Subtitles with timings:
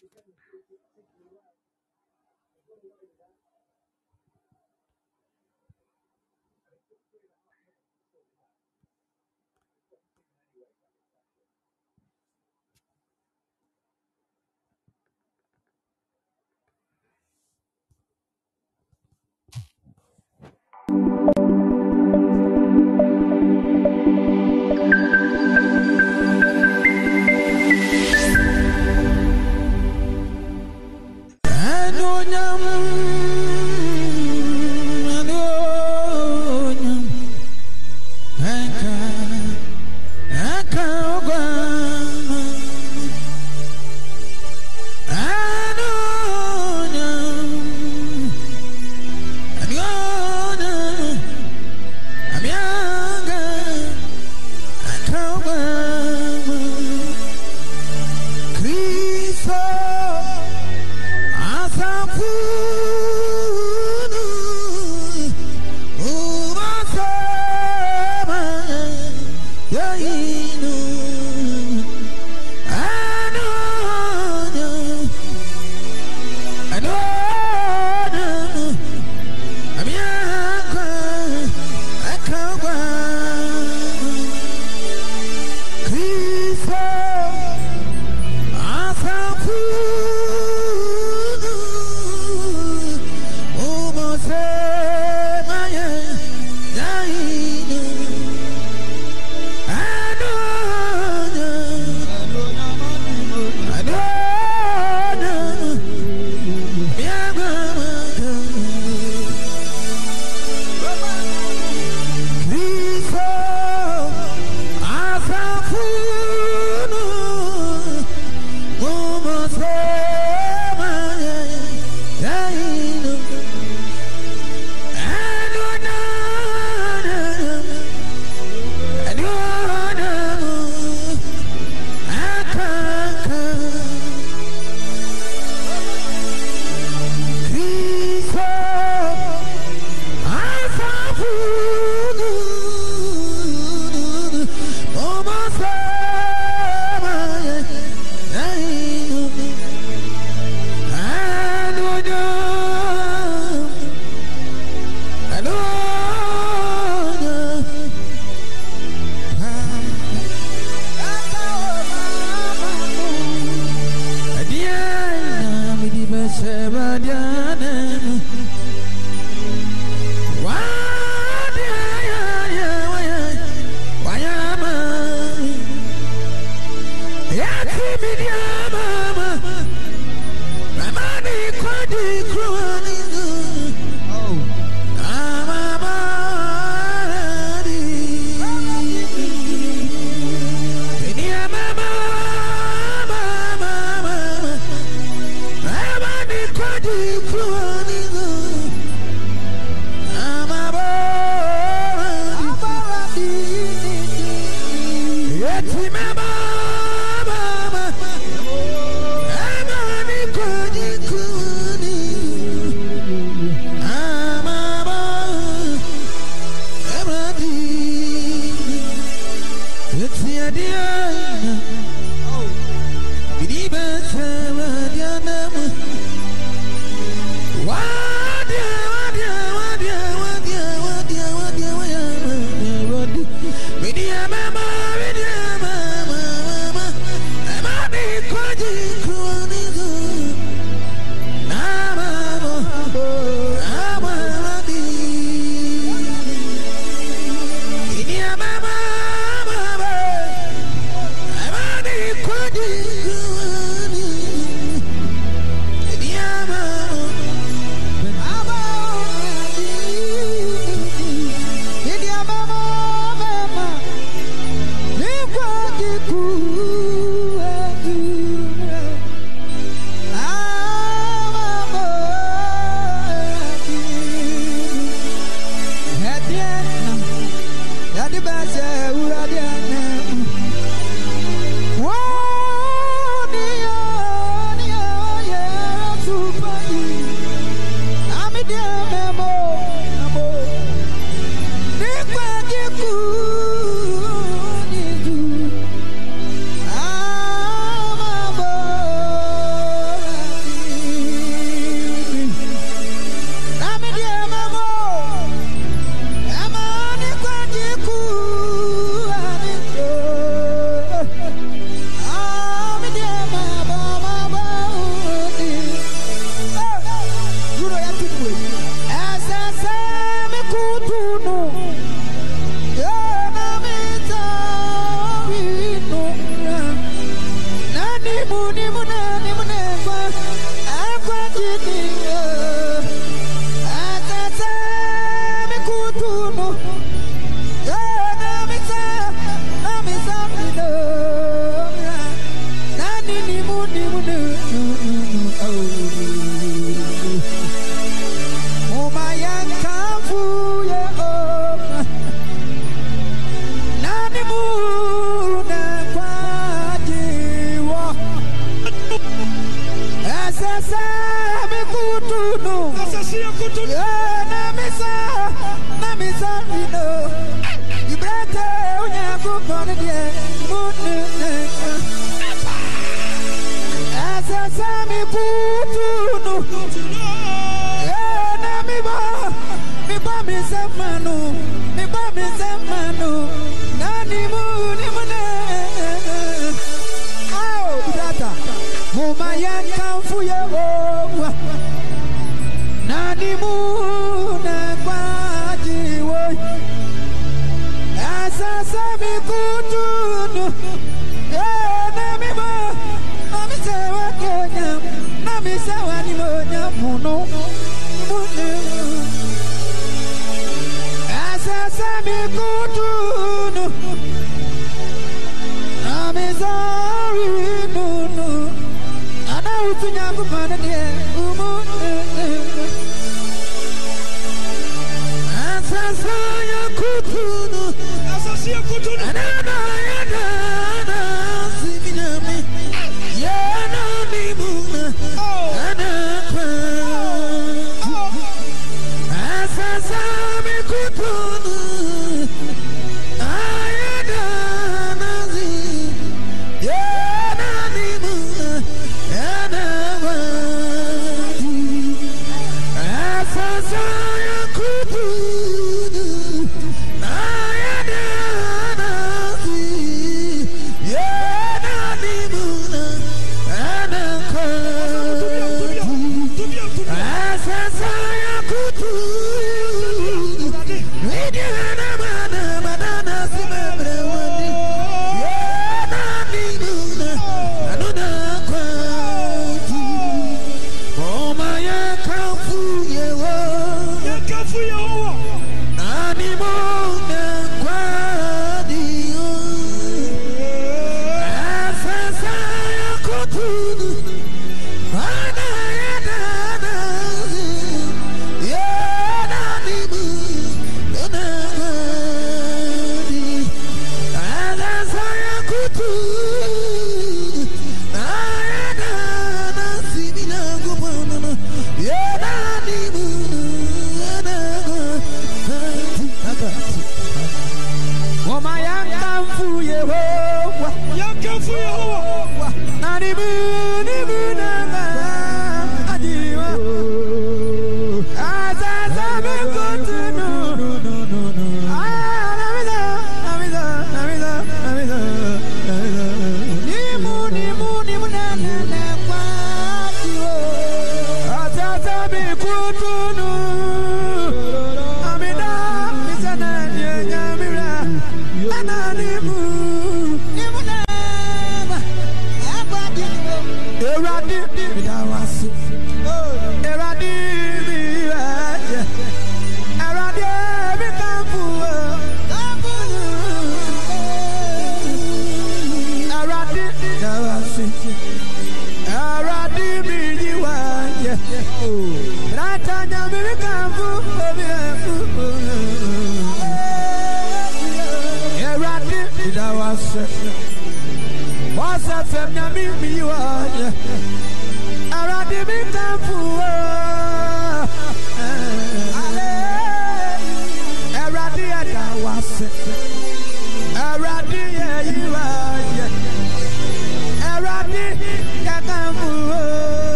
[0.00, 1.44] 你看，你出去，出去玩，
[2.54, 3.26] 我说你要有钱，
[6.70, 7.28] 哎，不对的
[8.38, 8.48] 话，
[9.90, 9.98] 哎，
[10.54, 10.89] 对吧？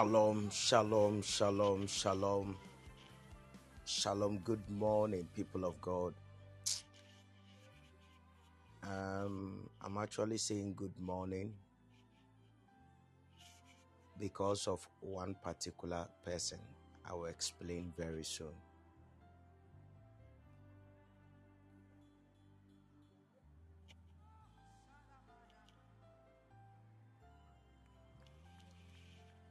[0.00, 2.56] Shalom, shalom, shalom, shalom.
[3.84, 4.38] Shalom.
[4.38, 6.14] Good morning, people of God.
[8.82, 11.52] Um, I'm actually saying good morning
[14.18, 16.60] because of one particular person.
[17.04, 18.56] I will explain very soon.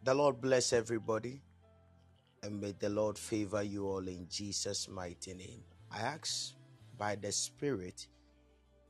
[0.09, 1.39] The Lord bless everybody
[2.41, 5.61] and may the Lord favor you all in Jesus' mighty name.
[5.91, 6.55] I ask
[6.97, 8.07] by the Spirit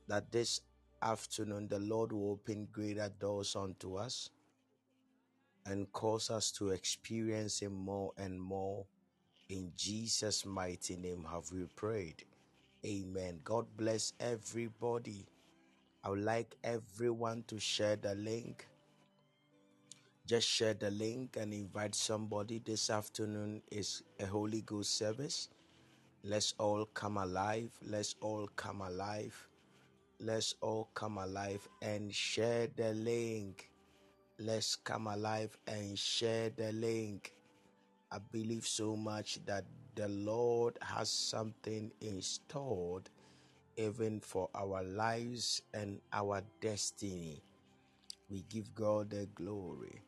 [0.08, 0.62] that this
[1.02, 4.30] afternoon the Lord will open greater doors unto us
[5.66, 8.86] and cause us to experience Him more and more.
[9.50, 12.24] In Jesus' mighty name have we prayed.
[12.86, 13.40] Amen.
[13.44, 15.26] God bless everybody.
[16.02, 18.69] I would like everyone to share the link.
[20.30, 22.60] Just share the link and invite somebody.
[22.64, 25.48] This afternoon is a Holy Ghost service.
[26.22, 27.72] Let's all come alive.
[27.82, 29.34] Let's all come alive.
[30.20, 33.72] Let's all come alive and share the link.
[34.38, 37.34] Let's come alive and share the link.
[38.12, 39.64] I believe so much that
[39.96, 43.02] the Lord has something in store
[43.76, 47.42] even for our lives and our destiny.
[48.28, 50.04] We give God the glory.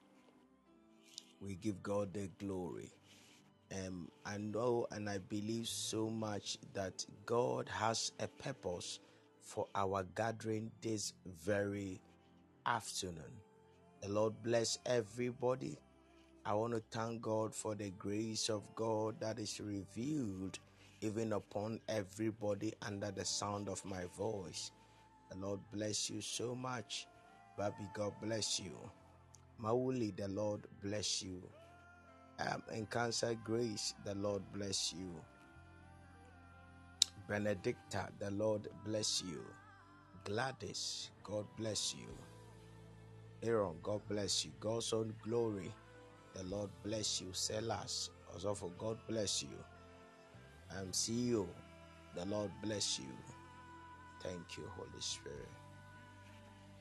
[1.42, 2.92] We give God the glory.
[3.72, 9.00] Um, I know and I believe so much that God has a purpose
[9.40, 12.00] for our gathering this very
[12.66, 13.40] afternoon.
[14.02, 15.78] The Lord bless everybody.
[16.46, 20.59] I want to thank God for the grace of God that is revealed
[21.00, 24.70] even upon everybody under the sound of my voice.
[25.31, 27.07] The Lord bless you so much.
[27.59, 28.76] Baby, God bless you.
[29.62, 31.42] Mauli, the Lord bless you.
[32.40, 35.14] Um, in Cancer Grace, the Lord bless you.
[37.29, 39.44] Benedicta, the Lord bless you.
[40.25, 42.09] Gladys, God bless you.
[43.42, 44.53] Aaron, God bless you.
[44.61, 45.72] God's own glory,
[46.35, 47.29] the Lord bless you.
[47.33, 49.59] Silas, also for God bless you.
[50.77, 51.46] I'm CEO,
[52.16, 53.07] the Lord bless you.
[54.22, 55.62] Thank you, Holy Spirit.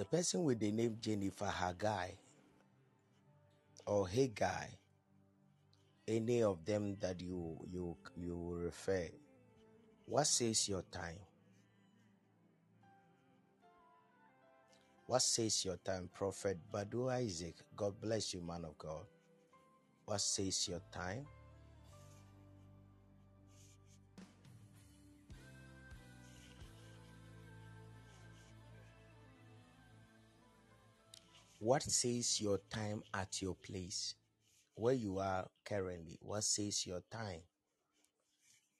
[0.00, 2.12] The person with the name Jennifer Haggai
[3.84, 4.68] or Haggai,
[6.08, 9.08] any of them that you you you refer,
[10.06, 11.18] what says your time?
[15.06, 17.56] What says your time, Prophet Badu Isaac?
[17.76, 19.04] God bless you, man of God.
[20.06, 21.26] What says your time?
[31.60, 34.16] What says your time at your place?
[34.80, 37.42] where you are currently, what says your time?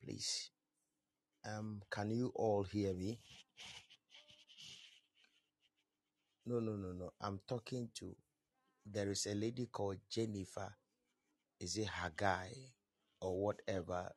[0.02, 0.50] Please.
[1.44, 3.18] Um, can you all hear me?
[6.46, 7.12] No, no, no, no.
[7.20, 8.16] I'm talking to
[8.86, 10.72] there is a lady called Jennifer.
[11.60, 12.48] Is it Haggai
[13.20, 14.10] or whatever?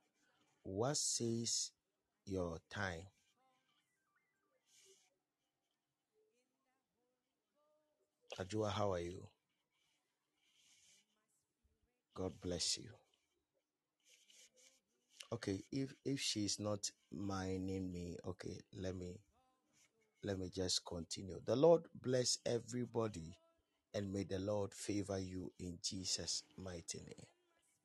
[0.64, 1.72] What says
[2.26, 3.08] your time?
[8.40, 9.28] Ajua, how are you?
[12.16, 12.90] God bless you.
[15.34, 19.20] Okay, if if she's not minding me, okay, let me
[20.24, 21.40] let me just continue.
[21.46, 23.36] The Lord bless everybody
[23.94, 27.28] and may the Lord favor you in Jesus' mighty name.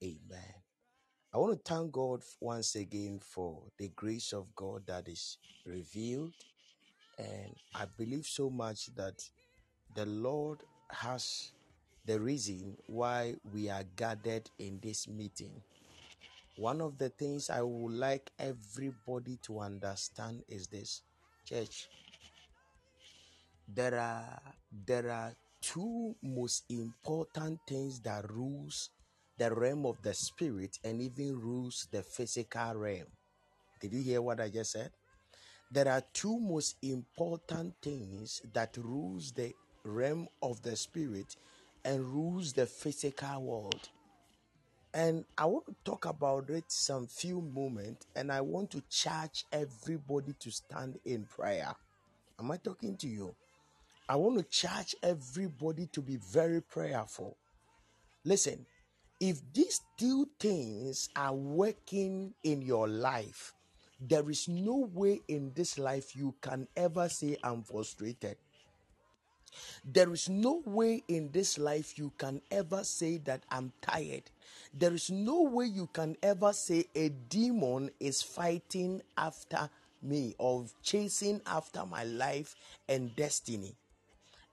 [0.05, 0.55] Amen.
[1.35, 6.35] I want to thank God once again for the grace of God that is revealed.
[7.19, 9.23] And I believe so much that
[9.99, 11.51] the Lord has
[12.07, 15.51] the reason why we are gathered in this meeting.
[16.57, 21.03] One of the things I would like everybody to understand is this.
[21.45, 21.89] Church
[23.75, 24.41] there are
[24.87, 28.91] there are two most important things that rules
[29.37, 33.11] the realm of the spirit and even rules the physical realm.
[33.81, 34.93] Did you hear what i just said?
[35.73, 39.53] There are two most important things that rules the
[39.89, 41.37] realm of the spirit
[41.85, 43.89] and rules the physical world
[44.95, 49.45] and i want to talk about it some few moments and i want to charge
[49.53, 51.75] everybody to stand in prayer
[52.41, 53.35] am i talking to you
[54.11, 57.37] I want to charge everybody to be very prayerful.
[58.25, 58.65] Listen,
[59.21, 63.53] if these two things are working in your life,
[64.01, 68.37] there is no way in this life you can ever say, I'm frustrated.
[69.85, 74.31] There is no way in this life you can ever say that I'm tired.
[74.73, 79.71] There is no way you can ever say a demon is fighting after
[80.03, 82.55] me or chasing after my life
[82.89, 83.75] and destiny.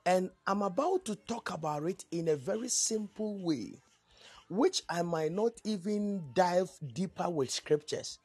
[0.06, 3.82] And I'm about to talk about it in a very simple way,
[4.50, 8.20] which I might not even dive deeper with scriptures.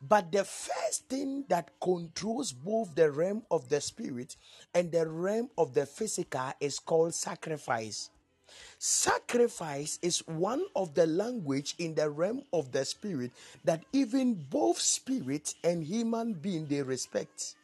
[0.00, 4.36] But the first thing that controls both the realm of the spirit
[4.74, 8.10] and the realm of the physical is called sacrifice.
[8.78, 13.32] Sacrifice is one of the language in the realm of the spirit
[13.64, 17.56] that even both spirit and human being they respect.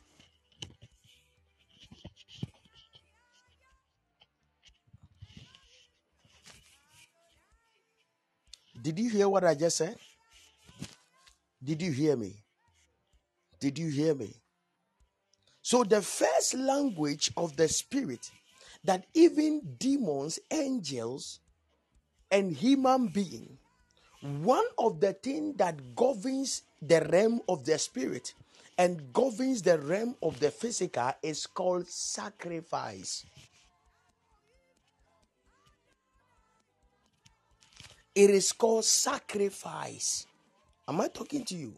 [8.83, 9.97] Did you hear what I just said?
[11.63, 12.35] Did you hear me?
[13.61, 14.35] Did you hear me?
[15.63, 18.31] So, the first language of the spirit
[18.85, 21.39] that even demons, angels,
[22.31, 23.59] and human being,
[24.21, 28.35] one of the things that governs the realm of the spirit
[28.77, 33.25] and governs the realm of the physical is called sacrifice.
[38.15, 40.27] It is called sacrifice.
[40.89, 41.75] Am I talking to you?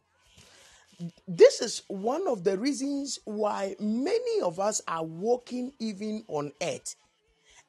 [1.27, 6.95] This is one of the reasons why many of us are walking even on earth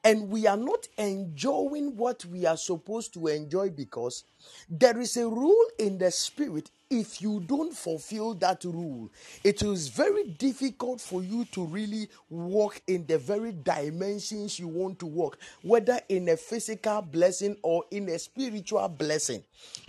[0.06, 4.22] and we are not enjoying what we are supposed to enjoy because
[4.70, 6.70] there is a rule in the spirit.
[6.88, 9.10] If you don't fulfill that rule
[9.42, 15.00] it is very difficult for you to really walk in the very dimensions you want
[15.00, 19.42] to walk whether in a physical blessing or in a spiritual blessing.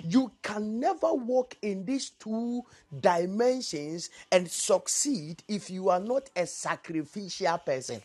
[0.04, 2.64] You can never walk in these two
[3.00, 8.02] dimensions and succeed if you are not a sacrificial person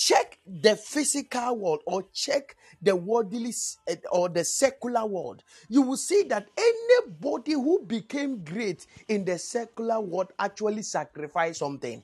[0.00, 3.52] check the physical world or check the worldly
[3.86, 5.42] eh, or the secular world.
[5.68, 12.02] You will see that anybody who became great in the secular world actually sacrificed something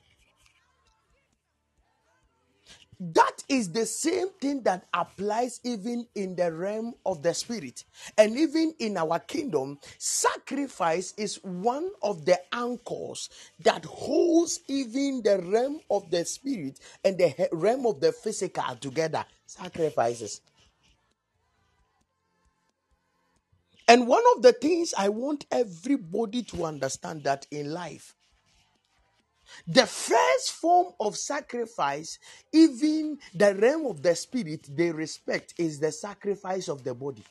[2.99, 7.83] that is the same thing that applies even in the realm of the spirit.
[8.17, 13.29] And even in our kingdom sacrifice is one of the anchors
[13.63, 19.25] that holds even the realm of the spirit and the realm of the physical together.
[19.45, 20.41] Sacrifices.
[23.87, 28.16] And one of the things i want everybody to understand that in life
[29.65, 32.19] the first form of sacrifice,
[32.53, 37.23] even the realm of the spirit they respect, is the sacrifice of the body.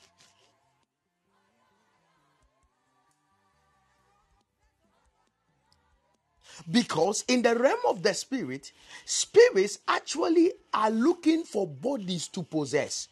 [6.70, 8.72] Because in the realm of the spirit,
[9.04, 13.08] spirits actually are looking for bodies to possess.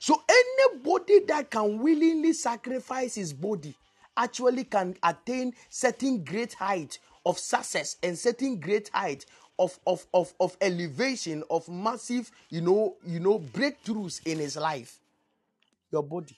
[0.00, 3.74] So anybody that can willingly sacrifice his body
[4.16, 9.26] actually can attain certain great height of success and certain great height
[9.58, 14.98] of, of, of, of elevation of massive you know you know breakthroughs in his life.
[15.90, 16.36] Your body.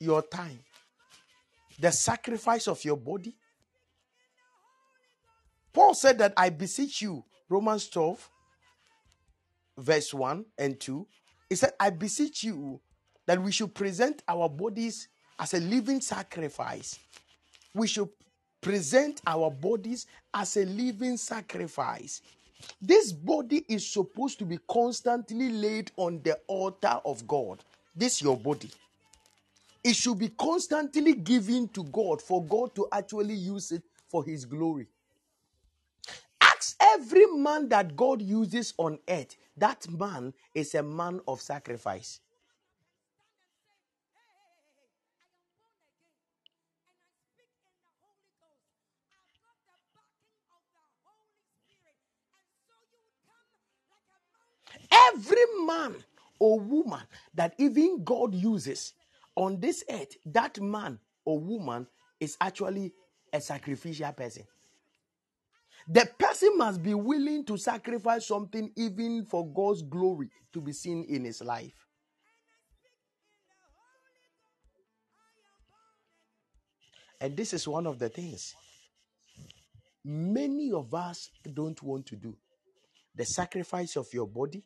[0.00, 0.58] Your time.
[1.78, 3.34] The sacrifice of your body.
[5.72, 8.30] Paul said that i beseech you romans 12
[9.76, 11.06] verse 1 and 2
[11.50, 12.80] he said i beseech you
[13.26, 15.08] that we should present our bodies
[15.38, 16.98] as a living sacrifice
[17.76, 18.08] we should
[18.62, 22.22] present our bodies as a living sacrifice.
[22.80, 27.62] This body is supposed to be constantly laid on the altar of God.
[27.94, 28.70] This your body.
[29.84, 34.44] It should be constantly given to God for God to actually use it for his
[34.44, 34.88] glory.
[36.40, 42.20] Ask every man that God uses on earth, that man is a man of sacrifice.
[55.12, 55.96] Every man
[56.38, 57.02] or woman
[57.34, 58.94] that even God uses
[59.34, 61.86] on this earth, that man or woman
[62.20, 62.92] is actually
[63.32, 64.44] a sacrificial person.
[65.88, 71.04] The person must be willing to sacrifice something even for God's glory to be seen
[71.08, 71.74] in his life.
[77.20, 78.54] And this is one of the things
[80.04, 82.36] many of us don't want to do
[83.16, 84.62] the sacrifice of your body,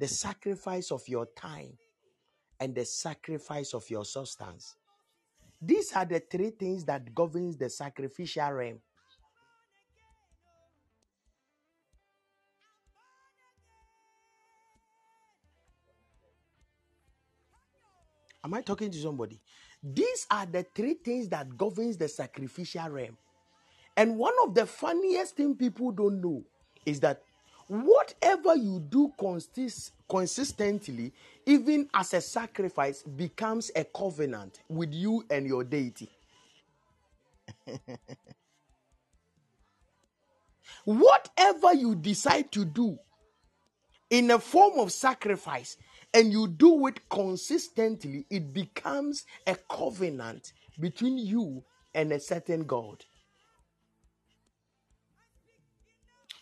[0.00, 1.76] the sacrifice of your time,
[2.58, 4.74] and the sacrifice of your substance.
[5.60, 8.80] These are the three things that governs the sacrificial realm.
[18.42, 19.38] Am I talking to somebody?
[19.82, 23.18] These are the three things that governs the sacrificial realm.
[23.98, 26.42] And one of the funniest thing people don't know
[26.86, 27.20] is that
[27.70, 31.12] whatever you do consist, consistently,
[31.46, 36.10] even as a sacrifice, becomes a covenant with you and your deity.
[40.84, 42.98] whatever you decide to do
[44.10, 45.76] in a form of sacrifice
[46.12, 51.62] and you do it consistently, it becomes a covenant between you
[51.94, 53.04] and a certain God.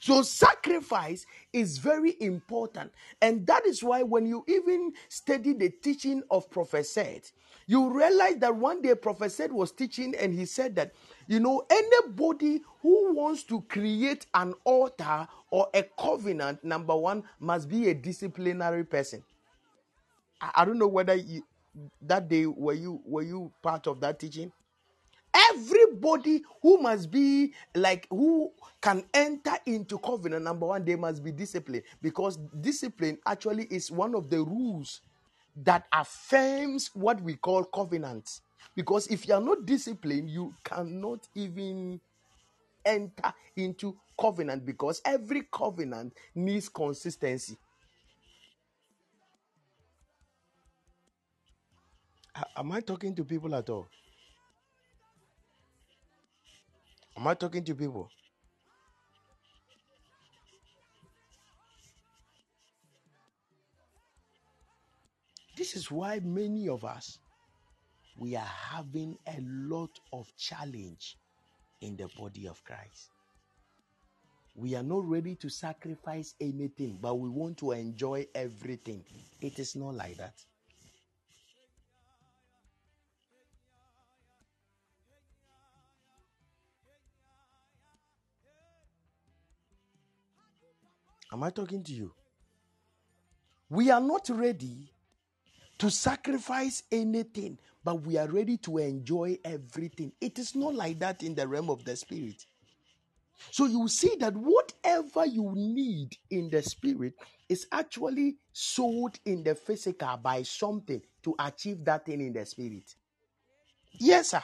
[0.01, 2.93] So, sacrifice is very important.
[3.23, 7.23] And that is why, when you even study the teaching of Prophet Said,
[7.67, 10.95] you realize that one day Prophet Said was teaching and he said that,
[11.29, 17.69] you know, anybody who wants to create an altar or a covenant, number one, must
[17.69, 19.25] be a disciplinary person.
[20.41, 21.45] I, I don't know whether you,
[22.03, 24.53] that day were you were you part of that teaching
[25.35, 28.51] everybody who must be like who
[28.81, 31.85] can enter into covenant number one they must be disciplined.
[32.03, 35.01] Because discipline actually is one of the rules
[35.57, 38.43] that affirms what we call covenants
[38.77, 42.01] because if you are not disciplined you cannot even
[42.85, 44.65] enter into covenant.
[44.67, 47.57] Because every covenant needs consistency.
[52.57, 53.89] Am i talking to people at all
[57.19, 58.09] am i talking to people
[65.59, 67.19] This is why many of us
[68.17, 71.17] we are having a lot of challenge
[71.81, 73.11] in the body of Christ.
[74.55, 79.05] We are not ready to sacrifice anything, but we want to enjoy everything.
[79.41, 80.35] It is not like that.
[91.33, 92.13] Am I talking to you?
[93.71, 94.93] We are not ready
[95.79, 100.13] to sacrifice anything, but we are ready to enjoy everything.
[100.21, 102.47] It is not like that in the realm of the spirit.
[103.51, 107.15] So you see that whatever you need in the spirit
[107.49, 112.95] is actually sold in the physical by something to achieve that thing in the spirit.
[113.93, 114.43] Yes, sir.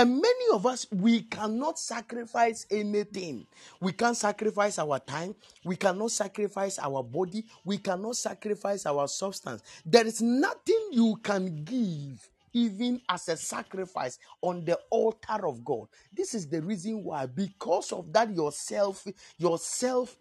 [0.00, 3.46] And many of us, we cannot sacrifice anything.
[3.80, 5.36] We can't sacrifice our time.
[5.64, 7.44] We cannot sacrifice our body.
[7.64, 9.62] We cannot sacrifice our substance.
[9.86, 15.88] There is nothing you can give, even as a sacrifice, on the altar of God.
[16.14, 19.06] This is the reason why, because of that, yourself,
[19.38, 20.16] yourself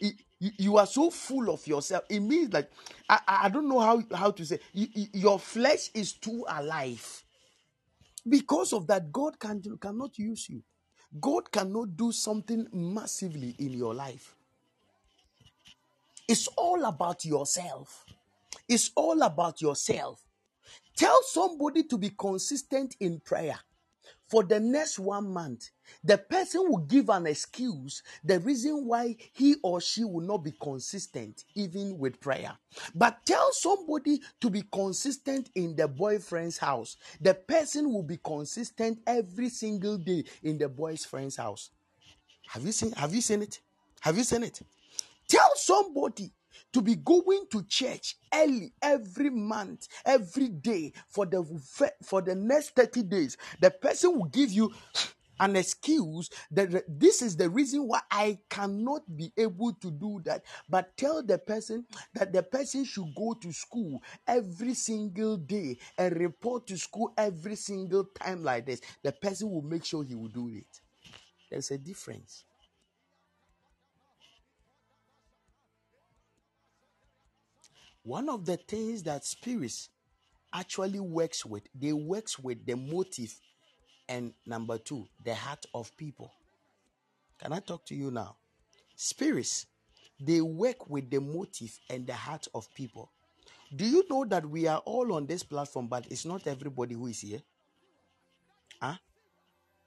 [0.00, 2.04] you, are so full of yourself.
[2.10, 2.70] It means like
[3.08, 7.24] I, I don't know how how to say you- your flesh is too alive.
[8.28, 10.62] Because of that, God can cannot use you.
[11.20, 14.36] God cannot do something massively in your life.
[16.28, 18.06] It's all about yourself.
[18.68, 20.24] It's all about yourself.
[20.96, 23.58] Tell somebody to be consistent in prayer
[24.32, 25.68] for the next one month.
[26.04, 30.54] The person will give an excuse, the reason why he or she will not be
[30.58, 32.56] consistent even with prayer.
[32.94, 36.96] But tell somebody to be consistent in the boyfriend's house.
[37.20, 41.68] The person will be consistent every single day in the boy's friend's house.
[42.46, 43.60] Have you seen have you seen it?
[44.00, 44.62] Have you seen it?
[45.28, 46.32] Tell somebody
[46.72, 51.44] to be going to church early every month, every day for the
[52.02, 53.36] for the next 30 days.
[53.60, 54.72] The person will give you
[55.40, 60.44] an excuse that this is the reason why I cannot be able to do that.
[60.68, 66.16] But tell the person that the person should go to school every single day and
[66.16, 68.80] report to school every single time like this.
[69.02, 70.80] The person will make sure he will do it.
[71.50, 72.44] There's a difference.
[78.04, 79.88] One of the things that spirits
[80.52, 83.34] actually works with, they works with the motive
[84.08, 86.32] and number two, the heart of people.
[87.40, 88.36] Can I talk to you now?
[88.96, 89.66] Spirits,
[90.20, 93.10] they work with the motive and the heart of people.
[93.74, 97.06] Do you know that we are all on this platform, but it's not everybody who
[97.06, 97.40] is here?
[98.80, 98.96] Huh?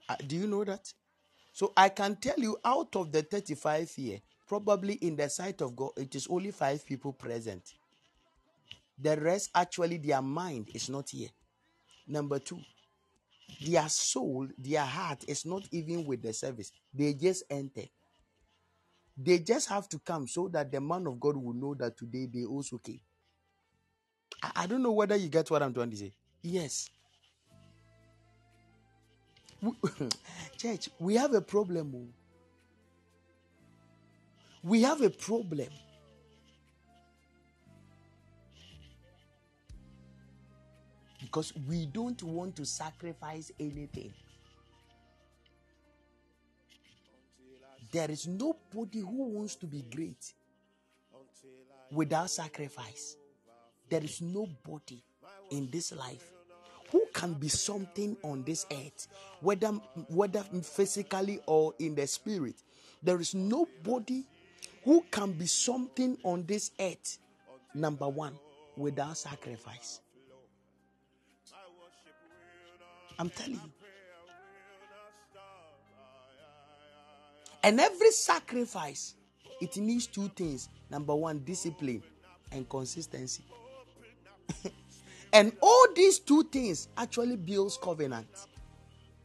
[0.08, 0.92] Uh, do you know that?
[1.52, 5.76] So I can tell you out of the 35 here, probably in the sight of
[5.76, 7.72] God, it is only five people present.
[8.98, 11.28] The rest, actually, their mind is not here.
[12.06, 12.60] Number two,
[13.64, 16.72] their soul, their heart is not even with the service.
[16.94, 17.84] They just enter.
[19.16, 22.26] They just have to come so that the man of God will know that today
[22.32, 23.00] they also came.
[24.42, 26.12] I, I don't know whether you get what I'm trying to say.
[26.42, 26.90] Yes.
[30.58, 31.92] Church, we have a problem.
[31.96, 32.08] oh.
[34.62, 35.68] We have a problem.
[41.20, 44.12] Because we don't want to sacrifice anything.
[47.92, 50.32] There is nobody who wants to be great
[51.90, 53.16] without sacrifice.
[53.88, 55.02] There is nobody
[55.50, 56.32] in this life
[56.90, 59.08] who can be something on this earth,
[59.40, 59.68] whether
[60.08, 62.56] whether physically or in the spirit.
[63.02, 64.24] There is nobody
[64.84, 67.18] who can be something on this earth.
[67.74, 68.38] Number one,
[68.76, 70.00] without sacrifice.
[73.18, 73.60] I'm telling you.
[77.62, 79.14] And every sacrifice,
[79.60, 80.68] it needs two things.
[80.90, 82.02] Number one, discipline
[82.52, 83.42] and consistency.
[85.32, 88.28] and all these two things actually builds covenant.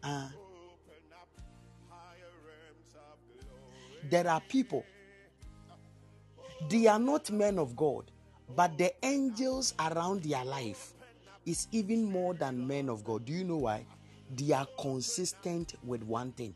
[0.02, 0.30] Uh,
[4.10, 4.84] there are people,
[6.68, 8.10] they are not men of God,
[8.56, 10.94] but the angels around their life
[11.46, 13.26] is even more than men of God.
[13.26, 13.86] Do you know why?
[14.36, 16.56] They are consistent with one thing.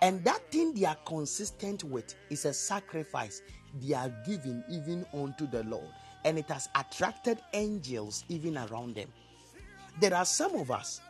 [0.00, 3.42] And that thing they are consistent with is a sacrifice
[3.82, 5.88] they are giving even unto the Lord.
[6.24, 9.08] And it has attracted angels even around them.
[10.00, 11.00] There are some of us,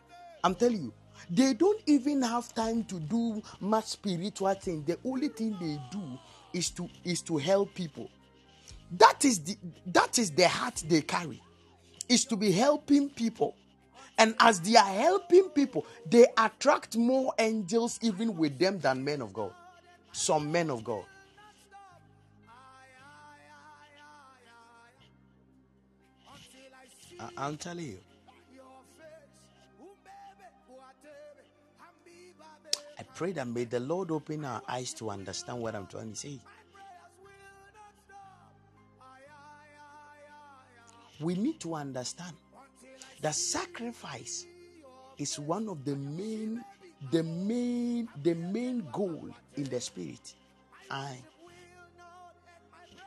[0.43, 0.93] I'm telling you,
[1.31, 4.85] they don't even have time to do much spiritual thing.
[4.87, 6.19] The only thing they do
[6.53, 8.09] is to is to help people.
[8.93, 9.57] That is the
[9.87, 11.43] that is the heart they carry
[12.09, 13.55] is to be helping people.
[14.17, 19.23] And as they are helping people, they attract more angels even with them than men
[19.23, 19.53] of God.
[20.13, 21.05] Some men of God.
[27.37, 27.99] I'm telling you.
[32.99, 36.17] I pray that may the Lord open our eyes to understand what I'm trying to
[36.17, 36.39] say.
[41.21, 42.37] We need to understand
[43.21, 44.47] that sacrifice
[45.19, 46.64] is one of the main,
[47.11, 50.35] the main, the main goal in the spirit.
[50.91, 51.19] I,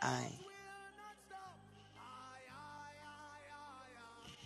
[0.02, 0.28] I.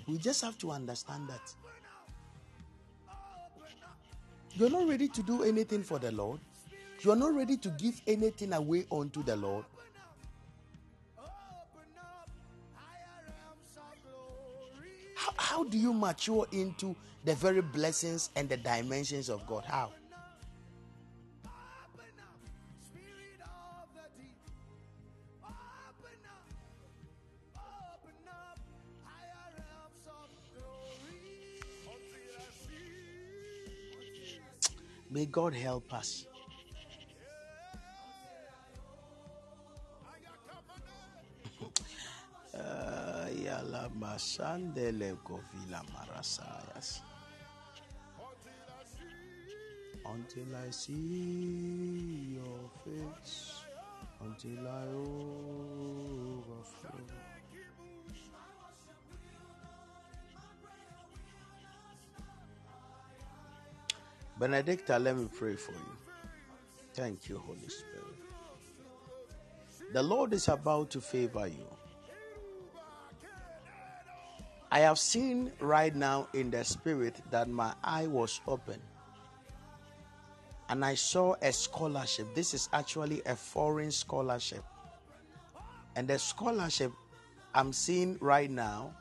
[0.07, 1.53] We just have to understand that
[4.51, 6.39] you're not ready to do anything for the Lord.
[7.01, 9.65] You're not ready to give anything away unto the Lord.
[15.55, 19.63] How do you mature into the very blessings and the dimensions of God?
[19.63, 19.89] How?
[35.09, 36.25] May God help us.
[42.53, 42.91] Uh,
[50.05, 53.63] Until I see your face,
[54.21, 54.85] until I
[56.37, 57.05] overflow.
[64.37, 65.97] Benedicta, let me pray for you.
[66.93, 68.19] Thank you, Holy Spirit.
[69.93, 71.74] The Lord is about to favor you.
[74.75, 78.77] I have seen right now in the spirit that my eye was open
[80.67, 82.35] and I saw a scholarship.
[82.35, 84.65] This is actually a foreign scholarship.
[85.95, 86.91] And the scholarship
[87.53, 88.93] I'm seeing right now,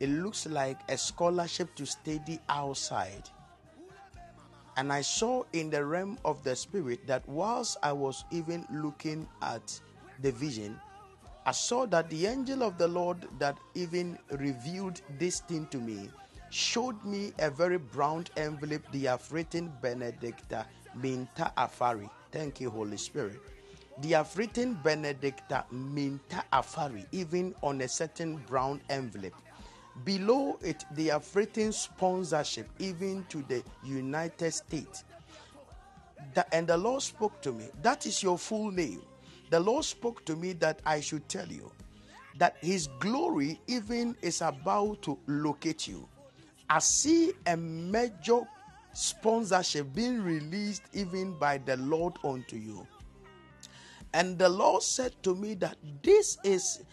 [0.00, 3.30] it looks like a scholarship to study outside.
[4.76, 9.28] And I saw in the realm of the spirit that whilst I was even looking
[9.42, 9.78] at
[10.22, 10.80] the vision,
[11.46, 16.08] I saw that the angel of the Lord that even revealed this thing to me
[16.48, 22.08] showed me a very brown envelope they have written Benedicta Minta Afari.
[22.32, 23.40] Thank you, Holy Spirit.
[24.00, 29.34] They have written Benedicta Minta Afari, even on a certain brown envelope.
[30.04, 35.04] Below it, they have written sponsorship, even to the United States.
[36.52, 37.66] And the Lord spoke to me.
[37.82, 39.02] That is your full name.
[39.50, 41.70] The Lord spoke to me that I should tell you
[42.38, 46.08] that His glory even is about to locate you.
[46.68, 48.40] I see a major
[48.92, 52.86] sponsorship being released even by the Lord unto you.
[54.12, 56.84] And the Lord said to me that this is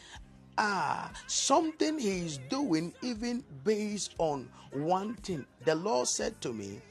[0.58, 5.46] ah something he is doing even based on one thing.
[5.66, 6.82] The Lord said to me,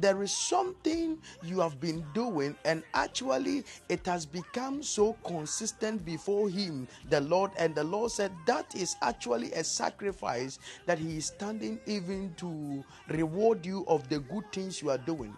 [0.00, 6.48] there is something you have been doing, and actually, it has become so consistent before
[6.48, 7.50] Him, the Lord.
[7.58, 12.84] And the Lord said that is actually a sacrifice that He is standing even to
[13.08, 15.34] reward you of the good things you are doing.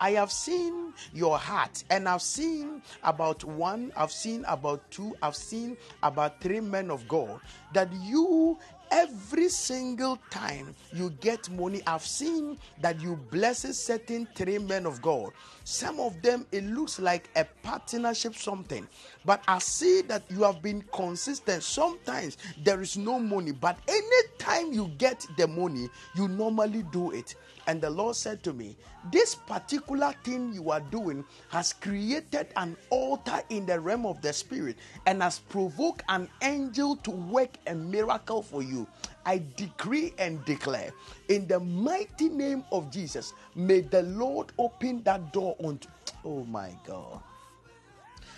[0.00, 5.36] I have seen your heart, and I've seen about one, I've seen about two, I've
[5.36, 7.40] seen about three men of God
[7.72, 8.58] that you
[8.92, 15.00] every single time you get money i've seen that you blesses certain three men of
[15.00, 15.30] god.
[15.64, 18.86] Some of them it looks like a partnership something.
[19.24, 21.62] But i see that you have been consistent.
[21.62, 27.34] Sometimes there is no money but anytime you get the money you normally do it
[27.66, 28.76] and the Lord said to me,
[29.10, 34.32] This particular thing you are doing has created an altar in the realm of the
[34.32, 38.86] spirit and has provoked an angel to work a miracle for you.
[39.24, 40.92] I decree and declare
[41.28, 45.88] in the mighty name of Jesus, may the Lord open that door unto.
[46.24, 47.20] Oh my God.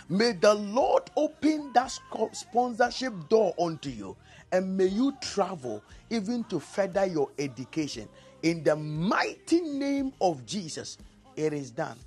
[0.09, 1.91] May the Lord open that
[2.33, 4.17] sponsorship door unto you
[4.53, 8.09] and may you travel even to further your education
[8.45, 10.99] in the mighty name of Jesus,
[11.35, 11.99] it is done.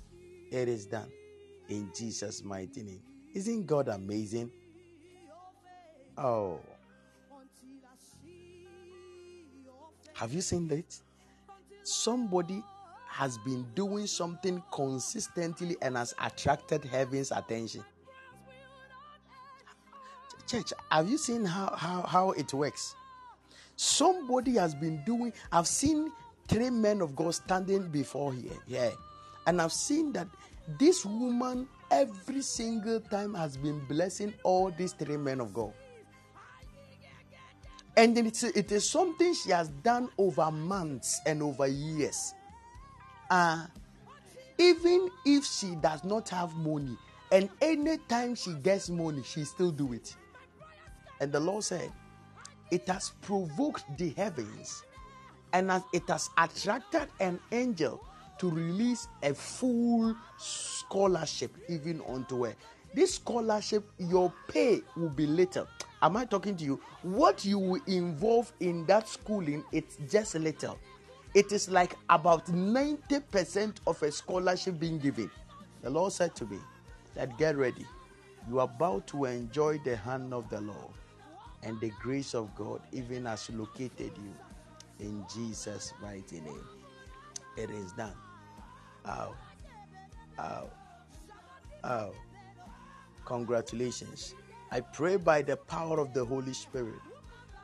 [0.52, 1.10] It is done.
[1.68, 3.02] In Jesus' mighty name.
[3.34, 4.50] Isn't God amazing?
[6.16, 6.60] Oh.
[10.14, 10.96] Have you seen that?
[11.82, 12.62] Somebody
[13.08, 17.84] has been doing something consistently and has attracted heaven's attention.
[20.46, 22.94] Church, have you seen how, how, how it works?
[23.74, 26.12] Somebody has been doing, I've seen
[26.48, 28.56] three men of God standing before here.
[28.66, 28.90] Yeah.
[29.46, 30.28] And I've seen that
[30.78, 35.72] this woman every single time has been blessing all these three men of God.
[37.96, 42.34] And it's, it is something she has done over months and over years.
[43.28, 43.66] Uh,
[44.56, 46.96] even if she does not have money,
[47.32, 50.16] and anytime she gets money, she still do it.
[51.20, 51.92] And the Lord said,
[52.70, 54.84] it has provoked the heavens
[55.52, 58.02] and it has attracted an angel
[58.38, 62.54] to release a full scholarship even unto her.
[62.94, 65.66] This scholarship, your pay will be little.
[66.00, 66.80] Am I talking to you?
[67.02, 70.78] What you will involve in that schooling, it's just little.
[71.34, 75.30] It is like about 90% of a scholarship being given.
[75.82, 76.58] The Lord said to me
[77.14, 77.86] that get ready.
[78.48, 80.94] You are about to enjoy the hand of the Lord
[81.62, 84.34] and the grace of God, even as located you
[85.00, 86.66] in Jesus' mighty name.
[87.56, 88.14] It is done.
[89.06, 89.34] Ow.
[90.38, 90.70] Ow.
[91.84, 92.12] Ow.
[93.26, 94.34] Congratulations.
[94.72, 97.00] I pray by the power of the Holy Spirit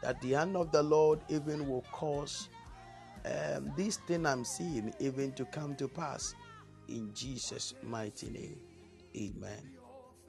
[0.03, 2.49] that the hand of the Lord even will cause
[3.27, 6.35] um, this thing I'm seeing even to come to pass.
[6.89, 8.59] in Jesus' mighty name.
[9.17, 9.71] Amen.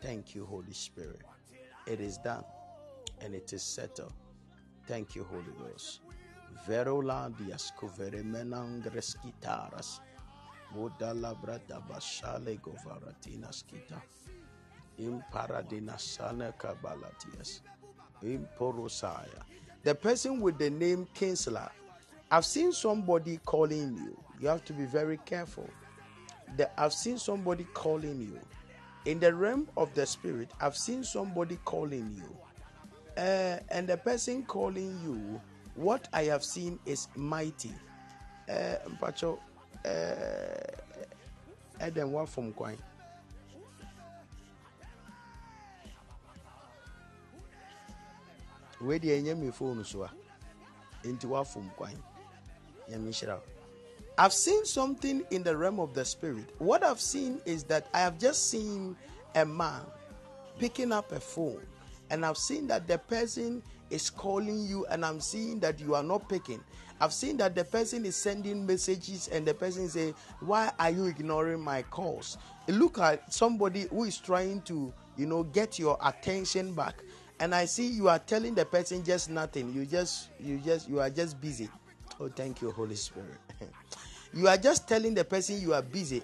[0.02, 1.22] Thank you, Holy Spirit.
[1.88, 2.44] It is done
[3.22, 4.14] and it is settled.
[4.88, 6.02] Thank you, Holy Ghost.
[6.64, 10.00] Verola dias covere menangres gitaras.
[10.74, 14.02] Modala brada bashale govaratinas kita.
[14.98, 17.62] Imparadina sana kabalatias.
[18.24, 19.44] Imporosaya.
[19.84, 21.70] The person with the name Kinsler.
[22.32, 24.18] I've seen somebody calling you.
[24.40, 25.70] You have to be very careful.
[26.58, 28.40] The, I've seen somebody calling you.
[29.06, 32.36] In the realm of the spirit, I've seen somebody calling you.
[33.16, 35.40] Uh, and the person calling you,
[35.76, 37.72] what I have seen is mighty.
[38.50, 39.40] Uh, Mpacho,
[39.86, 42.54] uh, Eden, what from
[49.36, 50.12] me phone so a
[51.04, 51.96] nti woafom kwan
[52.90, 53.40] nyame nhyira.
[54.18, 56.52] I've seen something in the realm of the spirit.
[56.60, 58.96] What I've seen is that I have just seen
[59.36, 59.82] a man
[60.58, 61.62] picking up a phone,
[62.10, 66.04] and I've seen that the person is calling you, and I'm seeing that you are
[66.04, 66.64] not picking.
[67.00, 71.06] I've seen that the person is sending messages, and the person say, "Why are you
[71.06, 76.74] ignoring my calls?" Look at somebody who is trying to, you know, get your attention
[76.74, 76.96] back,
[77.40, 79.74] and I see you are telling the person just nothing.
[79.74, 81.70] You just, you just, you are just busy.
[82.20, 83.38] Oh, thank you, Holy Spirit.
[84.34, 86.24] you are just telling the person you are busy.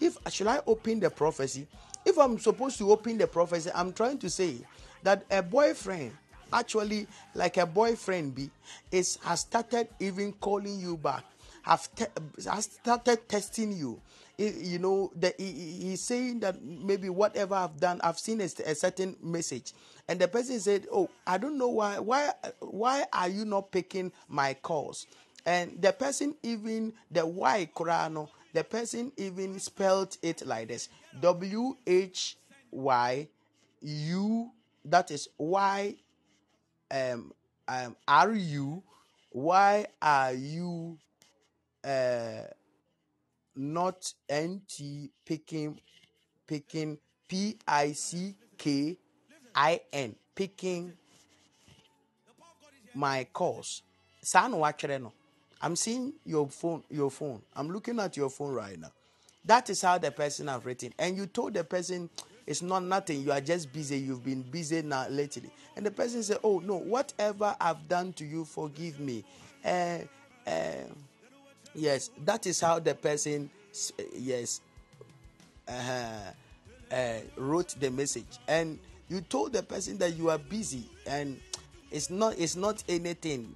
[0.00, 1.66] If should I open the prophecy?
[2.04, 4.58] If I'm supposed to open the prophecy, I'm trying to say
[5.02, 6.12] that a boyfriend,
[6.52, 8.50] actually like a boyfriend, be
[8.90, 11.24] is has started even calling you back,
[11.62, 12.06] have te-
[12.48, 14.00] has started testing you.
[14.38, 19.72] You know, he's saying that maybe whatever I've done, I've seen a, a certain message,
[20.08, 21.98] and the person said, "Oh, I don't know why.
[21.98, 22.32] Why?
[22.60, 25.06] Why are you not picking my calls?"
[25.46, 30.90] And the person even the Y Korano, the person even spelled it like this:
[31.20, 32.36] W H
[32.72, 33.28] Y
[33.80, 34.50] U.
[34.84, 35.96] That is Y
[36.90, 37.32] um,
[37.68, 38.82] um, R U.
[39.30, 40.98] Why are you
[41.84, 42.42] uh,
[43.54, 45.80] not N T picking
[46.46, 48.96] picking P I C K
[49.54, 50.92] I N picking
[52.94, 53.82] my calls.
[55.62, 57.42] I'm seeing your phone, your phone.
[57.54, 58.92] I'm looking at your phone right now.
[59.44, 60.92] That is how the person have written.
[60.98, 62.10] And you told the person
[62.46, 63.22] it's not nothing.
[63.22, 63.98] You are just busy.
[63.98, 65.50] You've been busy now lately.
[65.76, 69.24] And the person said, Oh no, whatever I've done to you, forgive me.
[69.64, 69.98] Uh,
[70.46, 70.84] uh,
[71.74, 73.50] yes, that is how the person
[74.14, 74.60] yes
[75.68, 78.78] uh, wrote the message and
[79.08, 81.38] you told the person that you are busy and
[81.90, 83.54] it's not it's not anything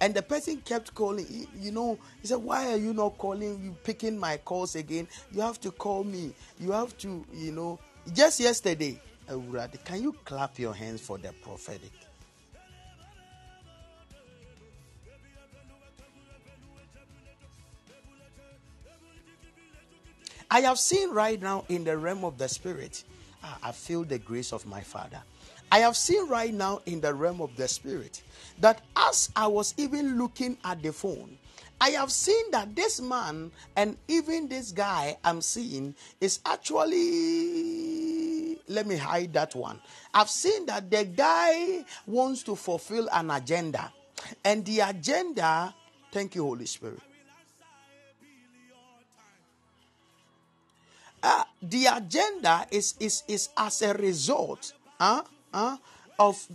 [0.00, 1.26] and the person kept calling
[1.58, 5.08] you- know he said why are you not calling you picking my calls again?
[5.32, 6.34] You have to call me.
[6.60, 7.78] You have to you know.
[8.12, 9.00] Just yesterday
[9.84, 11.92] can you clap your hands for the prophetic?
[20.50, 23.04] I have seen right now in the realm of the spirit,
[23.44, 25.20] ah, I feel the grace of my father.
[25.70, 28.22] I have seen right now in the realm of the spirit
[28.60, 31.38] that as I was even looking at the phone,
[31.80, 36.96] I have seen that this man and even this guy I'm seeing is actually,
[38.66, 39.78] let me hide that one.
[40.12, 43.92] I've seen that the guy wants to fulfill an agenda,
[44.44, 45.72] and the agenda,
[46.10, 46.98] thank you, Holy Spirit.
[51.22, 56.46] Uh, the agenda is is is as a result huh, of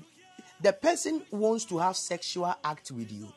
[0.62, 3.28] the person wants to have sexual act with you.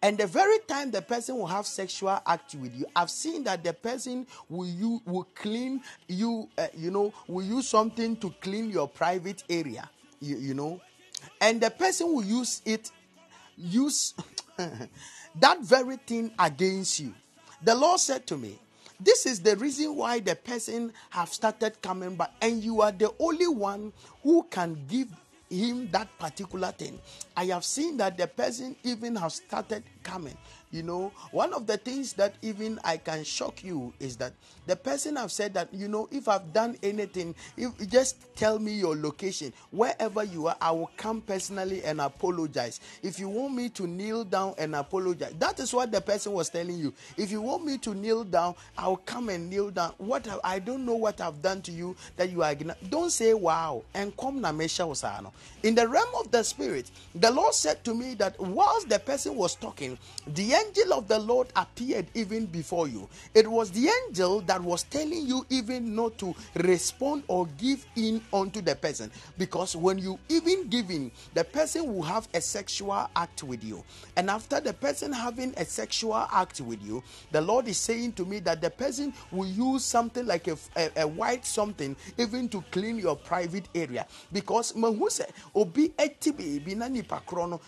[0.00, 3.62] And the very time the person will have sexual act with you i've seen that
[3.62, 8.68] the person will you will clean you uh, you know will use something to clean
[8.68, 9.88] your private area
[10.22, 10.80] you, you know.
[11.40, 12.90] And the person will use it
[13.56, 14.14] use
[14.56, 17.14] that very thing against you.
[17.62, 18.58] The Lord said to me,
[19.04, 23.12] This is the reason why the person have started coming back, and you are the
[23.18, 23.92] only one
[24.22, 25.08] who can give
[25.50, 27.00] him that particular thing.
[27.36, 30.36] I have seen that the person even have started coming.
[30.70, 34.32] You know, one of the things that even I can shock you is that
[34.66, 38.72] the person I've said that, you know, if I've done anything, if just tell me
[38.72, 42.80] your location, wherever you are, I will come personally and apologize.
[43.02, 46.48] If you want me to kneel down and apologize, that is what the person was
[46.48, 46.94] telling you.
[47.18, 49.92] If you want me to kneel down, I'll come and kneel down.
[49.98, 52.54] What have, I don't know what I've done to you that you are
[52.88, 55.32] don't say wow and come na mesha.
[55.62, 59.36] In the realm of the spirit, the Lord said to me that whilst the person
[59.36, 59.91] was talking,
[60.26, 63.08] the angel of the Lord appeared even before you.
[63.34, 68.22] It was the angel that was telling you even not to respond or give in
[68.32, 69.10] unto the person.
[69.38, 73.82] Because when you even give in, the person will have a sexual act with you.
[74.16, 78.24] And after the person having a sexual act with you, the Lord is saying to
[78.24, 82.62] me that the person will use something like a, a, a white something even to
[82.70, 84.06] clean your private area.
[84.32, 84.72] Because
[85.12, 87.60] sɛ obi ati biribi na nipa korɔ no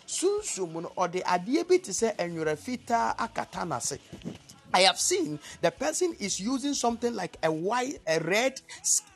[0.97, 1.79] ɔde adeɛ bi
[2.19, 3.99] nwera fitaa akata n'ase.
[4.77, 8.61] I have seen the person is using something like a white, a red,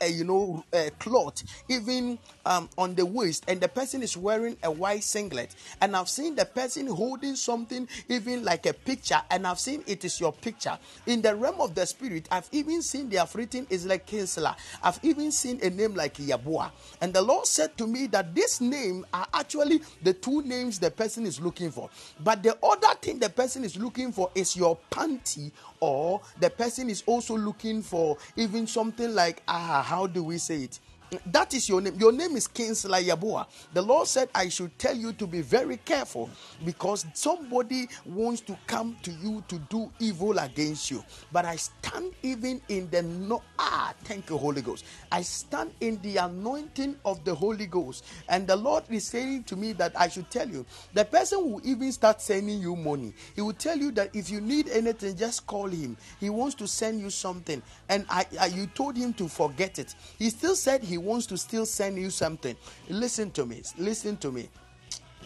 [0.01, 2.17] uh, you know, uh, cloth, even
[2.49, 5.55] um, on the waist, and the person is wearing a white singlet.
[5.79, 10.03] And I've seen the person holding something, even like a picture, and I've seen it
[10.03, 10.77] is your picture.
[11.05, 14.57] In the realm of the spirit, I've even seen they have written is like Kinsella.
[14.83, 16.71] I've even seen a name like Yabua.
[17.01, 20.89] And the Lord said to me that this name are actually the two names the
[20.89, 21.89] person is looking for.
[22.23, 26.89] But the other thing the person is looking for is your panty or the person
[26.89, 30.79] is also looking for even something like ah how do we say it
[31.27, 31.95] that is your name.
[31.97, 33.47] Your name is Kingsley Yaboa.
[33.73, 36.29] The Lord said, I should tell you to be very careful
[36.65, 41.03] because somebody wants to come to you to do evil against you.
[41.31, 44.85] But I stand even in the no ah, thank you, Holy Ghost.
[45.11, 48.05] I stand in the anointing of the Holy Ghost.
[48.27, 51.61] And the Lord is saying to me that I should tell you, the person will
[51.63, 53.13] even start sending you money.
[53.35, 55.97] He will tell you that if you need anything, just call him.
[56.19, 57.61] He wants to send you something.
[57.87, 59.95] And I, I you told him to forget it.
[60.17, 62.55] He still said he wants to still send you something.
[62.89, 63.61] Listen to me.
[63.77, 64.49] Listen to me.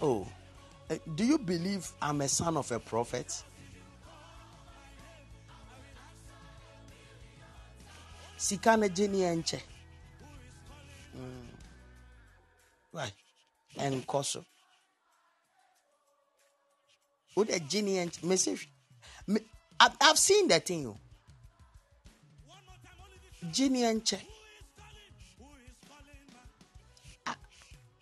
[0.01, 0.27] Oh,
[0.89, 3.43] eh, do you believe I'm a son of a prophet?
[8.37, 9.59] Sika na gye ne nkyɛ.
[12.91, 13.11] Why?
[13.77, 14.45] Ɛnkɔ so.
[17.35, 18.67] Wode gye ne nkyɛ.
[19.27, 19.39] Me
[19.79, 20.87] I've, seen that thing.
[20.87, 20.97] o.
[23.51, 24.32] Gye ne nkyɛ.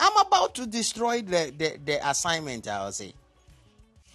[0.04, 3.14] I'm about to destroy the, the, the assignment, I'll say.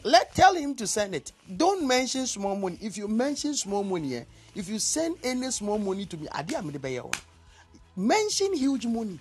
[0.02, 1.30] Let tell him to send it.
[1.56, 2.76] Don't mention small money.
[2.82, 4.24] If you mention small money, eh,
[4.56, 8.04] if you send any small money to me, ade a mede bɛyɛ wo no.
[8.04, 9.18] mention huge money.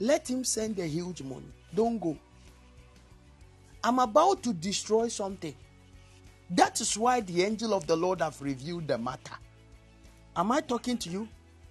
[0.00, 1.52] Let him send the huge money.
[1.74, 2.16] Don't go.
[3.84, 5.54] I'm about to destroy something.
[6.50, 9.34] That is why the angel of the Lord have revealed the matter.
[10.34, 11.28] Am I talking to you?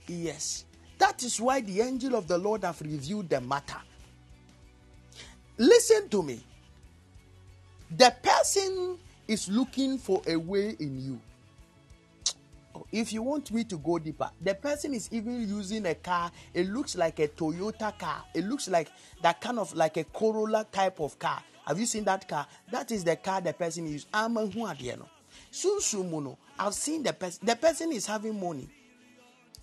[0.08, 0.66] Yes.
[1.00, 3.78] That is why the angel of the Lord have revealed the matter.
[5.58, 6.44] Listen to me.
[7.98, 8.98] The person
[9.28, 11.22] is looking for a way in you.
[12.92, 16.30] If you want me to go deeper, the person is even using a car.
[16.54, 18.24] It looks like a Toyota car.
[18.34, 18.90] It looks like
[19.22, 21.42] that kind of like a Corolla type of car.
[21.66, 22.46] Have you seen that car?
[22.72, 24.06] That is the car the person is.
[24.14, 25.10] I'm a no.
[25.52, 26.38] Sunsumuno.
[26.60, 27.46] I've seen the person.
[27.46, 28.70] The person is having money.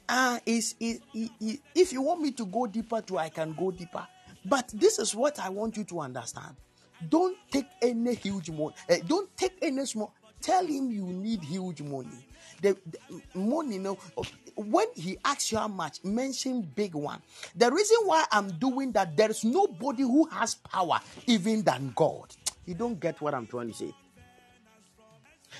[0.08, 4.06] Ah, is if you want me to go deeper too, I can go deeper.
[4.44, 6.56] But this is what I want you to understand.
[7.08, 8.74] Don't take any huge money.
[8.88, 10.12] eh, don't take any small.
[10.40, 12.26] Tell him you need huge money.
[12.60, 13.98] The, the money, no.
[14.56, 17.20] When he asks you how much, mention big one.
[17.56, 22.34] The reason why I'm doing that, there is nobody who has power even than God.
[22.66, 23.92] You don't get what I'm trying to say.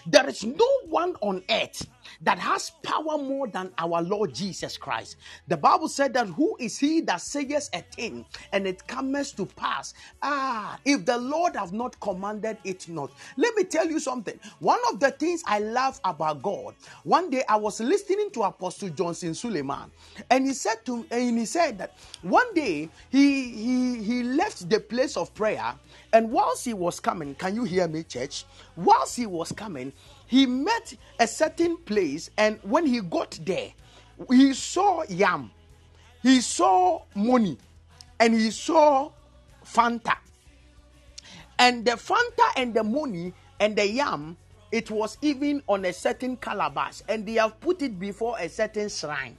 [0.07, 1.87] There is no one on earth
[2.23, 5.17] that has power more than our Lord Jesus Christ.
[5.49, 9.47] The Bible said that who is he that says a thing and it comes to
[9.47, 9.95] pass?
[10.23, 13.15] Ah, if the Lord have not commanded it not.
[13.37, 14.39] Let me tell you something.
[14.59, 18.91] One of the things I love about God, one day I was listening to Apostle
[18.91, 19.93] Johnson Suleiman,
[20.31, 24.81] and he said to and he said that one day he he he left the
[24.81, 25.79] place of prayer
[26.13, 28.47] and whilst he was coming, can you hear me, church?
[28.77, 29.93] Whilst he was coming,
[30.33, 33.71] he met a certain place, and when he got there,
[34.31, 35.51] he saw yam,
[36.23, 37.59] he saw money,
[38.19, 39.13] and he saw
[39.63, 40.17] Fanta.
[41.59, 44.39] And the Fanta and the money and the yam,
[44.71, 48.89] it was even on a certain calabash, and they have put it before a certain
[48.89, 49.37] shrine.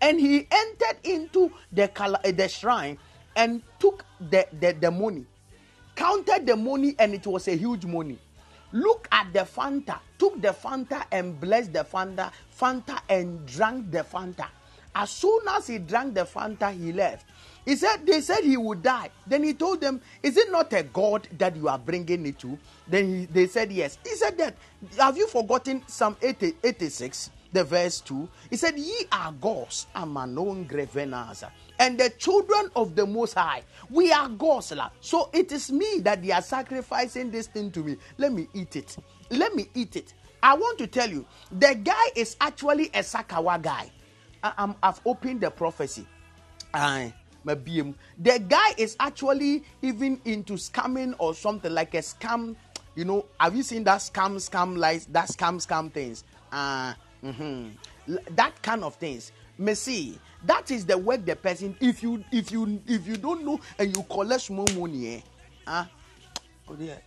[0.00, 2.98] And he entered into the, cala- eh, the shrine
[3.36, 5.26] and took the, the, the money
[5.94, 8.18] counted the money and it was a huge money.
[8.74, 14.02] Look at the Fanta, took the Fanta and blessed the Fanta, Fanta and drank the
[14.02, 14.48] Fanta.
[14.92, 17.24] As soon as he drank the Fanta, he left.
[17.64, 19.10] He said, they said he would die.
[19.28, 22.58] Then he told them, Is it not a God that you are bringing it to?
[22.88, 23.96] Then he, they said, Yes.
[24.02, 24.56] He said that,
[24.98, 27.30] Have you forgotten Psalm 80, 86?
[27.54, 28.28] The verse 2.
[28.50, 33.62] He said, Ye are gods, amanon grevenaza, and the children of the Most High.
[33.88, 34.72] We are gods.
[35.00, 37.96] So it is me that they are sacrificing this thing to me.
[38.18, 38.96] Let me eat it.
[39.30, 40.12] Let me eat it.
[40.42, 43.90] I want to tell you, the guy is actually a Sakawa guy.
[44.42, 46.06] I, I've opened the prophecy.
[47.56, 47.94] BM.
[48.18, 52.56] The guy is actually even into scamming or something like a scam.
[52.94, 56.24] You know, have you seen that scam, scam lies, that scam, scam things?
[56.52, 56.94] Uh,
[57.24, 57.72] mhm.
[58.08, 59.32] L- that kind of things.
[59.58, 61.76] Me see, that is the work the person.
[61.80, 65.20] If you, if you, if you don't know and you collect small money, eh?
[65.66, 65.88] Ah,
[66.68, 66.98] oh dear.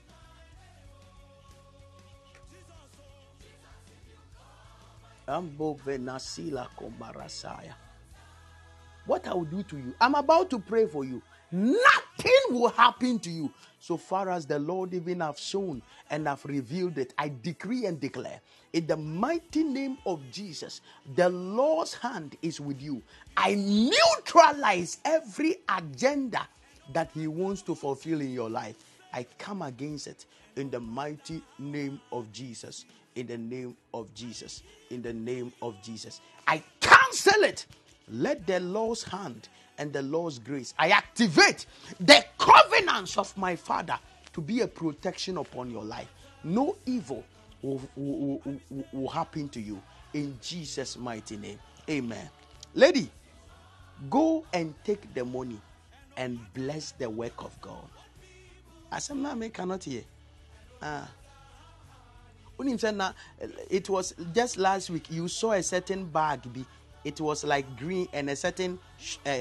[9.05, 11.21] What I will do to you, I'm about to pray for you.
[11.51, 13.51] Nothing will happen to you.
[13.87, 17.97] So far as the Lord even have shown and have revealed it, I decree and
[17.97, 18.41] declare
[18.73, 20.81] in the mighty name of Jesus,
[21.15, 23.01] the Lord's hand is with you.
[23.37, 26.45] I neutralize every agenda
[26.91, 28.75] that He wants to fulfill in your life.
[29.13, 30.25] I come against it
[30.57, 32.83] in the mighty name of Jesus.
[33.15, 34.63] In the name of Jesus.
[34.89, 36.19] In the name of Jesus.
[36.45, 37.65] I cancel it.
[38.09, 39.47] Let the Lord's hand
[39.77, 41.65] and the Lord's grace, I activate
[41.99, 43.97] the covenants of my Father
[44.33, 46.07] to be a protection upon your life.
[46.43, 47.23] No evil
[47.61, 49.81] will, will, will- will happen to you
[50.13, 51.59] in Jesus' mighty name.
[51.89, 52.29] Amen.
[52.73, 53.09] Lady,
[54.09, 55.59] go and take the money
[56.15, 57.87] and bless the work of God.
[59.13, 60.03] Na me cannot hear.
[60.81, 61.09] Ah.
[62.59, 66.39] It was just last week you saw a certain bag
[67.07, 68.77] it was like green and a certain
[69.25, 69.37] uh,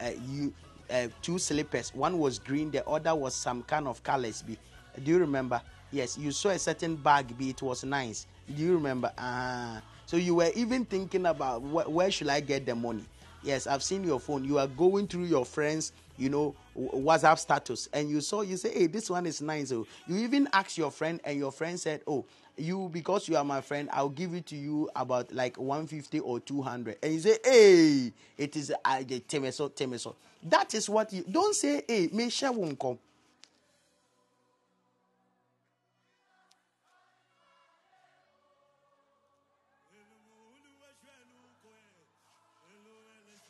[0.00, 0.52] uh, you
[0.90, 1.94] uh, two slippers.
[1.94, 4.42] One was green the other was some kind of colors.
[4.42, 4.56] Bi
[5.02, 5.60] do you remember?
[5.90, 8.26] Yes you saw a certain bag bi it was nice.
[8.54, 9.12] Do you remember?
[9.18, 9.82] Ah.
[10.06, 13.04] So you were even thinking about wh- where should i get the money?
[13.42, 14.44] Yes i've seen your phone.
[14.44, 17.88] You are going through your friends you know whatsapp status.
[17.92, 19.86] And you saw you say hey this one is nice oh.
[20.06, 22.24] You even asked your friend and your friend said oh
[22.56, 26.40] you because you are my friend i'll give it to you about like 150 or
[26.40, 31.24] 200 and you say hey it is uh, the temeso temeso that is what you
[31.30, 32.98] don't say hey me share won't come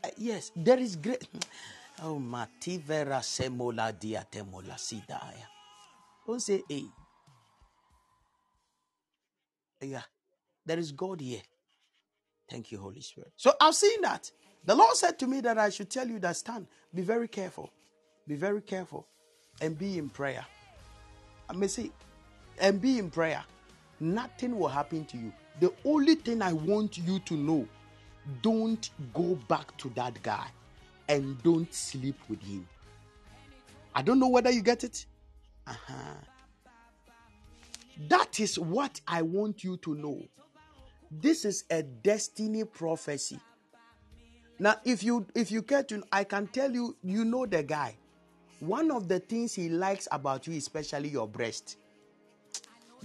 [0.05, 1.27] Uh, yes, there is great.
[2.03, 5.49] Oh, Mativera Semola Diatemola Sidaya.
[6.27, 6.85] Don't say, hey.
[9.81, 10.03] Yeah,
[10.65, 11.43] there is God here.
[12.51, 13.33] Thank you, Holy Spirit.
[13.37, 14.31] So I've seen that.
[14.65, 17.71] The Lord said to me that I should tell you that stand, be very careful,
[18.27, 19.07] be very careful,
[19.61, 20.45] and be in prayer.
[21.49, 21.91] I may say,
[22.59, 23.45] and be in prayer.
[24.01, 25.33] Nothing will happen to you.
[25.61, 27.69] The only thing I want you to know
[28.43, 30.47] don't go back to that guy
[31.09, 32.67] and don't sleep with him.
[33.95, 35.07] I don't know whether you get it.
[35.67, 35.95] Uh-huh.
[38.09, 40.23] That is what I want you to know.
[41.11, 43.41] This is a destiny prophecy.
[44.59, 47.97] Now, if you if you care to, I can tell you, you know the guy.
[48.61, 51.77] One of the things he likes about you, especially your breast.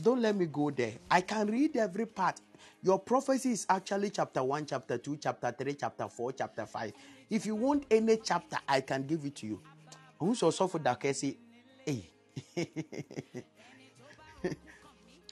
[0.01, 0.93] Don't let me go there.
[1.09, 2.39] I can read every part.
[2.81, 6.93] Your prophecy is actually chapter 1, chapter 2, chapter 3, chapter 4, chapter 5.
[7.29, 9.61] If you want any chapter, I can give it to you.
[10.19, 11.03] Who's also for that?
[11.03, 11.37] Hey.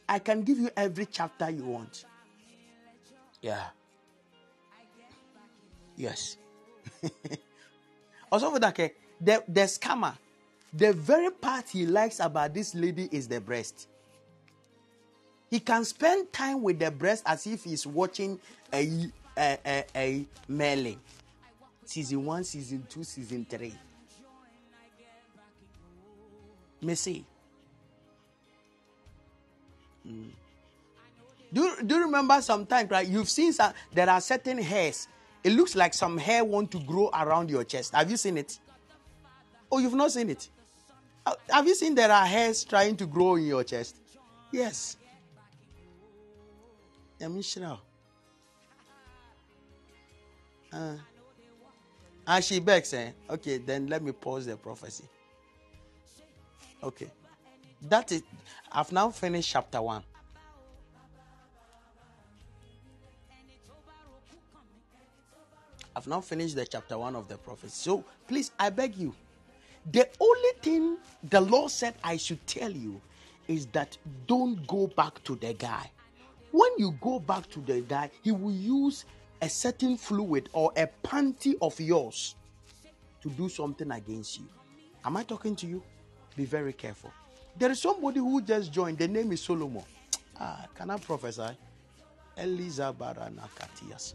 [0.10, 2.06] I can give you every chapter you want.
[3.42, 3.64] Yeah.
[5.96, 6.38] Yes.
[8.32, 10.18] also for that the, the scammer,
[10.74, 13.88] the very part he likes about this lady is the breast.
[15.52, 18.40] He can spend time with the breast as if he's watching
[18.74, 21.00] a a, a, a Merlin.
[21.86, 23.74] Season one, season two, season three.
[26.84, 27.24] Messi.
[30.08, 30.30] Mm.
[31.52, 33.08] Do, you- do you remember sometimes, right?
[33.08, 35.08] You've seen some, there are certain hairs.
[35.44, 37.94] It looks like some hair want to grow around your chest.
[37.94, 38.60] Have you seen it?
[39.72, 40.50] Oh, you've not seen it?
[41.26, 43.98] Uh, Have you seen there are hairs trying to grow in your chest?
[44.52, 44.98] Yes.
[50.72, 50.96] Uh,
[52.28, 53.12] and she begs, eh?
[53.30, 55.06] Okay, then let me pause the prophecy.
[56.84, 57.10] Okay.
[57.84, 58.26] That is, it.
[58.72, 60.04] I've now finished chapter one.
[65.96, 67.74] I've now finished the chapter one of the prophecy.
[67.74, 69.14] So please, I beg you,
[69.92, 70.98] the only thing
[71.30, 73.02] the Lord said I should tell you
[73.48, 75.90] is that don't go back to the guy.
[76.52, 79.06] when you go back to the guy, he will use
[79.42, 82.36] a certain fluid or a panty of yours
[83.22, 84.48] to do something against you.
[85.06, 85.84] Am I talking to you?
[86.36, 87.12] Be very careful.
[87.58, 88.98] There is somebody who just joined.
[88.98, 89.84] The name is Solomon.
[90.40, 91.58] Ah, can I prophesy?
[92.38, 94.14] Eliza Baranakatias.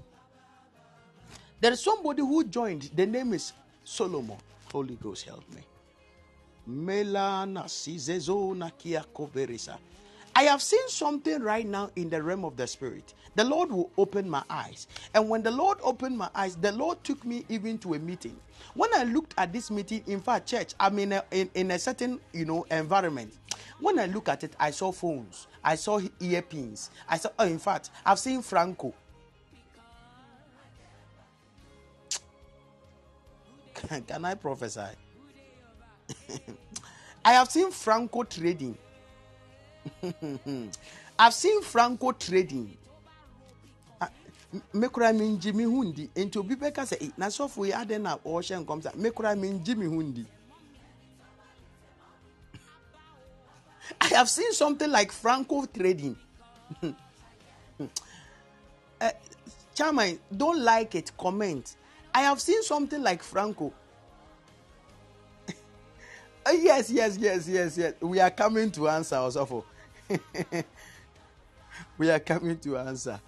[1.60, 2.90] There is somebody who joined.
[2.94, 3.52] The name is
[3.84, 4.38] Solomon.
[4.72, 5.62] Holy Ghost, help me.
[6.68, 9.76] Melana Sizezona Kiakoverisa.
[10.36, 13.14] I have seen something right now in the realm of the spirit.
[13.36, 14.88] The Lord will open my eyes.
[15.14, 18.36] And when the Lord opened my eyes, the Lord took me even to a meeting.
[18.74, 21.78] When I looked at this meeting, in fact, church, I'm in a, in, in a
[21.78, 23.32] certain, you know, environment.
[23.80, 25.46] When I look at it, I saw phones.
[25.62, 26.90] I saw earpins.
[27.08, 28.92] I saw, oh, in fact, I've seen Franko.
[34.06, 34.80] Can I prophesy?
[37.24, 38.76] I have seen Franko trading.
[41.18, 42.76] I've seen Franco trading.
[44.00, 44.08] Ah,
[44.74, 48.00] mekura mi ngye mi ho ndi nti obi bɛka sɛ "Eh, na sɔfo yi adɛn
[48.02, 50.26] na ɔrehyɛ nkɔm sa mekura mi ngye mi ho ndi
[54.00, 56.16] I have seen something like Franco trading.
[59.00, 59.10] uh,
[59.74, 61.76] Chairman, don't like it, comment.
[62.14, 63.72] I have seen something like Franco.
[66.46, 67.94] Uh, yes, yes, yes, yes, yes.
[68.00, 69.64] We are coming to answer, Osofo.
[71.98, 73.20] we are coming to answer.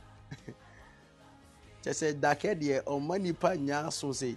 [1.82, 4.36] kyɛ sɛ dakɛ deɛ ɔma nipa nya so sei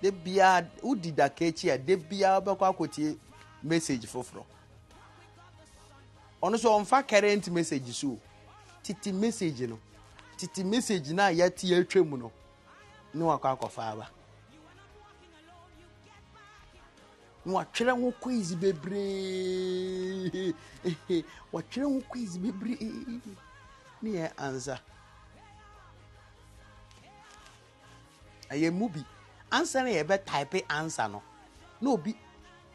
[0.00, 3.18] de biara wodi daka akyi a de biara wobɛkɔ akɔtie
[3.62, 4.44] message foforɔ
[6.42, 8.16] ɔno so ɔmfa current message so.
[8.82, 9.78] Titi message no.
[10.36, 12.32] Titi message no a yɛate atwa mu no.
[13.16, 14.06] Ne wakɔ akɔfa aba
[17.44, 20.54] na watwerɛ ho quiz bebree
[21.52, 23.20] watwerɛ ho quiz bebree
[24.02, 24.76] ne yɛ ansa
[28.50, 29.00] ɛyɛ mu bi
[29.50, 31.22] ansa no yɛbɛ type ansa no.
[31.80, 32.16] Na obi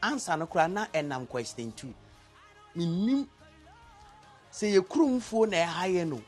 [0.02, 1.94] ansa no koraa na ɛnam question two.
[2.76, 3.28] Menim
[4.52, 6.22] sɛ yɛ kuromfuo na ɛha yɛ no.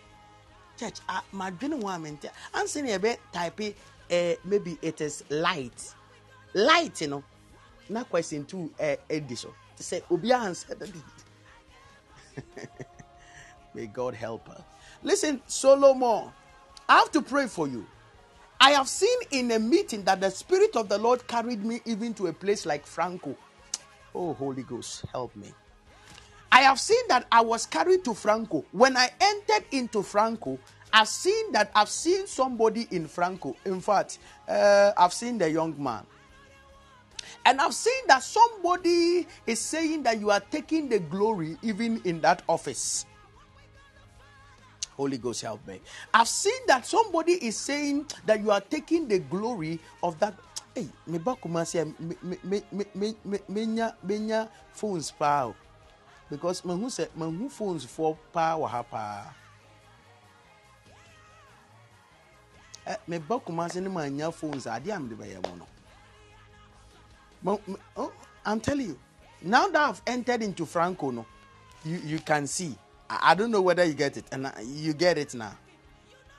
[0.77, 2.29] Church ah, madwene ho a mente.
[2.53, 3.17] Ansa no yɛbɛ
[4.13, 5.93] eh, maybe it is light
[6.53, 7.23] light no
[7.89, 10.85] na question two eh, ɛdi so sɛ obi ansa da
[13.73, 14.61] May God help us.
[15.01, 16.31] Listen, Solomon,
[16.87, 17.85] I have to pray for you.
[18.61, 22.13] I have seen in a meeting that the Spirit of the Lord carried me even
[22.15, 23.35] to a place like Franko.
[24.15, 25.51] Oh, Holy Ghost, help me.
[26.51, 28.63] I have seen that I was carried to Franko.
[28.71, 30.59] When I entered into Franko,
[30.93, 33.55] I've seen that I've seen somebody in Franko.
[33.65, 36.05] In fact, uh, I've seen the young man.
[37.45, 42.21] And I've seen that somebody is saying that you are taking the glory even in
[42.21, 43.05] that office.
[44.95, 45.81] Holy Ghost, help me.
[46.13, 50.35] I've seen that somebody is saying that you are taking the glory of that.
[50.75, 55.55] Hey, me ba kumasi me me me me me me menya menya phones o.
[56.29, 59.33] because mahu sɛ mahu phones for wɔ ha paa.
[62.85, 65.67] Eh, me ba kumasi ne ma nya phones ade a mede bɛyɛ mo no.
[67.41, 68.11] Ma- ma- oh,
[68.45, 68.99] I'm telling you,
[69.41, 71.25] now that I've entered into Franco, no,
[71.85, 72.75] you, you can see.
[73.09, 75.55] I, I don't know whether you get it, and I- you get it now.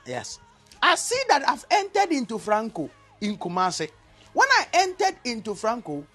[0.05, 0.39] Yes.
[0.81, 2.89] I see that I've entered into Franco
[3.21, 3.89] in Kumasi.
[4.33, 6.05] When I entered into Franco,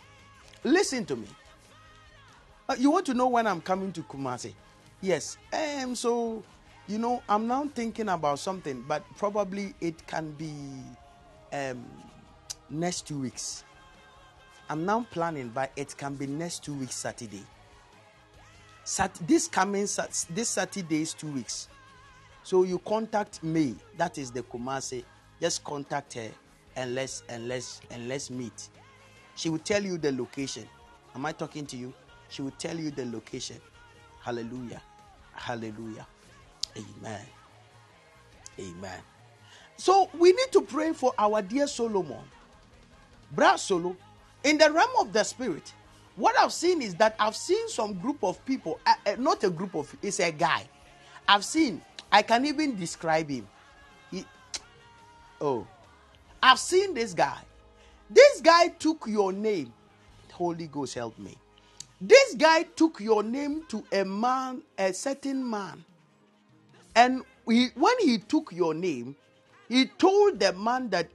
[0.62, 1.27] listen to me.
[2.69, 4.52] Uh, you want to know when I'm coming to Kumasi?
[5.01, 5.39] Yes.
[5.52, 6.43] Um, so,
[6.90, 10.52] you know, I'm now thinking about something, but probably it can be
[11.52, 11.86] um,
[12.68, 13.62] next two weeks.
[14.68, 17.44] I'm now planning, but it can be next two weeks Saturday.
[18.82, 21.68] Sat- this coming Sat- this Saturday is two weeks.
[22.42, 23.76] So you contact me.
[23.96, 25.04] That is the Kumasi.
[25.40, 26.30] Just contact her
[26.74, 28.68] and let's and let's and let's meet.
[29.36, 30.68] She will tell you the location.
[31.14, 31.92] Am I talking to you?
[32.28, 33.56] She will tell you the location.
[34.22, 34.82] Hallelujah.
[35.32, 36.06] Hallelujah.
[36.76, 37.26] Amen.
[38.59, 39.01] Amen.
[39.76, 42.22] So we need to pray for our dear Solomon.
[43.32, 43.97] Bra Solo,
[44.44, 45.72] in the realm of the spirit,
[46.16, 49.51] what I've seen is that I've seen some group of people, uh, uh, not a
[49.51, 50.68] group of, it's a guy.
[51.26, 51.80] I've seen,
[52.10, 53.47] I can even describe him.
[54.10, 54.26] He,
[55.40, 55.66] oh,
[56.42, 57.38] I've seen this guy.
[58.09, 59.72] This guy took your name.
[60.32, 61.36] Holy Ghost, help me.
[62.01, 65.84] This guy took your name to a man, a certain man.
[66.94, 69.16] And he, when he took your name,
[69.68, 71.08] he told the man that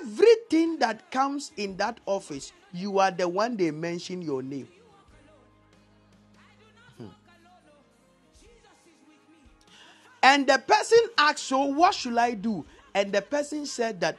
[0.00, 4.68] everything that comes in that office, you are the one they mention your name.
[6.96, 7.06] Hmm.
[10.22, 12.64] And the person asked, So what should I do?
[12.94, 14.16] And the person said that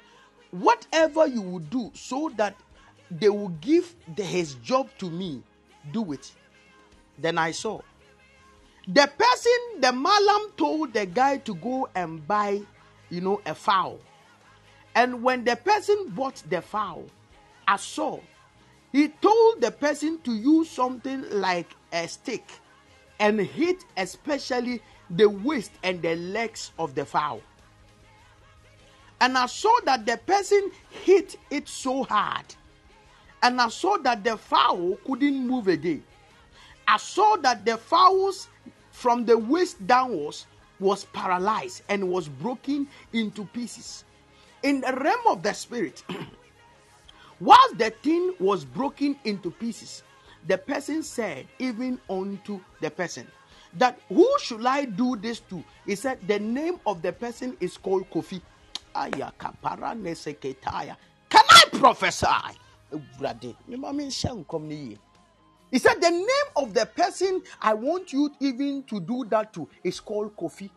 [0.52, 2.56] whatever you will do so that
[3.12, 5.42] they will give the, his job to me,
[5.92, 6.32] do it.
[7.18, 7.82] Then I saw.
[8.92, 12.62] The person, the malam told the guy to go and buy,
[13.12, 14.00] you know, a fowl.
[14.96, 17.06] And when the person bought the fowl,
[17.68, 18.20] I saw,
[18.92, 22.50] he told the person to use something like a stick
[23.20, 27.42] and hit especially the waist and the legs of the fowl.
[29.22, 32.56] And I saw that the person hit it so hard.
[33.44, 36.04] And I saw that the fowl couldn't move again.
[36.88, 38.48] I saw that the fowls
[39.00, 40.46] from the waist downwards
[40.82, 44.04] was paralyzed and was broken into pieces.
[44.62, 46.04] In the realm of the spirit,
[47.40, 50.04] whilst the thing was broken into pieces,
[50.48, 53.26] the person said, even unto the person,
[53.78, 55.64] that who should I do this to?
[55.86, 58.42] He said, the name of the person is called Kofi.
[61.30, 62.26] Can I prophesy?
[65.72, 69.68] He said, The name of the person I want you even to do that to
[69.84, 70.70] is called Kofi.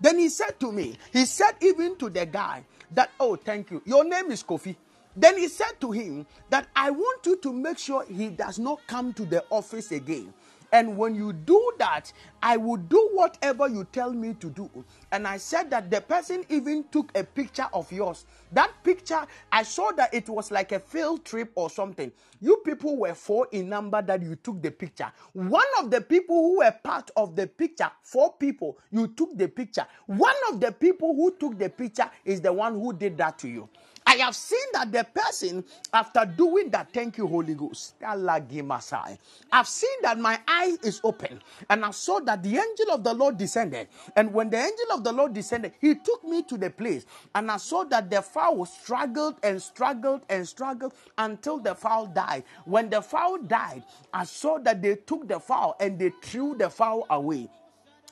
[0.00, 3.82] Then he said to me, He said even to the guy that, Oh, thank you.
[3.84, 4.76] Your name is Kofi.
[5.16, 8.80] Then he said to him that I want you to make sure he does not
[8.86, 10.32] come to the office again.
[10.72, 12.12] And when you do that,
[12.42, 14.70] I will do whatever you tell me to do.
[15.12, 18.24] And I said that the person even took a picture of yours.
[18.52, 22.10] That picture, I saw that it was like a field trip or something.
[22.40, 25.12] You people were four in number that you took the picture.
[25.32, 29.48] One of the people who were part of the picture, four people, you took the
[29.48, 29.86] picture.
[30.06, 33.48] One of the people who took the picture is the one who did that to
[33.48, 33.68] you.
[34.06, 37.94] I have seen that the person, after doing that, thank you, Holy Ghost.
[38.04, 43.14] I've seen that my eye is open, and I saw that the angel of the
[43.14, 43.88] Lord descended.
[44.16, 47.50] And when the angel of the Lord descended, he took me to the place, and
[47.50, 52.44] I saw that the fowl struggled and struggled and struggled until the fowl died.
[52.64, 56.70] When the fowl died, I saw that they took the fowl and they threw the
[56.70, 57.48] fowl away.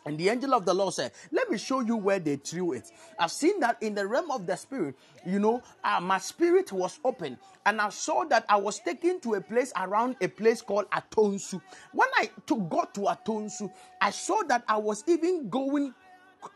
[0.06, 2.90] And the angel of the Lord said, Let me show you where they threw it.
[3.18, 4.97] I've seen that in the realm of the spirit.
[5.27, 9.35] You know, uh, my spirit was open and I saw that I was taken to
[9.35, 11.60] a place around a place called Atonsu.
[11.93, 13.70] When I to, got to Atonsu,
[14.01, 15.94] I saw that I was even going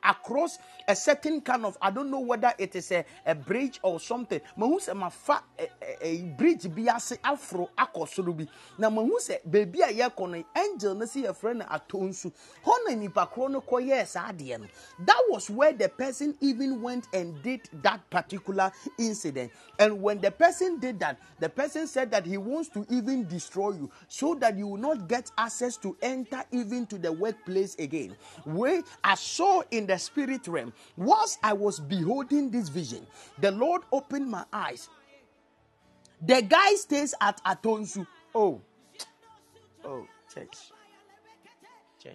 [0.03, 0.59] across
[0.89, 4.41] a certain kind of I don't know whether it is a, a bridge or something.
[4.57, 5.43] Mahu sɛ mafa
[6.03, 8.47] a, bridge bi ase afro akɔ soro bi.
[8.79, 12.33] Na mahu sɛ beebi a yɛkɔ angel no si yɛfrɛ no atɔ nsu.
[12.65, 13.61] Hɔ na nipa korɔ no.
[15.01, 19.53] That was where the person even went and did that particular incident.
[19.79, 23.73] And when the person did that, the person said that he wants to even destroy
[23.73, 28.17] you so that you will not get access to enter even to the workplace again.
[28.45, 33.07] Where I saw in the spirit realm, whilst I was beholding this vision,
[33.39, 34.89] the Lord opened my eyes.
[36.21, 38.07] The guy stays at Atonsu.
[38.35, 38.61] Oh,
[39.85, 40.71] oh, church,
[42.03, 42.15] church.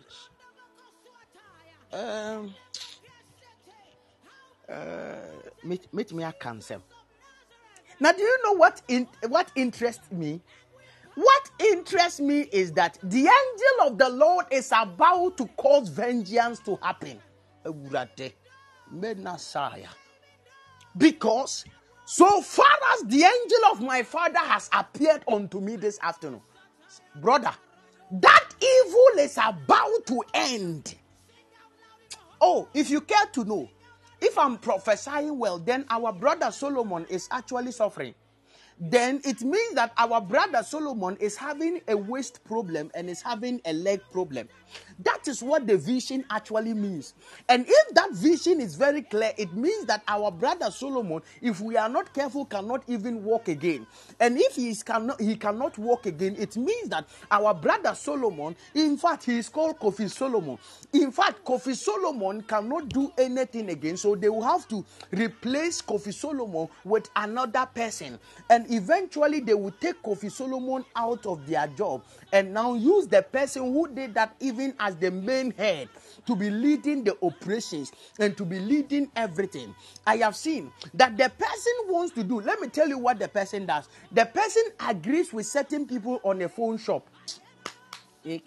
[1.91, 2.53] Um,
[4.69, 5.15] uh,
[5.63, 6.81] meet, meet me at cancel.
[7.99, 10.41] Now, do you know what in, what interests me?
[11.15, 16.59] What interests me is that the angel of the Lord is about to cause vengeance
[16.59, 17.19] to happen.
[17.65, 18.33] Awurade,
[18.93, 19.89] Menasaya.
[20.97, 21.65] Because
[22.05, 26.41] so far as the angel of my father has appeared unto me this afternoon,
[27.15, 27.51] brother,
[28.11, 30.95] that evil is about to end.
[32.41, 33.69] Oh, if you care to know,
[34.21, 38.15] if I'm prophesying well, then our brother Solomon is actually suffering
[38.79, 43.59] then it means that our brother Solomon is having a waist problem and is having
[43.65, 44.47] a leg problem.
[44.99, 47.13] That is what the vision actually means.
[47.47, 51.75] And if that vision is very clear, it means that our brother Solomon, if we
[51.75, 53.85] are not careful, cannot even walk again.
[54.19, 58.55] And if he is cannot he cannot walk again, it means that our brother Solomon,
[58.73, 60.57] in fact, he is called Kofi Solomon.
[60.93, 66.13] In fact, Kofi Solomon cannot do anything again, so they will have to replace Kofi
[66.13, 68.19] Solomon with another person.
[68.49, 73.21] And eventually they will take Kofi Solomon out of their job and now use the
[73.21, 75.89] person who did that even as the main head
[76.25, 79.73] to be leading the operations and to be leading everything.
[80.05, 82.41] I have seen that the person wants to do.
[82.41, 83.87] Let me tell you what the person does.
[84.11, 87.07] The person agrees with certain people on a phone shop.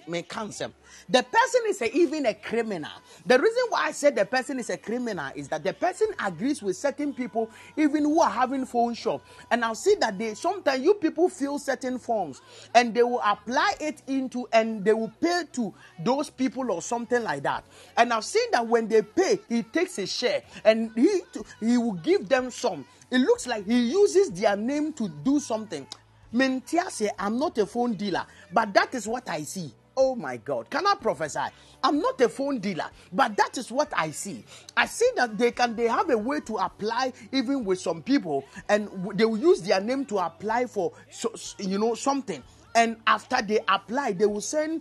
[0.07, 0.73] May cancel.
[1.09, 2.90] The person is a, even a criminal.
[3.24, 6.62] The reason why I said the person is a criminal is that the person agrees
[6.62, 9.24] with certain people, even who are having phone shop.
[9.51, 12.40] And I'll see that they sometimes you people fill certain forms
[12.74, 15.73] and they will apply it into and they will pay to
[16.05, 17.65] those people or something like that.
[17.97, 21.20] And I've seen that when they pay, he takes a share and he
[21.61, 22.85] he will give them some.
[23.11, 25.86] It looks like he uses their name to do something.
[26.32, 29.72] Mentia say, I'm not a phone dealer, but that is what I see.
[29.96, 30.70] Oh my God.
[30.70, 31.40] Can I prophesy?
[31.84, 34.44] I'm not a phone dealer, but that is what I see.
[34.76, 38.44] I see that they can they have a way to apply even with some people,
[38.68, 42.42] and they will use their name to apply for so, you know something.
[42.74, 44.80] And after they apply, they will send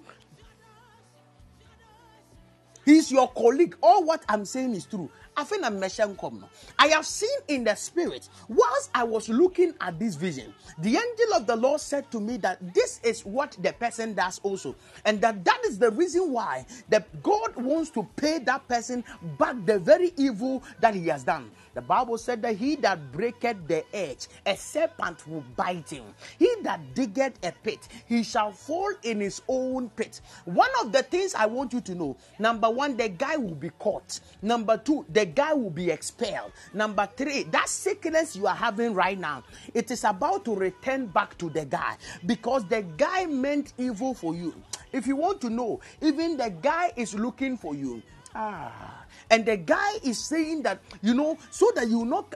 [2.86, 3.76] He's your colleague.
[3.82, 5.10] All what I'm saying is true.
[5.36, 6.50] I think I'm no.
[6.78, 11.34] I have seen in the spirit, whilst I was looking at this vision, the angel
[11.36, 14.76] of the Lord said to me that this is what the person does also,
[15.06, 19.04] and that that is the reason why that God wants to pay that person
[19.38, 21.50] back the very evil that he has done.
[21.74, 26.04] The Bible said that he that breaketh the edge, a serpent will bite him.
[26.38, 30.22] He that diggeth a pit, he shall fall in his own pit.
[30.46, 33.70] One of the things I want you to know number one, the guy will be
[33.80, 34.20] caught.
[34.42, 36.52] Number two, the guy will be expelled.
[36.74, 39.44] Number three, that sickness you are having right now,
[39.74, 44.36] it is about to return back to the guy because the guy meant evil for
[44.36, 44.54] you.
[44.92, 48.02] If you want to know, even the guy is looking for you.
[48.36, 49.01] Ah.
[49.32, 52.36] And the guy is saying that, you know, so that you not.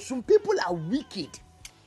[0.00, 1.40] Some people are wicked.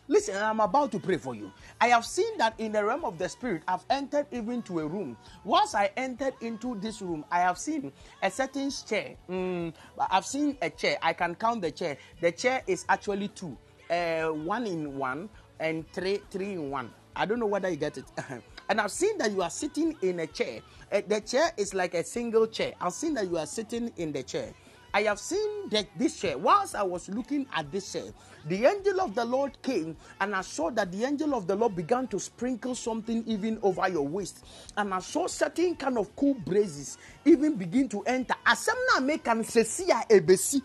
[0.07, 1.51] Listen, I'm about to pray for you.
[1.81, 4.87] I have seen that in the realm of the spirit, I've entered even to a
[4.87, 5.17] room.
[5.43, 7.91] Once I entered into this room, I have seen
[8.23, 9.15] a certain chair.
[9.29, 10.97] Mm, I've seen a chair.
[11.01, 11.97] I can count the chair.
[12.21, 13.57] The chair is actually two,
[13.89, 15.29] uh, one in one
[15.59, 16.91] and three, three in one.
[17.15, 18.05] I don't know whether you get it.
[18.69, 20.61] and I've seen that you are sitting in a chair.
[20.91, 22.73] Uh, the chair is like a single chair.
[22.81, 24.53] I've seen that you are sitting in the chair.
[24.93, 26.37] I have seen that this chair.
[26.37, 28.05] Whilst I was looking at this chair,
[28.45, 31.75] the angel of the Lord came and I saw that the angel of the Lord
[31.75, 34.45] began to sprinkle something even over your waist.
[34.77, 38.35] And I saw certain kind of cool breezes even begin to enter.
[38.45, 40.61] Asem na make sesia ebesi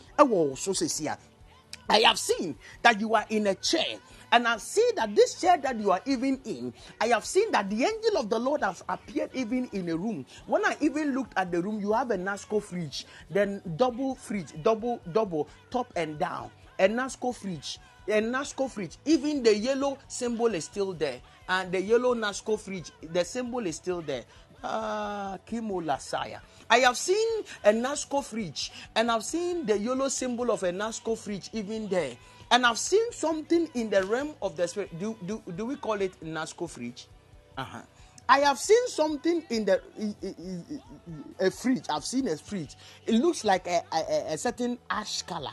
[0.57, 1.19] so sesia.
[1.89, 3.99] I have seen that you are in a chair
[4.33, 7.69] and I see that this chair that you are even in, I have seen that
[7.71, 10.27] the angel of the Lord has appeared even in a room.
[10.47, 14.53] When I even looked at the room, you have a Nasco fridge, then double fridge,
[14.63, 17.79] double, double, top and down, a Nasco fridge.
[18.09, 22.91] A Nasco fridge, even the yellow symbol is still there, and the yellow Nasco fridge,
[23.03, 24.25] the symbol is still there.
[24.65, 25.81] Ah, Kimo.
[26.69, 31.17] I have seen a Nasco fridge, and I've seen the yellow symbol of a Nasco
[31.17, 32.17] fridge even there.
[32.51, 34.99] And I've seen something in the realm of the spirit.
[34.99, 37.07] Do, do, do we call it Nasco fridge?
[37.57, 37.81] Uh-huh.
[38.29, 39.81] I have seen something in the
[41.41, 41.85] a fridge.
[41.91, 42.77] I've seen a fridge.
[43.07, 45.51] It looks like a, a, a certain ash color.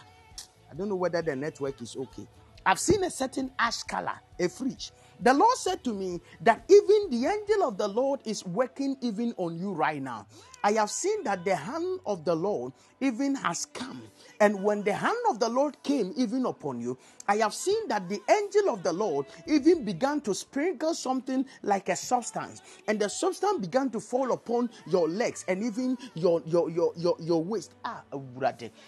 [0.72, 2.28] I don't know whether the network is okay.
[2.66, 4.92] I've seen a certain ash color, a fridge.
[5.22, 9.34] The Lord said to me that even the angel of the Lord is working even
[9.38, 10.28] on you right now.
[10.64, 14.02] I have seen that the hand of the Lord even has come.
[14.42, 16.98] And when the hand of the Lord came even upon you,
[17.28, 21.90] I have seen that the angel of the Lord even began to sprinkle something like
[21.90, 22.62] a substance.
[22.88, 27.16] And the substance began to fall upon your legs and even your your your your,
[27.20, 27.74] your waist.
[27.86, 28.02] Ah,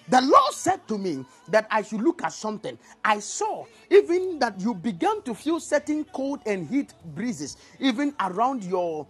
[0.09, 2.77] the Lord said to me that I should look at something.
[3.03, 8.63] I saw even that you began to feel certain cold and heat breezes even around
[8.63, 9.07] your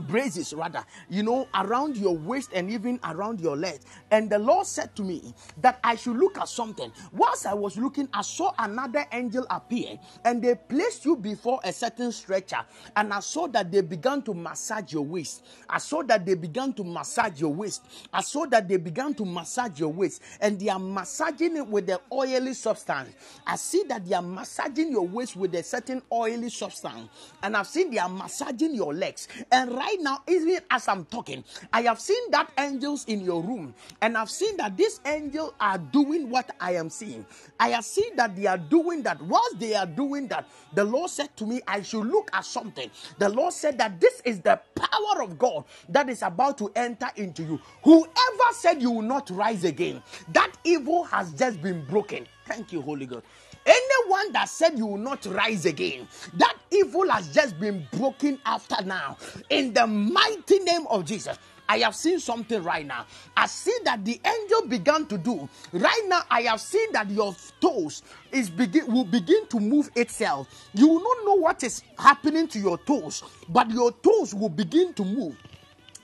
[0.00, 3.80] braces rather you know around your waist and even around your leg.
[4.10, 6.92] And the lord said to me that i should look at something.
[7.12, 11.72] Whilst i was looking i saw another angel appear and they placed you before a
[11.72, 12.64] certain stretcher.
[12.96, 15.44] And i saw that they began to massage your waist.
[15.68, 17.84] I saw that they began to massage your waist.
[18.12, 20.22] I saw that they began to massage your waist.
[20.40, 23.10] And they are massaging it with the oily substance.
[23.46, 27.08] I see that they are massaging your waist with a certain oily substance.
[27.42, 29.28] And i've seen they are massaging your legs.
[29.50, 33.42] And right right now, even as I'm talking, I have seen that angels in your
[33.42, 37.26] room, and I've seen that these angels are doing what I am seeing.
[37.58, 39.20] I have seen that they are doing that.
[39.22, 42.90] Whilst they are doing that, the Lord said to me, I should look at something.
[43.18, 47.08] The Lord said that this is the power of God that is about to enter
[47.16, 47.60] into you.
[47.82, 48.08] Whoever
[48.52, 50.02] said you will not rise again,
[50.32, 52.26] that evil has just been broken.
[52.46, 53.22] Thank you, Holy God.
[53.66, 58.82] Anyone that said you will not rise again, that evil has just been broken after
[58.84, 59.16] now.
[59.50, 61.38] In the mighty name of Jesus.
[61.70, 63.06] I have seen something right now.
[63.36, 65.48] I see that the angel began to do.
[65.72, 70.48] Right now, I have seen that your toes is begin will begin to move itself.
[70.74, 74.94] You will not know what is happening to your toes, but your toes will begin
[74.94, 75.36] to move.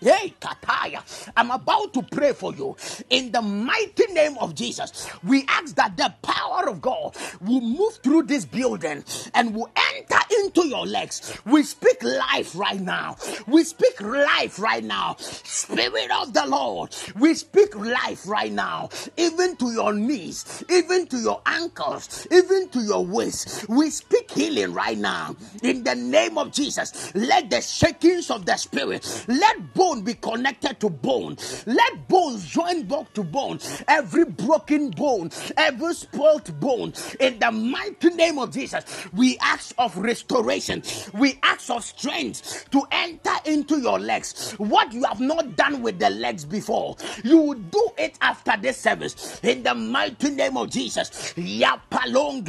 [0.01, 1.03] Hey, Kataya,
[1.37, 2.77] I'm about to pray for you
[3.09, 5.09] in the mighty name of Jesus.
[5.25, 9.05] We ask that the power of God will move through this building
[9.35, 11.37] and will enter into your legs.
[11.47, 13.17] We speak life right now.
[13.47, 15.17] We speak life right now.
[15.19, 21.17] Spirit of the Lord, we speak life right now, even to your knees, even to
[21.17, 23.69] your ankles, even to your waist.
[23.69, 27.15] We speak healing right now in the name of Jesus.
[27.15, 31.37] Let the shakings of the spirit, let bone be connected to bone.
[31.65, 33.61] Let bones join back to bone.
[33.87, 39.97] Every broken bone, every spoilt bone, in the mighty name of Jesus, we ask of
[39.97, 40.83] restoration.
[41.15, 44.55] We ask of strength to enter into your legs.
[44.55, 48.79] What you have not done with the legs before, you will do it after this
[48.79, 49.39] service.
[49.45, 51.33] In the mighty name of Jesus.
[51.37, 52.43] Yapalong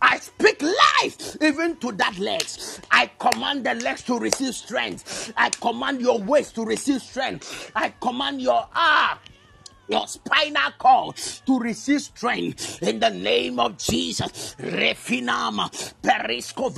[0.00, 2.80] I speak life even to that legs.
[2.90, 5.32] I command the legs to receive strength.
[5.36, 7.70] I command your waist to receive strength.
[7.74, 9.18] I command your ah
[9.88, 11.16] your spinal cord
[11.46, 14.54] to receive strength in the name of Jesus.
[14.58, 15.70] Refinama,
[16.02, 16.72] Perisco.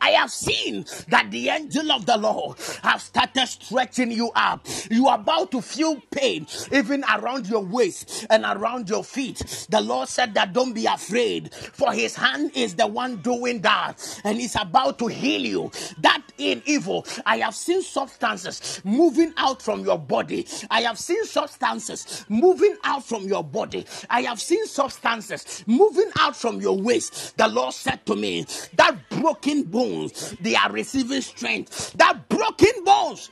[0.00, 4.66] I have seen that the angel of the Lord have started stretching you up.
[4.90, 9.66] You are about to feel pain even around your waist and around your feet.
[9.70, 14.20] The Lord said that don't be afraid, for his hand is the one doing that,
[14.24, 15.70] and he's about to heal you.
[16.00, 20.46] That in evil, I have seen substances moving out from your body.
[20.70, 23.84] I have seen substances moving out from your body.
[24.08, 27.36] I have seen substances moving out from your waist.
[27.36, 28.46] The Lord said to me,
[28.76, 31.92] That broken bones, they are receiving strength.
[31.94, 33.30] That broken bones,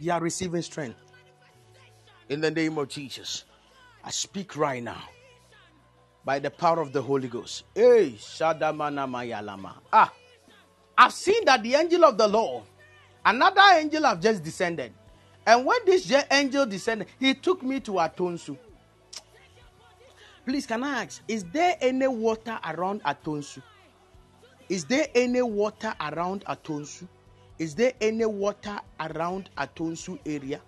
[0.00, 0.96] they are receiving strength.
[2.28, 3.44] In the name of Jesus,
[4.04, 5.02] I speak right now
[6.24, 7.64] by the power of the Holy Ghost.
[7.74, 9.74] Hey, Shadamana Mayalama.
[9.92, 10.12] Ah,
[11.00, 12.64] I've seen that the angel of the Lord,
[13.24, 14.92] another angel have just descended.
[15.46, 18.58] And when this angel descended, he took me to Atonsu.
[20.44, 23.62] Please, can I ask, is there any water around Atonsu?
[24.68, 27.06] Is there any water around Atonsu?
[27.60, 30.60] Is there any water around Atonsu area?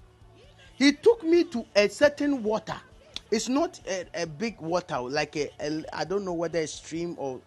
[0.77, 2.77] He took me to a certain water.
[3.32, 7.16] It's not a, a big water, like a, a I don't know whether a stream
[7.19, 7.40] or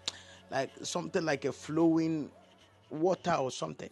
[0.52, 2.30] like something like a flowing
[2.94, 3.90] water or something.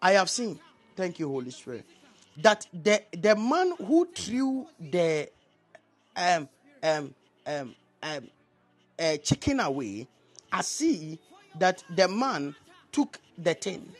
[0.00, 0.58] I have seen.
[0.96, 1.84] Thank you, Holy Spirit.
[2.38, 5.28] That the the man who threw the
[6.16, 6.48] um
[6.82, 7.14] um
[7.46, 8.28] um um
[8.98, 10.06] uh, chicken away,
[10.52, 11.18] I see
[11.58, 12.54] that the man
[12.92, 13.92] took the thing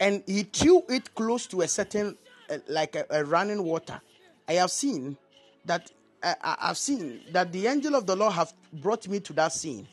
[0.00, 2.16] and he threw it close to a certain
[2.50, 4.00] uh, like a, a running water.
[4.48, 5.16] I have seen
[5.64, 5.90] that
[6.22, 9.52] uh, I- I've seen that the angel of the Lord have brought me to that
[9.52, 9.86] scene.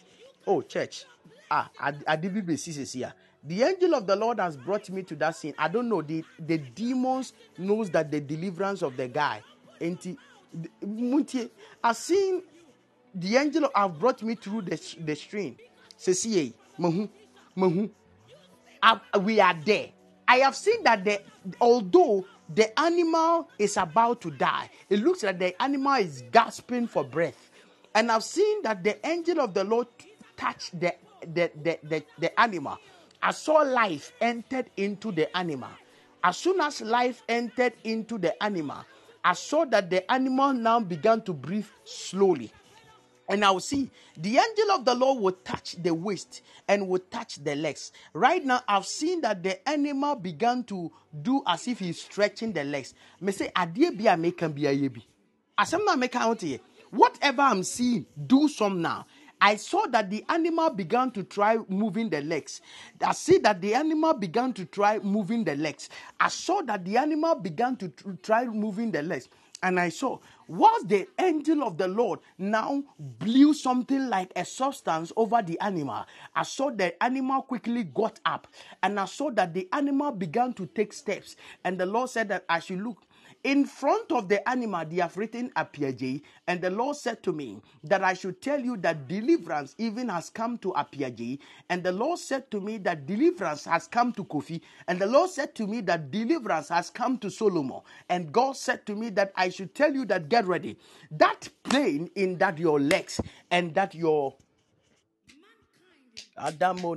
[0.48, 1.06] Oh, church,
[1.50, 3.14] ah, Adibi is here.
[3.44, 5.56] The angel of the Lord has brought me to that scene.
[5.58, 6.02] I don't know.
[6.02, 9.42] The the demons knows that the deliverance of the guy.
[10.82, 11.50] Muntie,
[11.84, 12.44] I've seen
[13.16, 15.58] the angel have brought me through the the stream.
[15.98, 17.08] Say, mahu,
[17.56, 17.90] mahu.
[18.84, 19.90] Uh, we are there.
[20.28, 21.22] I have seen that the
[21.60, 27.04] although the animal is about to die, it looks like the animal is gasping for
[27.04, 27.50] breath.
[27.96, 29.88] And I've seen that the angel of the Lord
[30.38, 32.78] touched the the, the, the, the animal.
[33.22, 35.70] I saw life entered into the animal.
[36.24, 38.84] As soon as life entered into the animal,
[39.24, 42.52] I saw that the animal now began to breathe slowly.
[43.30, 47.00] And I will see the angel of the Lord will touch the waist and will
[47.00, 47.92] touch the legs.
[48.14, 50.92] Right now, I've seen that the animal began to
[51.22, 52.94] do as if he's stretching the legs.
[53.22, 55.02] Me say, "Adeɛ bi a meka bi ayɛ bi."
[55.58, 56.60] Asɛm na meka out here.
[56.90, 59.06] Whatever I'm seeing, do some now.
[59.42, 62.62] I saw that the animal began to try moving the legs.
[63.04, 65.90] I see that the animal began to try moving the legs.
[66.20, 67.90] I saw that the animal began to
[68.24, 69.30] try moving the legs.
[69.64, 75.14] And I saw, was the angel of the Lord now blew something like a substance
[75.16, 76.06] over the animal.
[76.36, 78.48] I saw the animal quickly got up,
[78.84, 81.36] and I saw that the animal began to take steps.
[81.64, 83.04] And the Lord said that I should look.
[83.44, 87.60] In front of the animal, they have written Apiaje, and the Lord said to me
[87.84, 91.40] that I should tell you that deliverance even has come to Apiaje,
[91.70, 95.32] and the Lord said to me that deliverance has come to Kofi, and the Lord
[95.32, 99.32] said to me that deliverance has come to Solomon, and God said to me that
[99.36, 100.78] I should tell you that get ready.
[101.10, 103.20] That pain in that your legs
[103.50, 104.36] and that your
[106.42, 106.94] Adamo.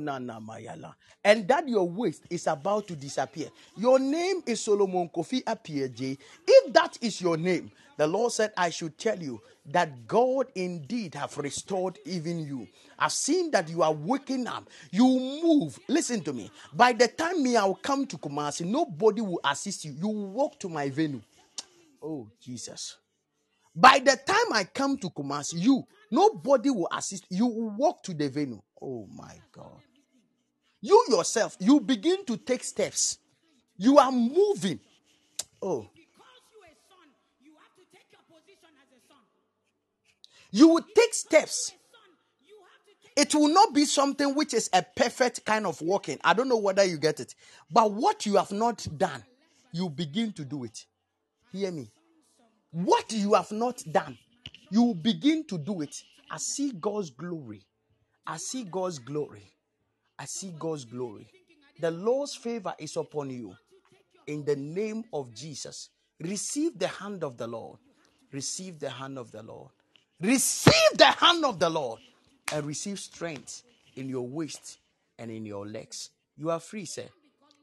[1.24, 3.48] And that your waist is about to disappear.
[3.76, 6.18] Your name is Solomon Kofi Apieje.
[6.46, 11.14] If that is your name, the Lord said, I should tell you that God indeed
[11.14, 12.66] have restored even you.
[12.98, 14.68] I've seen that you are waking up.
[14.90, 15.04] You
[15.42, 15.78] move.
[15.88, 16.50] Listen to me.
[16.72, 19.92] By the time me I'll come to Kumasi, nobody will assist you.
[19.92, 21.22] You walk to my venue.
[22.02, 22.96] Oh, Jesus.
[23.74, 27.26] By the time I come to Kumasi, you, nobody will assist.
[27.30, 28.62] You will walk to the venue.
[28.80, 29.80] Oh my God.
[30.80, 33.18] You yourself, you begin to take steps.
[33.76, 34.80] You are moving.
[35.62, 35.88] Oh.
[40.50, 41.72] You will take steps.
[43.16, 46.18] It will not be something which is a perfect kind of walking.
[46.22, 47.34] I don't know whether you get it.
[47.70, 49.24] But what you have not done,
[49.72, 50.84] you begin to do it.
[51.52, 51.90] Hear me.
[52.70, 54.18] What you have not done,
[54.74, 56.02] you begin to do it.
[56.28, 57.62] I see God's glory.
[58.26, 59.52] I see God's glory.
[60.18, 61.28] I see God's glory.
[61.80, 63.54] The Lord's favor is upon you.
[64.26, 65.90] In the name of Jesus,
[66.20, 67.78] receive the hand of the Lord.
[68.32, 69.70] Receive the hand of the Lord.
[70.20, 72.00] Receive the hand of the Lord
[72.52, 73.62] and receive strength
[73.94, 74.78] in your waist
[75.20, 76.10] and in your legs.
[76.36, 77.04] You are free, sir,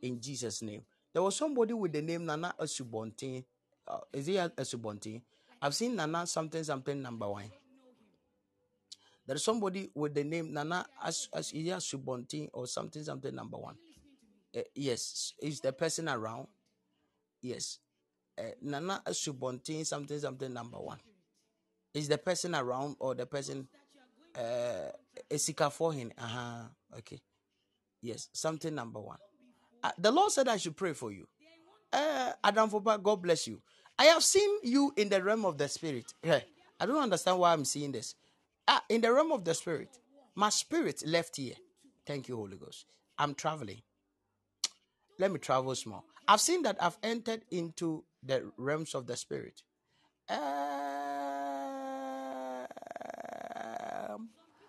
[0.01, 0.83] in Jesus' name.
[1.11, 3.43] There was somebody with the name Nana Asubonte.
[3.85, 5.21] Uh, is he Asubonte?
[5.61, 7.51] I've seen Nana something something number one.
[9.27, 13.57] There is somebody with the name Nana As As Iya Subonte or something something number
[13.57, 13.75] one.
[14.55, 16.47] Uh, yes, is the person around?
[17.41, 17.79] Yes,
[18.37, 20.99] uh, Nana Asubonte something something number one.
[21.93, 23.67] Is the person around or the person
[24.35, 24.91] uh
[25.29, 26.11] Esika for him?
[26.17, 26.63] Uh huh.
[26.97, 27.19] Okay.
[28.01, 29.17] Yes, something number one.
[29.83, 31.27] Uh, the Lord said I should pray for you.
[31.93, 33.61] Uh, Adam Fopa, God bless you.
[34.01, 36.11] I have seen you in the realm of the spirit.
[36.25, 36.41] I
[36.87, 38.15] don't understand why I'm seeing this.
[38.67, 39.89] Ah, in the realm of the spirit,
[40.33, 41.53] my spirit left here.
[42.07, 42.87] Thank you, Holy Ghost.
[43.19, 43.83] I'm traveling.
[45.19, 46.03] Let me travel small.
[46.27, 49.61] I've seen that I've entered into the realms of the spirit.
[50.27, 50.39] Um,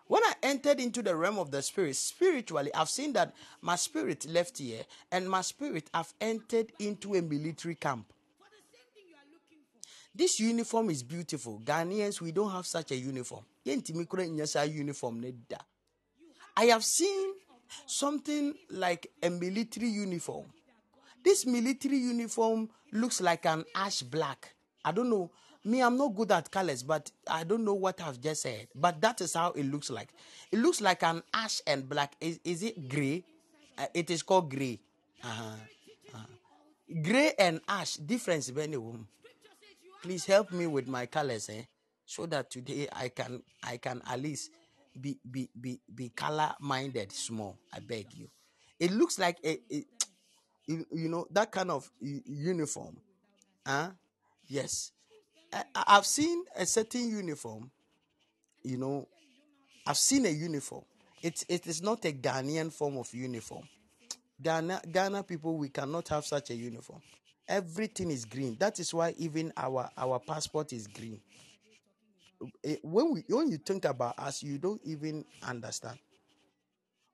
[0.09, 4.27] when I entered into the realm of the spirit, spiritually, I've seen that my spirit
[4.29, 8.13] left here and my spirit have entered into a military camp.
[10.15, 11.61] This uniform is beautiful.
[11.65, 13.45] Ghanaians, we don't have such a uniform.
[13.65, 15.25] Uniform.
[16.57, 17.35] I have seen
[17.87, 20.47] something like a military uniform.
[21.25, 24.55] This military uniform looks like an ash black.
[24.85, 25.31] I don't know.
[25.65, 28.67] Me, I'm not good at colors, but I don't know what I've just said.
[28.75, 30.09] But that is how it looks like.
[30.51, 32.17] It looks like an ash and black.
[32.21, 33.23] Is, is it gray?
[33.79, 34.81] Uh, it is called gray.
[35.23, 35.55] Uh-huh.
[36.15, 37.01] Uh-huh.
[37.03, 39.07] Gray and ash, difference any room.
[40.03, 41.63] Please help me with my colors, eh?
[42.05, 44.51] So that today I can I can at least
[45.01, 47.57] be be be, be color minded small.
[47.73, 48.29] I beg you.
[48.81, 49.85] It looks like a, a
[50.67, 52.97] you, know that kind of uniform.
[53.67, 53.91] Huh?
[54.49, 54.93] Yes.
[55.53, 57.71] I, I've seen a certain uniform,
[58.63, 59.07] you know,
[59.87, 60.85] I've seen a uniform.
[61.23, 63.69] It, it is not a Ghanaian form of uniform.
[64.41, 67.01] Ghana, Ghana people, we cannot have such a uniform.
[67.49, 68.57] Everything is green.
[68.59, 71.21] That is why even our, our passport is green.
[72.65, 75.99] Eh, When, we, when you think about us, you don't even understand.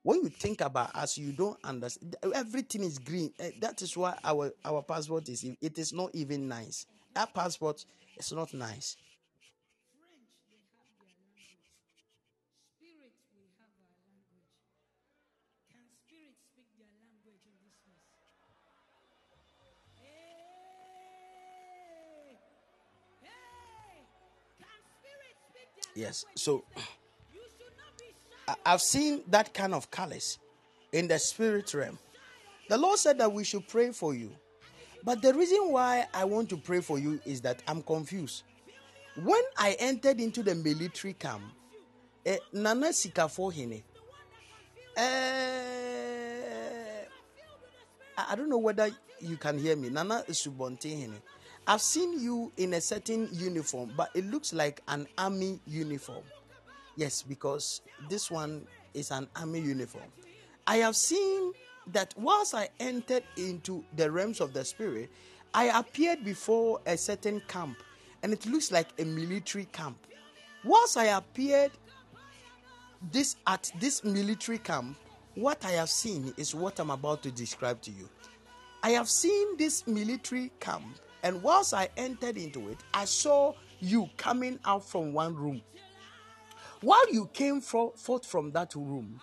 [0.03, 2.17] When you think about us, you don't understand.
[2.35, 3.33] Everything is green.
[3.39, 6.87] Eh, That is why our, our passport is, it is not even nice.
[7.17, 7.85] Our passport
[8.17, 8.97] is not nice.
[25.99, 26.25] Yes.
[26.37, 26.63] So
[28.65, 30.39] I've seen that kind of callous
[30.93, 31.99] in the spirit realm.
[32.69, 34.31] The Lord said that we should pray for you.
[35.03, 38.45] But the reason why I want to pray for you is that I'm confused.
[39.17, 41.43] When I entered into the military camp,
[42.25, 43.83] eh, Nana Sikafo Hine,
[44.97, 45.51] eh,
[48.17, 48.89] I don't know whether
[49.21, 49.91] you can hear me.
[49.91, 51.21] Nana Subonte Hine.
[51.69, 56.25] I've seen you in a certain uniform, but it looks like an army uniform.
[56.97, 60.07] Yes, because this one is an army uniform.
[60.67, 61.53] I have seen
[61.93, 65.11] that whilst I entered into the realms of the spirit,
[65.53, 67.83] I appeared before a certain camp,
[68.23, 69.99] and it looks like a military camp.
[70.65, 71.73] Once I appeared
[73.13, 74.97] this at this military camp,
[75.35, 78.09] what I have seen is what I'm about to describe to you.
[78.83, 84.09] I have seen this military camp, and whilst I entered into it, I saw you
[84.17, 85.63] coming out from one room.
[86.81, 89.21] While you came fro- forth from that room,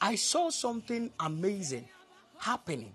[0.00, 1.88] I saw something amazing
[2.38, 2.92] happening.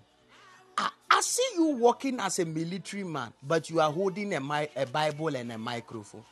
[0.78, 4.68] I, I see you walking as a military man, but you are holding a, mi-
[4.76, 6.24] a Bible and a microphone.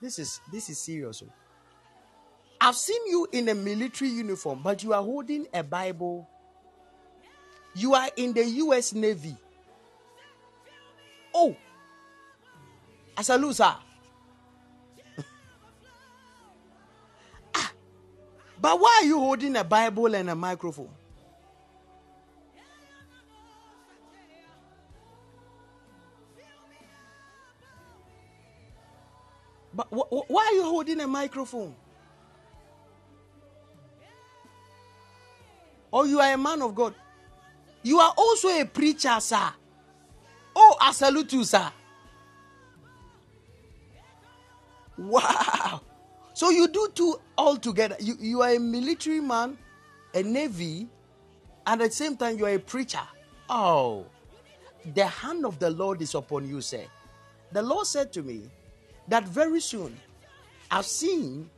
[0.00, 1.22] This is this is serious.
[1.26, 1.32] oh.
[2.60, 6.28] I've seen you in a military uniform, but you are holding a Bible.
[7.74, 9.36] You are in the US Navy.
[11.40, 11.56] Oh,
[13.16, 13.72] as a loser.
[17.54, 17.72] Ah,
[18.60, 20.90] but why are you holding a Bible and a microphone?
[29.72, 31.72] But wh- wh- why are you holding a microphone?
[35.92, 36.94] Or you are a man of God.
[37.84, 39.52] You are also a preacher, sir.
[40.60, 41.70] Oh, I salute you, sir.
[44.98, 45.82] Wow.
[46.34, 47.94] So you do two all together.
[48.00, 49.56] You, you are a military man,
[50.12, 50.88] a navy,
[51.64, 53.06] and at the same time you are a preacher.
[53.48, 54.04] Oh,
[54.94, 56.82] the hand of the Lord is upon you, sir.
[57.52, 58.42] The Lord said to me
[59.06, 59.96] that very soon
[60.72, 61.48] I've seen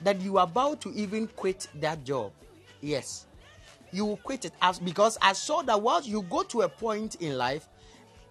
[0.00, 2.32] that you are about to even quit that job.
[2.80, 3.26] Yes,
[3.92, 7.14] you will quit it as because I saw that once you go to a point
[7.16, 7.68] in life,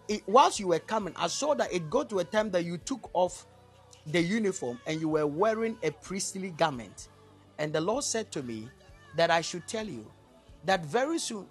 [0.07, 2.77] it, whilst you were coming, I saw that it got to a time that you
[2.77, 3.45] took off
[4.07, 7.09] the uniform and you were wearing a priestly garment.
[7.57, 8.69] And the Lord said to me
[9.15, 10.05] that I should tell you
[10.65, 11.47] that very soon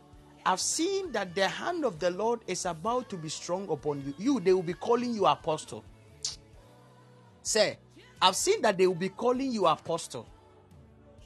[0.47, 4.15] I've seen that the hand of the Lord is about to be strong upon you.
[4.17, 5.85] You, they will be calling you apostle.
[7.43, 7.79] Say,
[8.23, 10.29] I've seen that they will be calling you apostle.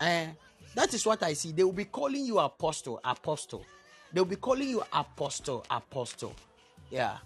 [0.01, 0.29] Eh,
[0.75, 1.53] that is what I see.
[1.53, 3.67] They will be calling you apostle, apostle.
[4.11, 6.35] They will be calling you apostle, apostle.
[6.91, 7.19] Yeah,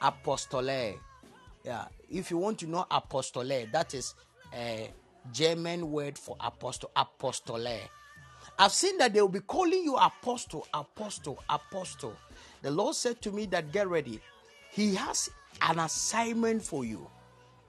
[0.00, 0.94] apostole.
[1.64, 4.14] Yeah, if you want to know apostole, that is
[4.54, 4.90] a
[5.32, 7.78] German word for apostle, apostole.
[8.58, 12.16] I've seen that they will be calling you apostle, apostle, apostle.
[12.62, 14.20] The Lord said to me that get ready.
[14.70, 15.30] He has
[15.62, 17.08] an assignment for you.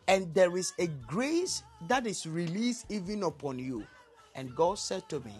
[0.07, 3.85] And there is a grace that is released even upon you.
[4.35, 5.33] And God said to me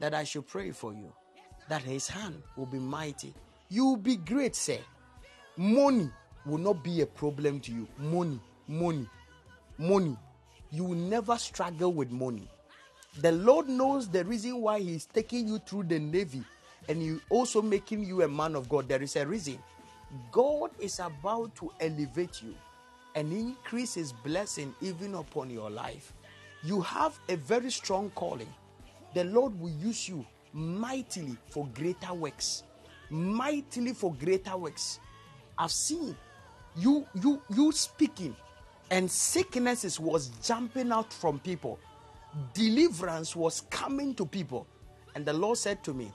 [0.00, 1.12] that I should pray for you,
[1.68, 3.34] that His hand will be mighty.
[3.68, 4.78] You will be great, sir.
[5.56, 6.10] Money
[6.44, 7.88] will not be a problem to you.
[7.98, 8.38] Money,
[8.68, 9.08] money,
[9.78, 10.16] money.
[10.70, 12.48] You will never struggle with money.
[13.20, 16.42] The Lord knows the reason why He is taking you through the Navy
[16.88, 18.88] and He also making you a man of God.
[18.88, 19.58] There is a reason.
[20.30, 22.54] God is about to elevate you
[23.14, 26.12] and increase His blessing even upon your life.
[26.62, 28.52] You have a very strong calling.
[29.14, 32.64] The Lord will use you mightily for greater works.
[33.08, 35.00] Mightily for greater works.
[35.58, 36.16] I've seen
[36.76, 38.36] you you you speaking
[38.90, 41.78] and sicknesses was jumping out from people.
[42.54, 44.66] Deliverance was coming to people.
[45.14, 46.12] And the lord said to me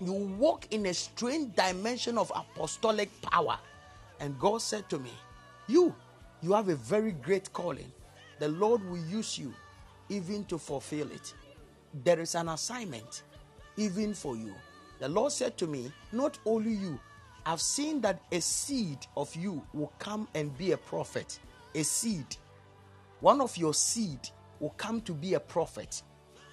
[0.00, 3.58] you walk in a strange dimension of apostolic power.
[4.20, 5.12] And god said to me
[5.66, 5.94] you
[6.42, 7.92] you have a very great calling.
[8.38, 9.52] The lord will use you
[10.08, 11.34] even to fulfill it.
[12.04, 13.22] There is an assignment
[13.76, 14.54] even for you.
[14.98, 16.98] The lord said to me not only you
[17.48, 21.40] i've seen that a seed of you will come and be a prophet
[21.74, 22.36] a seed
[23.20, 24.30] one of your seed
[24.60, 26.02] will come to be a prophet.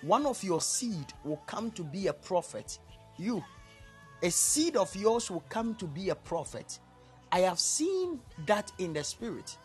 [0.01, 2.79] One of your seed will come to be a prophet.
[3.17, 3.43] You,
[4.23, 6.79] a seed of yours will come to be a prophet.
[7.31, 9.57] I have seen that in the spirit.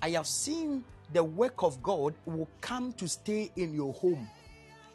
[0.00, 4.28] I have seen the work of God will come to stay in your home.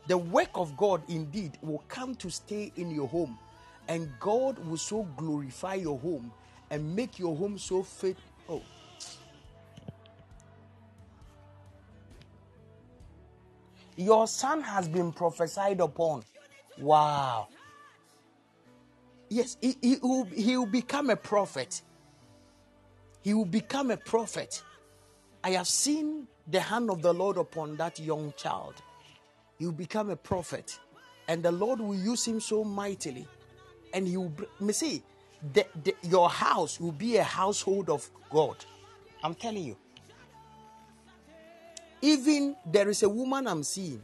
[0.07, 3.37] The work of God indeed will come to stay in your home.
[3.87, 6.31] And God will so glorify your home
[6.69, 8.17] and make your home so fit.
[8.49, 8.61] Oh,
[13.97, 16.23] Your son has been prophesied upon.
[16.79, 17.47] Wow.
[19.29, 21.81] Yes, he, he, will, he will become a prophet.
[23.21, 24.63] He will become a prophet.
[25.43, 28.75] I have seen the hand of the Lord upon that young child.
[29.59, 30.79] He will become a prophet.
[31.27, 33.27] And the Lord will use him so mightily
[33.93, 35.03] and you me see
[35.53, 38.57] the, the, your house will be a household of God.
[39.23, 39.77] I'm telling you.
[42.01, 44.03] Even there is a woman I'm seeing.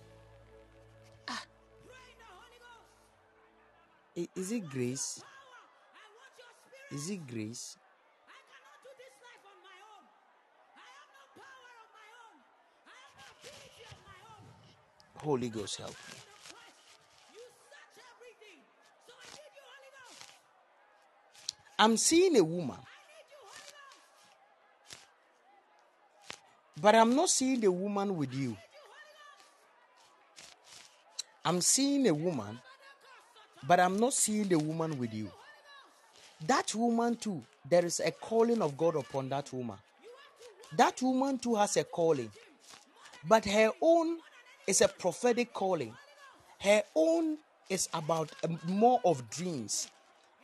[1.27, 1.43] Ah.
[4.35, 5.23] Is it grace?
[6.91, 7.77] Is it grace?
[15.17, 16.26] Holy Ghost, help me.
[21.79, 22.77] I'm seeing a woman,
[26.81, 28.57] but I'm not seeing the woman with you.
[31.45, 32.59] I'm seeing a woman,
[33.67, 35.31] but I'm not seeing the woman with you.
[36.45, 39.77] That woman, too, there is a calling of God upon that woman.
[40.75, 42.31] That woman, too, has a calling,
[43.27, 44.17] but her own
[44.65, 45.93] is a prophetic calling.
[46.59, 47.37] Her own
[47.69, 49.89] is about um, more of dreams.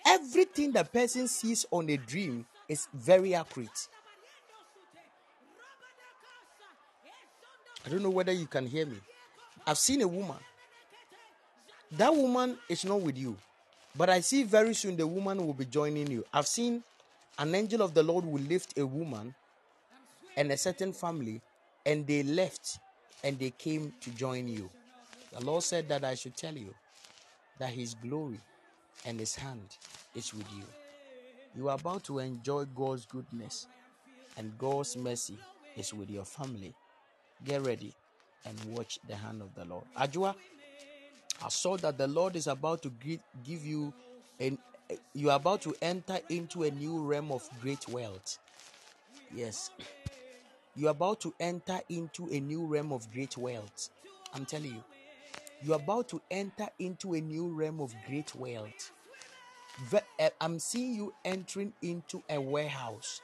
[0.05, 3.87] Everything the person sees on a dream is very accurate.
[7.85, 8.97] I don't know whether you can hear me.
[9.65, 10.37] I've seen a woman.
[11.91, 13.37] That woman is not with you,
[13.95, 16.25] but I see very soon the woman will be joining you.
[16.33, 16.83] I've seen
[17.37, 19.33] an angel of the Lord will lift a woman
[20.35, 21.41] and a certain family,
[21.85, 22.79] and they left
[23.23, 24.69] and they came to join you.
[25.31, 26.73] The Lord said that I should tell you
[27.59, 28.39] that His glory
[29.05, 29.77] and His hand
[30.15, 30.63] is with you.
[31.55, 33.67] You are about to enjoy God's goodness,
[34.37, 35.37] and God's mercy
[35.77, 36.73] is with your family.
[37.45, 37.93] Get ready
[38.45, 39.85] and watch the hand of the Lord.
[39.97, 40.35] Ajua,
[41.43, 42.91] I saw that the Lord is about to
[43.43, 43.93] give you,
[44.39, 44.57] and
[45.13, 48.39] you are about to enter into a new realm of great wealth.
[49.35, 49.69] Yes,
[50.75, 53.89] you are about to enter into a new realm of great wealth.
[54.33, 54.83] I'm telling you,
[55.63, 58.91] you are about to enter into a new realm of great wealth.
[60.19, 63.21] Eh, I'm seeing you entering into a warehouse.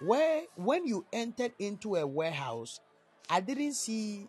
[0.00, 2.80] Where, when you entered into a warehouse,
[3.28, 4.28] I didn't see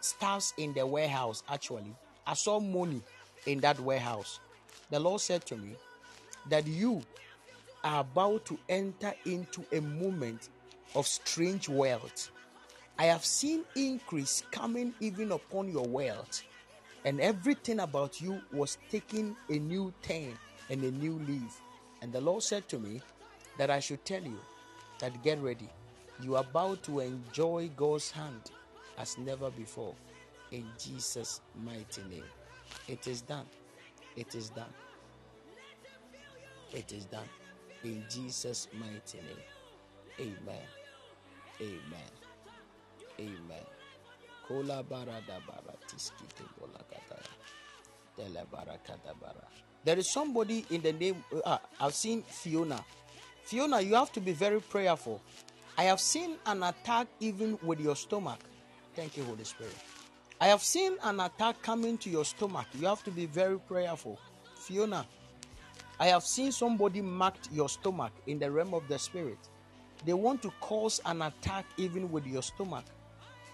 [0.00, 1.94] stuffs in the warehouse actually.
[2.26, 3.02] I saw money
[3.46, 4.40] in that warehouse.
[4.90, 5.74] The Lord said to me
[6.48, 7.02] that you
[7.84, 10.48] are about to enter into a moment
[10.94, 12.30] of strange wealth.
[12.98, 16.42] I have seen increase coming even upon your wealth,
[17.08, 20.36] and everything about you was taking a new turn
[20.68, 21.58] and a new leaf.
[22.02, 23.00] And the Lord said to me
[23.56, 24.38] that I should tell you
[24.98, 25.70] that get ready.
[26.22, 28.50] You are about to enjoy God's hand
[28.98, 29.94] as never before.
[30.52, 32.28] In Jesus' mighty name.
[32.86, 33.46] It is done.
[34.14, 34.74] It is done.
[36.74, 37.30] It is done.
[37.84, 40.36] In Jesus' mighty name.
[40.44, 40.66] Amen.
[41.58, 42.10] Amen.
[43.18, 43.77] Amen.
[44.48, 44.82] Kola.
[48.16, 48.46] Tele.
[49.84, 51.22] There is somebody in the name.
[51.44, 52.84] Uh, I've seen Fiona.
[53.44, 55.20] Fiona, you have to be very prayerful.
[55.76, 58.40] I have seen an attack even with your stomach.
[58.96, 59.76] Thank you, Holy Spirit.
[60.40, 62.66] I have seen an attack coming to your stomach.
[62.74, 64.18] You have to be very prayerful.
[64.56, 65.06] Fiona,
[66.00, 69.38] I have seen somebody marked your stomach in the realm of the spirit.
[70.04, 72.84] They want to cause an attack even with your stomach.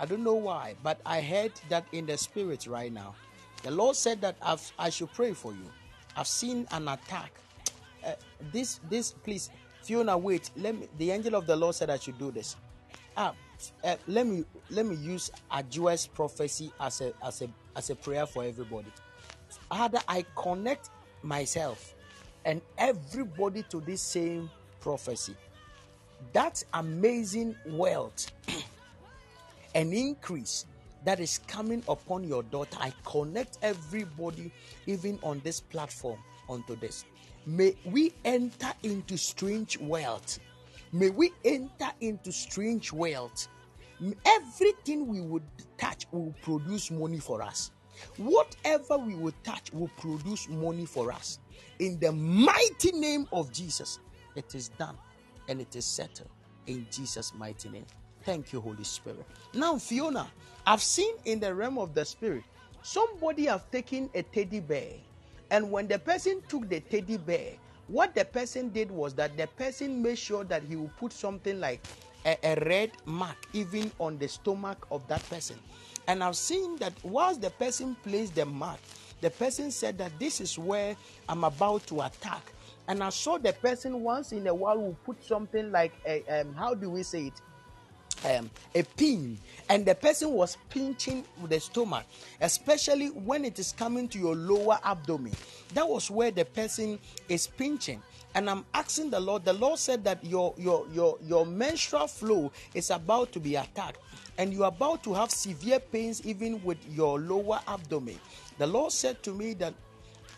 [0.00, 3.14] I don't know why, but I heard that in the spirit right now.
[3.62, 5.70] The Lord said that I've, I should pray for you.
[6.16, 7.32] I've seen an attack.
[8.04, 8.12] Uh,
[8.52, 9.50] this, this, please,
[9.82, 10.50] Fiona, wait.
[10.56, 10.88] Let me.
[10.98, 12.56] The angel of the Lord said I should do this.
[13.16, 13.34] Ah,
[13.84, 17.94] uh, let me let me use a Jewish prophecy as a as a as a
[17.94, 18.92] prayer for everybody.
[19.70, 20.90] Either I connect
[21.22, 21.94] myself
[22.44, 24.50] and everybody to this same
[24.80, 25.36] prophecy.
[26.32, 28.30] That amazing wealth
[29.74, 30.66] an increase
[31.04, 32.76] that is coming upon your daughter.
[32.80, 34.50] I connect everybody,
[34.86, 36.18] even on this platform,
[36.48, 37.04] onto this.
[37.46, 40.38] May we enter into strange wealth.
[40.92, 43.48] May we enter into strange wealth.
[44.24, 45.42] Everything we would
[45.76, 47.70] touch will produce money for us.
[48.16, 51.38] Whatever we will touch will produce money for us.
[51.78, 53.98] In the mighty name of Jesus,
[54.36, 54.96] it is done
[55.48, 56.30] and it is settled.
[56.66, 57.86] In Jesus' mighty name.
[58.24, 59.24] Thank you, Holy Spirit.
[59.52, 60.28] Now, Fiona,
[60.66, 62.44] I've seen in the realm of the Spirit,
[62.82, 64.92] somebody have taken a teddy bear.
[65.50, 67.52] And when the person took the teddy bear,
[67.86, 71.60] what the person did was that the person made sure that he will put something
[71.60, 71.84] like
[72.24, 75.58] a, a red mark even on the stomach of that person.
[76.06, 78.78] And I've seen that whilst the person placed the mark,
[79.20, 80.96] the person said that this is where
[81.28, 82.52] I'm about to attack.
[82.88, 86.54] And I saw the person once in a while will put something like a, um,
[86.54, 87.34] how do we say it?
[88.24, 89.38] Um, a pin
[89.68, 92.04] and the person was pinching the stomach
[92.40, 95.32] especially when it is coming to your lower abdomen.
[95.74, 96.98] That was where the person
[97.28, 98.02] is pinching.
[98.36, 102.50] And i'm asking the lord the lord said that your your your your menstrual flow
[102.74, 103.98] is about to be attacked
[104.38, 108.18] and you're about to have severe pains even with your lower abdomen.
[108.58, 109.74] The lord said to me that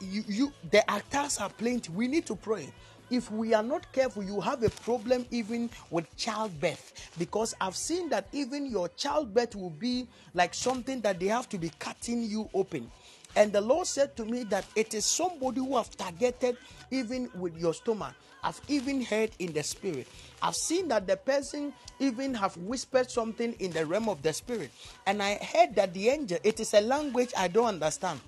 [0.00, 1.90] you, you the attacks are plenty.
[1.90, 2.68] We need to pray
[3.10, 7.10] if we are not careful, you have a problem even with childbirth.
[7.18, 11.58] Because I've seen that even your childbirth will be like something that they have to
[11.58, 12.90] be cutting you open.
[13.36, 16.56] And the Lord said to me that it is somebody who have targeted
[16.90, 18.14] even with your stomach.
[18.42, 20.06] I've even heard in the spirit.
[20.40, 24.70] I've seen that the person even have whispered something in the realm of the spirit.
[25.06, 28.20] And I heard that the angel, it is a language I don't understand.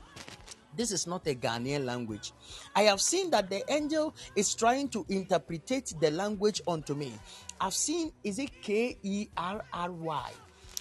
[0.79, 2.33] This is not a Ghanaian language.
[2.77, 7.13] I have seen that the angel is trying to interpret the language unto me.
[7.61, 10.31] I've seen, is it K E R R Y?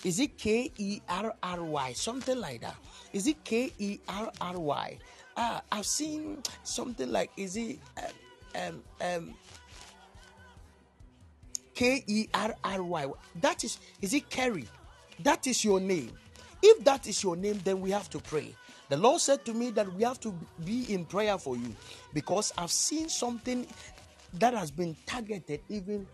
[0.03, 1.93] Is it K E R R Y?
[1.93, 2.75] Something like that.
[3.11, 4.99] Is it K E R R Y?
[5.35, 8.03] Ah, I've seen something like, is it um,
[8.53, 9.33] um, um,
[11.73, 13.07] K E R R Y?
[13.41, 14.67] That is, is it Kerry?
[15.23, 16.11] That is your name.
[16.61, 18.53] If that is your name, then we have to pray.
[18.89, 20.33] The Lord said to me that we have to
[20.63, 21.75] be in prayer for you
[22.13, 23.67] because I've seen something
[24.35, 26.07] that has been targeted, even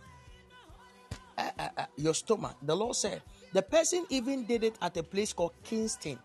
[1.37, 2.55] uh, uh, uh, your stomach.
[2.63, 3.21] The Lord said
[3.53, 6.17] the person even did it at a place called Kingston.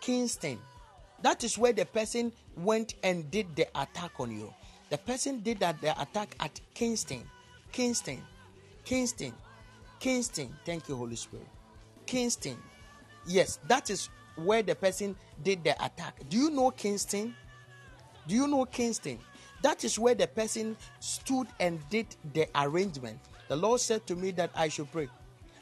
[0.00, 0.58] Kingston.
[1.22, 4.52] That is where the person went and did the attack on you.
[4.90, 7.22] The person did that the attack at Kingston.
[7.72, 8.22] Kingston.
[8.84, 9.32] Kingston.
[10.00, 10.54] Kingston.
[10.66, 11.46] Thank you, Holy Spirit.
[12.04, 12.56] Kingston.
[13.26, 16.16] Yes, that is where the person did the attack.
[16.28, 17.34] Do you know Kingston?
[18.26, 19.18] Do you know Kingston?
[19.62, 23.18] That is where the person stood and did the arrangement.
[23.48, 25.08] The Lord said to me that I should pray.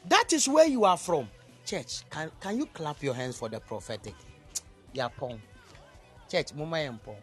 [0.05, 1.29] That is where you are from.
[1.65, 4.15] Church, can, can you clap your hands for the prophetic?
[4.95, 5.39] Yapon.
[6.29, 7.15] Church, Mama Yampon.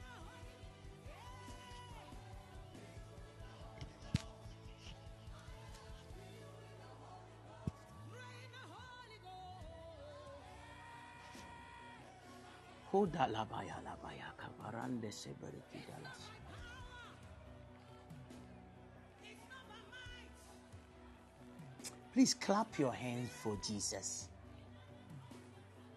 [22.12, 24.29] Please clap your hands for Jesus.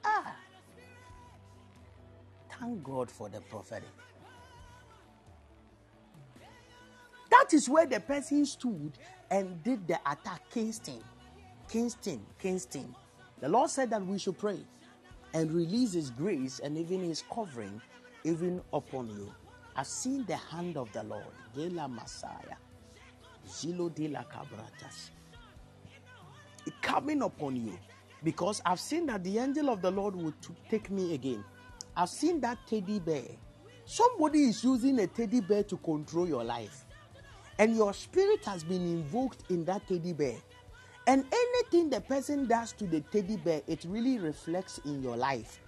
[0.05, 0.35] Ah.
[2.59, 3.89] Thank God for the prophetic.
[7.31, 8.91] That is where the person stood
[9.31, 10.43] and did the attack.
[10.51, 11.03] Kingston.
[11.67, 12.21] Kingston.
[12.39, 12.95] Kingston.
[13.39, 14.59] The Lord said that we should pray
[15.33, 17.81] and release His grace and even His covering
[18.23, 19.33] even upon you.
[19.75, 21.25] I've seen the hand of the Lord.
[21.55, 22.57] De la Messiah.
[23.47, 25.09] Zilo de la Cabratas.
[26.81, 27.77] Coming upon you.
[28.23, 31.43] Because I've seen that the angel of the Lord t- take me again.
[31.95, 33.23] I've seen that teddy bear.
[33.85, 36.85] Somebody is using a teddy bear to control your life.
[37.59, 40.35] And your spirit has been invoked in that teddy bear.
[41.05, 45.59] And anything the person does to the teddy bear, it really reflects in your life.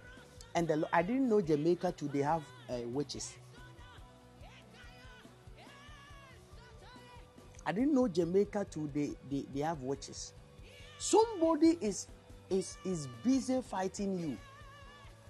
[0.53, 3.33] And the, I didn't know Jamaica they have uh, witches.
[7.65, 9.11] I didn't know Jamaica too, they,
[9.53, 10.33] they, have witches.
[10.99, 12.07] Somebody is,
[12.49, 14.37] is, is busy fighting you.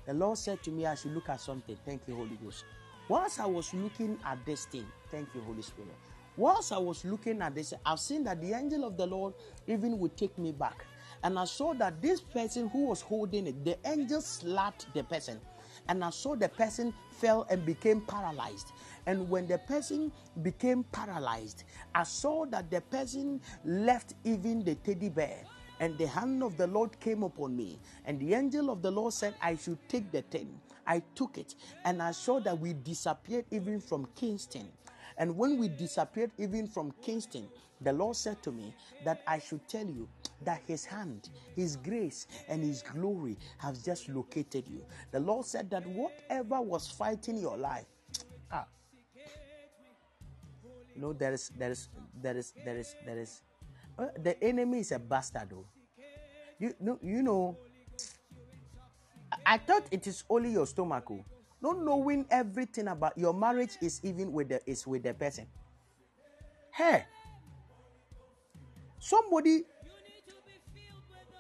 [0.06, 1.78] The Lord said to me, I should look at something.
[1.86, 2.66] Thank you, Holy Ghost.
[3.08, 5.96] Whilst I was looking at this thing, thank you, Holy Spirit.
[6.38, 9.34] Whilst I was looking at this, I've seen that the angel of the Lord
[9.68, 10.86] even would take me back.
[11.24, 15.40] And I saw that this person who was holding it, the angel slapped the person.
[15.88, 18.72] And I saw the person fell and became paralyzed.
[19.06, 21.64] And when the person became paralyzed,
[21.94, 25.38] I saw that the person left even the teddy bear.
[25.80, 27.80] And the hand of the Lord came upon me.
[28.06, 30.60] And the angel of the Lord said, I should take the thing.
[30.88, 31.56] I took it.
[31.84, 34.70] And I saw that we disappeared even from Kingston.
[35.18, 37.48] And when we disappeared even from Kingston,
[37.82, 38.74] the Lord said to me
[39.04, 40.08] that I should tell you
[40.44, 44.84] that His hand, His grace, and His glory has just located you.
[45.12, 47.86] The Lord said that whatever was fighting your life,
[48.52, 48.66] ah,
[50.96, 51.90] you know, there is, there is,
[52.22, 53.42] there is, there is, there is,
[54.00, 55.66] uh, the enemy is a bastard, though.
[56.58, 57.58] You know, you know,
[59.46, 61.24] I thought it is only your stomach, oh.
[61.62, 65.48] Not knowing everything about your marriage is even with the is with the person.
[66.72, 67.06] Hey,
[69.00, 69.64] somebody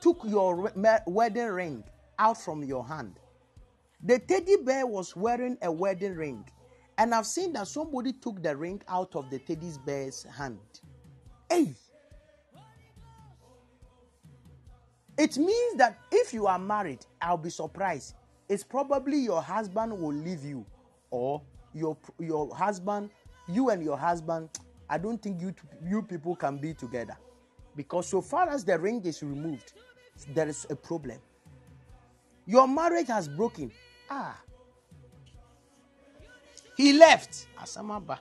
[0.01, 0.71] took your
[1.07, 1.83] wedding ring
[2.17, 3.19] out from your hand.
[4.03, 6.45] The teddy bear was wearing a wedding ring,
[6.97, 10.59] and I've seen that somebody took the ring out of the teddy bear's hand.
[11.49, 11.75] Hey.
[15.17, 18.15] It means that if you are married, I'll be surprised
[18.47, 20.65] it's probably your husband will leave you
[21.09, 21.41] or
[21.73, 23.09] your your husband
[23.47, 24.49] you and your husband
[24.89, 25.53] i don't think you
[25.87, 27.17] you people can be together.
[27.75, 29.73] Because so far as the ring is removed
[30.33, 31.17] there is a problem.
[32.45, 33.71] Your marriage has broken.
[34.09, 34.39] Ah.
[36.77, 37.47] He left.
[37.59, 38.19] Asamaba.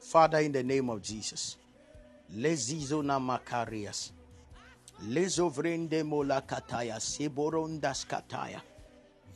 [0.00, 1.58] Father in the name of jesus
[2.36, 4.12] Lezizona Macarias.
[5.08, 7.00] Lezovrende mola kataya.
[7.00, 8.60] Seborondas kataya.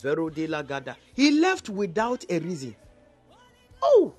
[0.03, 0.97] Verodila gada.
[1.15, 2.75] He left without a reason.
[3.83, 4.15] Oh!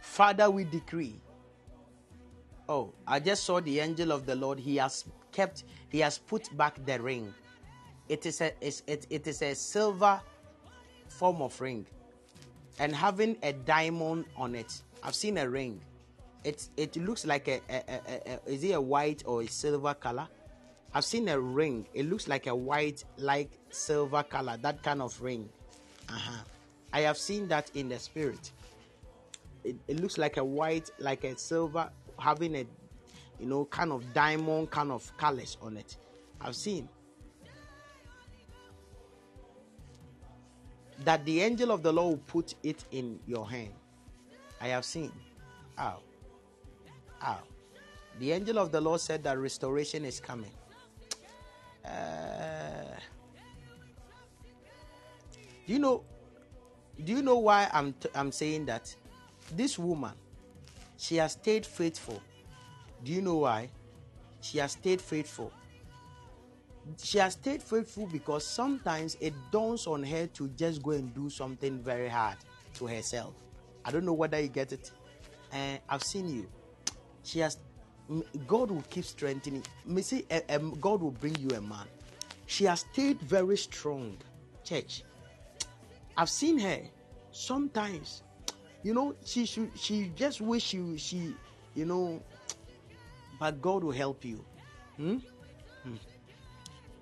[0.00, 1.18] Father, we decree.
[2.68, 4.58] Oh, I just saw the angel of the Lord.
[4.58, 7.34] He has kept, he has put back the ring.
[8.08, 10.20] It is a, it, it is a silver
[11.08, 11.86] form of ring,
[12.78, 14.82] and having a diamond on it.
[15.02, 15.80] I've seen a ring.
[16.44, 19.94] It it looks like a, a, a, a is it a white or a silver
[19.94, 20.28] color?
[20.94, 21.86] I've seen a ring.
[21.94, 24.58] It looks like a white, like silver color.
[24.60, 25.48] That kind of ring.
[26.08, 26.42] Uh-huh.
[26.92, 28.52] I have seen that in the spirit
[29.64, 32.66] it, it looks like a white, like a silver, having a
[33.38, 35.96] you know kind of diamond kind of colors on it.
[36.40, 36.88] I've seen
[41.04, 43.72] that the angel of the Lord will put it in your hand.
[44.60, 45.12] I have seen.
[45.78, 45.98] Ow.
[47.24, 47.38] Ow.
[48.18, 50.52] The angel of the Lord said that restoration is coming.
[51.84, 51.88] Uh,
[55.66, 56.04] do you know?
[57.02, 58.94] Do you know why I'm t- I'm saying that?
[59.56, 60.12] This woman,
[61.02, 62.22] she has stayed faithful.
[63.02, 63.70] Do you know why?
[64.40, 65.52] She has stayed faithful.
[66.96, 71.28] She has stayed faithful because sometimes it dawns on her to just go and do
[71.28, 72.36] something very hard
[72.74, 73.34] to herself.
[73.84, 74.92] I don't know whether you get it.
[75.50, 76.48] And I've seen you.
[77.24, 77.58] She has.
[78.46, 79.64] God will keep strengthening.
[79.84, 81.86] Me see, eh, em, God will bring you a man.
[82.46, 84.18] She has stayed very strong,
[84.62, 85.02] church.
[86.16, 86.78] I've seen her
[87.32, 88.22] sometimes
[88.82, 91.34] you know she should she just wish she she
[91.74, 92.20] you know
[93.38, 94.44] but god will help you.
[94.96, 95.16] Hmm?
[95.84, 95.94] Hmm.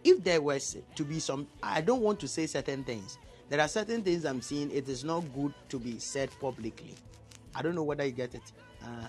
[0.04, 3.18] if there was to be some i don't want to say certain things.
[3.48, 6.94] There are certain things i'm seeing it is not good to be said publicly.
[7.54, 8.52] I don't know whether you get it.
[8.82, 9.08] Uh,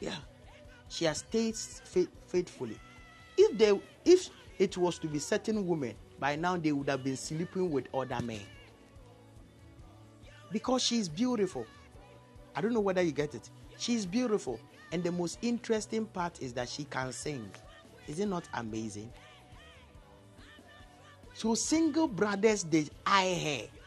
[0.00, 0.16] yeah.
[0.88, 2.78] She has stayed faith, faithfully.
[3.36, 7.16] If they if it was to be certain women by now they would have been
[7.16, 8.40] sleeping with other men
[10.52, 11.66] because she's beautiful.
[12.54, 13.50] I don't know whether you get it.
[13.78, 14.60] She's beautiful.
[14.92, 17.50] And the most interesting part is that she can sing.
[18.06, 19.12] Is it not amazing?
[21.34, 23.80] So single brothers they eye her.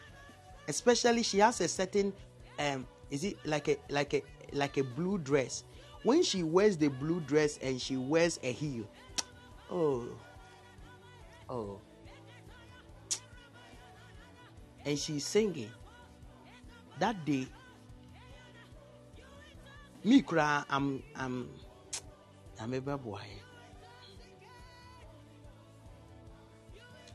[0.68, 2.14] Especially she has a certain
[2.60, 4.22] um is it like a like a
[4.54, 5.64] like a blue dress.
[6.04, 8.86] When she wears the blue dress and she wears a heel.
[9.72, 10.08] Oh.
[11.48, 11.80] Oh.
[14.86, 15.70] And she's singing
[17.00, 17.48] that day
[20.04, 21.50] me koraa am am
[22.58, 23.40] nyame bɛboa yɛ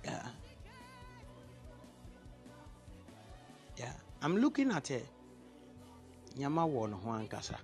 [0.04, 0.28] yeah.
[3.78, 3.92] Yeah.
[4.20, 5.00] I'm looking at her.
[6.36, 7.56] Nyama wɔ ne ho ankasa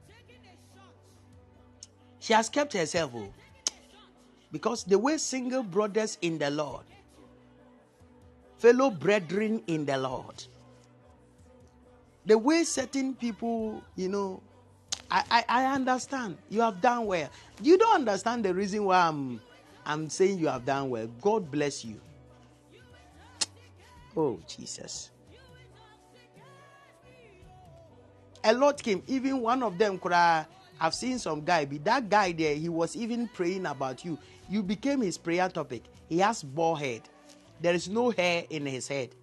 [2.21, 3.33] she has kept herself oh,
[4.53, 6.85] because the way single brothers in the lord
[8.59, 10.45] fellow brethren in the lord
[12.27, 14.43] the way certain people, you know,
[15.11, 16.39] I, I, I understand.
[16.49, 17.29] You have done well.
[17.63, 19.41] You don't understand the reason why I'm
[19.85, 21.09] I'm saying you have done well.
[21.21, 22.01] God bless you.
[24.17, 25.11] Oh Jesus.
[28.45, 29.03] A lot came.
[29.07, 30.47] Even one of them could have
[30.81, 34.19] I've seen some guy be that guy there, he was even praying about you.
[34.49, 35.83] You became his prayer topic.
[36.09, 37.03] He has bald head.
[37.61, 39.15] There is no hair in his head.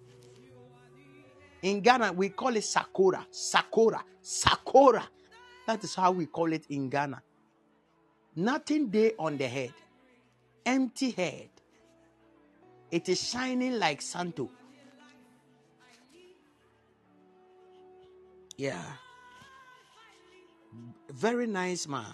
[1.62, 3.26] In Ghana, we call it Sakura.
[3.30, 4.04] Sakura.
[4.22, 5.08] Sakura.
[5.66, 7.22] That is how we call it in Ghana.
[8.36, 9.72] Nothing there on the head.
[10.64, 11.48] Empty head.
[12.90, 14.50] It is shining like Santo.
[18.56, 18.82] Yeah.
[21.10, 22.06] Very nice man.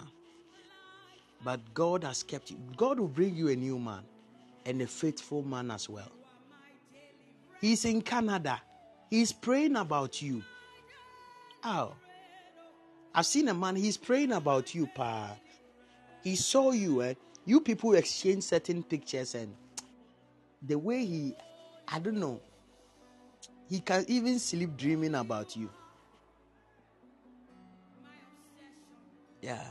[1.43, 2.57] But God has kept you.
[2.75, 4.03] God will bring you a new man
[4.65, 6.11] and a faithful man as well.
[7.61, 8.61] He's in Canada.
[9.09, 10.43] He's praying about you.
[11.63, 11.93] Oh.
[13.13, 15.37] I've seen a man, he's praying about you, pa.
[16.21, 17.13] He saw you, eh?
[17.45, 19.55] You people exchange certain pictures, and
[20.61, 21.35] the way he,
[21.87, 22.41] I don't know,
[23.69, 25.69] he can even sleep dreaming about you.
[29.41, 29.63] Yeah.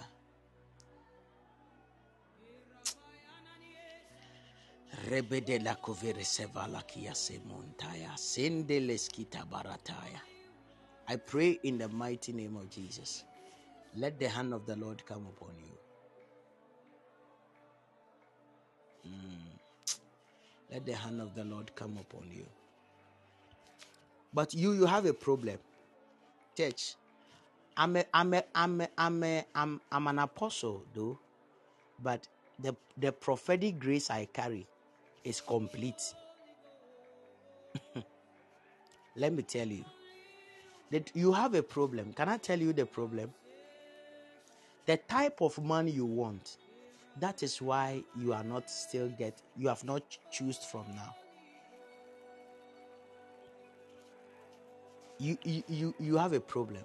[5.10, 10.20] Rebede la covere sevala kia se montaya, sende leskita barataya.
[11.08, 13.24] I pray in the mighty name of Jesus.
[13.96, 15.96] Let the hand of the Lord come upon you.
[19.10, 19.58] Mm.
[20.72, 22.46] Let the hand of the Lord come upon you.
[24.34, 25.58] But you, you have a problem.
[26.56, 26.96] Church,
[27.76, 31.18] I'm a, I'm a, I'm a, I'm a, I'm, I'm an apostle though,
[32.02, 32.28] but
[32.60, 34.66] the the prophetic grace I carry
[35.24, 36.14] is complete.
[39.16, 39.84] Let me tell you
[40.90, 42.12] that you have a problem.
[42.12, 43.32] Can I tell you the problem?
[44.86, 46.58] The type of man you want.
[47.20, 51.14] That is why you are not still get you have not choose from now.
[55.18, 56.82] You you you, have a problem.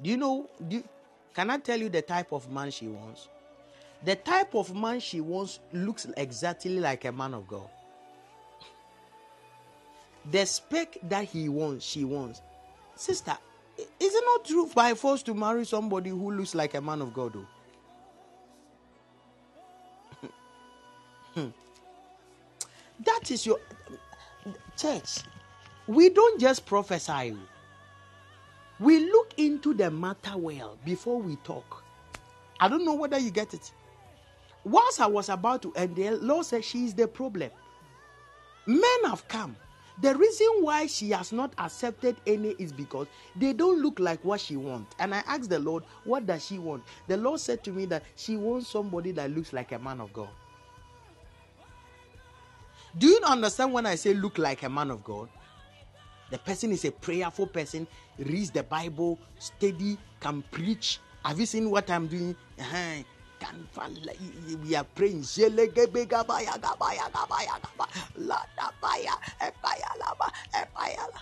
[0.00, 0.84] Do you know do you,
[1.34, 3.28] can I tell you the type of man she wants?
[4.04, 7.68] The type of man she wants looks exactly like a man of God.
[10.30, 12.42] The spec that he wants, she wants.
[12.96, 13.36] Sister,
[13.78, 17.12] is it not true by force to marry somebody who looks like a man of
[17.12, 17.32] God?
[17.34, 17.46] Though?
[21.34, 21.48] Hmm.
[23.06, 23.58] that is your
[24.76, 25.20] church.
[25.86, 27.34] We don't just prophesy.
[28.78, 31.82] We look into the matter well before we talk.
[32.60, 33.72] I don't know whether you get it.
[34.64, 37.50] Whilst I was about to end, the Lord said she is the problem.
[38.66, 39.56] Men have come.
[40.00, 43.06] The reason why she has not accepted any is because
[43.36, 44.94] they don't look like what she wants.
[44.98, 46.82] And I asked the Lord, what does she want?
[47.08, 50.12] The Lord said to me that she wants somebody that looks like a man of
[50.12, 50.30] God.
[52.96, 55.28] Do you understand when I say look like a man of God?
[56.30, 57.86] The person is a prayerful person,
[58.18, 60.98] reads the Bible, steady, can preach.
[61.24, 62.34] Have you seen what I'm doing?
[62.58, 63.02] Uh-huh.
[64.62, 65.24] We are praying.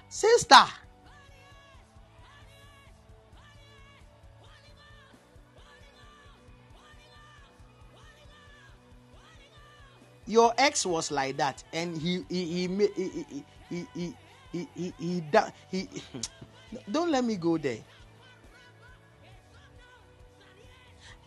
[0.09, 0.65] Sister,
[10.27, 14.17] your ex was like that, and he he he ma- he he he he he
[14.53, 15.89] he, he, he, da- he
[16.91, 17.79] don't let me go there.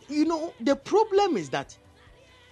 [0.10, 1.78] You know the problem is that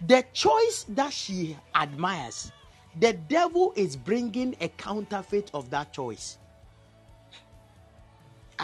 [0.07, 2.51] the choice that she admires,
[2.99, 6.37] the devil is bringing a counterfeit of that choice.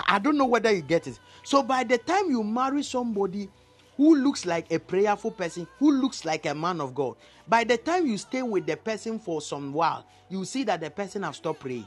[0.08, 1.20] I don't know whether you get it.
[1.44, 3.50] So by the time you marry somebody
[3.96, 7.16] who looks like a prayerful person, who looks like a man of God,
[7.48, 10.92] by the time you stay with the person for some while, you see that the
[10.92, 11.86] person have stopped praying.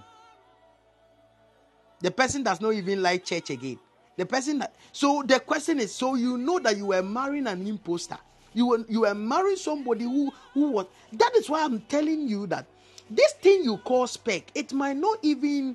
[2.01, 3.79] The person does not even like church again.
[4.21, 7.67] The person that so the question is so you know that you were marrying an
[7.67, 8.19] imposter.
[8.53, 10.85] You were you were marrying somebody who who was
[11.15, 12.67] that is why I'm telling you that
[13.09, 15.75] this thing you call spec, it might not even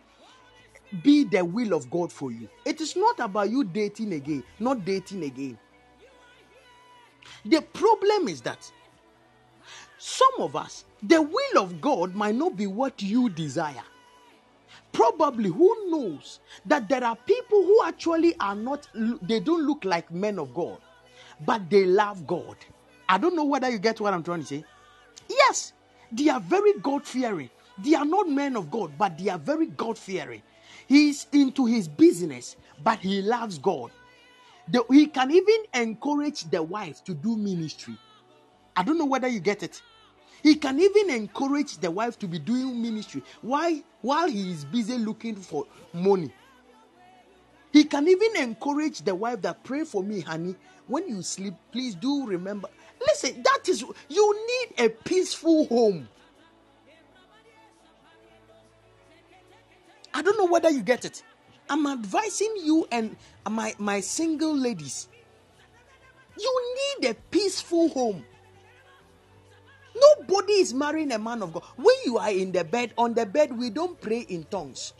[1.01, 2.47] be the will of God for you.
[2.65, 5.57] It is not about you dating again, not dating again.
[7.45, 8.71] The problem is that
[9.97, 13.81] some of us, the will of God might not be what you desire.
[14.95, 18.87] Probably, who knows that there are people who actually are not,
[19.23, 20.79] they don't look like men of God,
[21.45, 22.55] but they love God.
[23.09, 24.65] I don't know whether you get what I'm trying to say.
[25.29, 25.73] Yes,
[26.13, 27.49] they are very God fearing.
[27.83, 30.41] They are not men of God, but they are very God fearing.
[30.87, 33.91] He is into his business, but he loves God.
[34.69, 37.97] The- he can even encourage the wife to do ministry.
[38.77, 39.81] I don't know whether you get it.
[40.45, 44.95] He can even encourage the wife to be doing ministry while, while he is busy
[44.95, 46.31] looking for money.
[47.73, 50.55] He can even encourage the wife that pray for me, honey.
[50.85, 52.69] When you sleep, please do remember.
[53.01, 56.07] Listen, that is you need a peaceful home.
[60.13, 61.23] I don't know whether you get it.
[61.67, 63.15] I'm advising you and
[63.49, 65.07] my, my single ladies.
[66.39, 68.23] You need a peaceful home.
[69.95, 71.63] Nobody is marrying a man of God.
[71.77, 74.93] When you are in the bed, on the bed, we don't pray in tongues.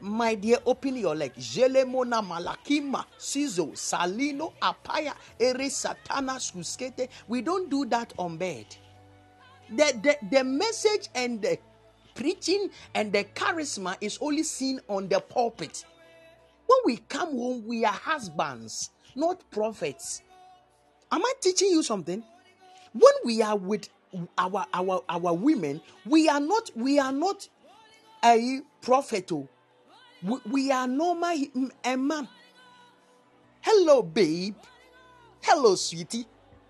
[0.00, 1.34] My dear, open your leg.
[1.34, 7.08] Jelemona malakima, sizo, salino, apaya, ere satana, suskete.
[7.28, 8.66] We don't do that on bed.
[9.70, 11.58] The, the, the message and the
[12.14, 15.84] preaching and the charisma is only seen on the pulpit.
[16.66, 20.22] When we come home, we are husbands, not prophets.
[21.10, 22.22] Am I teaching you something?
[22.92, 23.88] When we are with
[24.38, 27.48] our our our women, we are not we are not
[28.24, 29.30] a prophet.
[29.32, 29.48] oh.
[30.22, 31.36] We, we are normal
[31.84, 32.28] a man.
[33.60, 34.56] Hello, babe.
[35.42, 36.26] Hello, sweetie.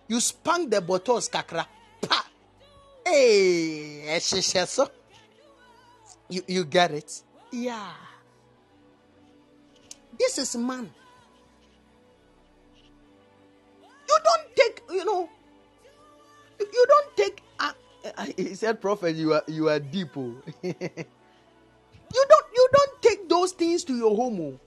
[0.08, 1.66] You spank the bottles, kakra.
[2.00, 2.26] Pa.
[3.04, 4.88] Eh, hey, ehyehyɛ so.
[6.28, 7.22] You you get it?
[7.52, 7.92] Yeah.
[10.18, 10.90] This is man.
[14.08, 15.28] You don't take, you know,
[16.58, 17.42] you, you don't take.
[17.58, 17.72] Uh,
[18.16, 20.34] uh, he said, "Prophet, you are you are deep." Oh.
[20.62, 20.74] you
[22.12, 24.40] don't you don't take those things to your home.
[24.40, 24.60] Oh.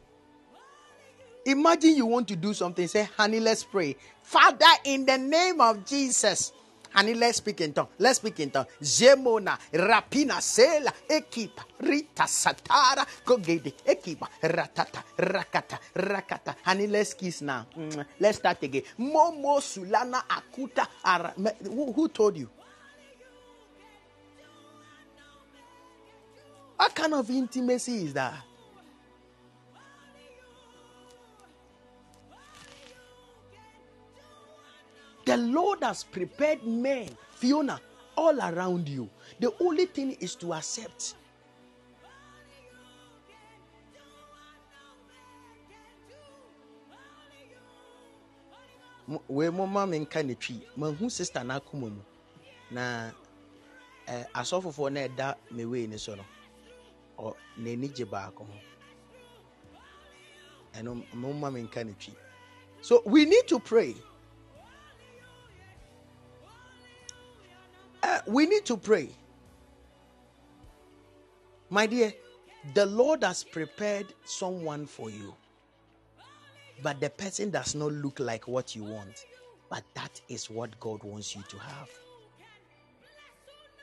[1.46, 2.88] Imagine you want to do something.
[2.88, 6.52] Say, "Honey, let's pray." Father, in the name of Jesus.
[6.94, 7.88] Honey, let's speak in tongue.
[8.00, 8.66] Let's speak in tongue.
[8.82, 16.56] Zemona, rapina, sela, ekipa, rita, satara, kogede, ekipa, ratata, rakata, rakata.
[16.64, 17.66] Honey, let's kiss now.
[17.78, 18.84] Mm, Let's start again.
[19.00, 21.34] Momo, sulana, akuta, ara.
[21.64, 22.50] Who, who told you?
[26.76, 28.34] What kind of intimacy is that?
[35.30, 37.82] The Lord has prepared men, Fiona,
[38.18, 39.10] all around you.
[39.40, 41.16] The only thing is to accept.
[49.30, 50.62] Wei mo ma me nka ne twi.
[50.78, 52.02] Mahu sister no akoma mu.
[52.72, 53.12] Na
[54.08, 56.26] eh, asɔfofoɔ no ɛda me wei ne so no.
[57.20, 58.54] Ɔ- n'ani gye baako ho.
[60.76, 62.14] Ɛno mo ma me nka ne twi.
[62.82, 63.96] So we need to pray
[68.04, 69.10] Uh, we need to pray.
[71.70, 72.14] My dear,
[72.74, 75.36] the Lord has prepared someone for you.
[76.82, 79.26] But the person does not look like what you want.
[79.70, 81.90] But that is what God wants you to have.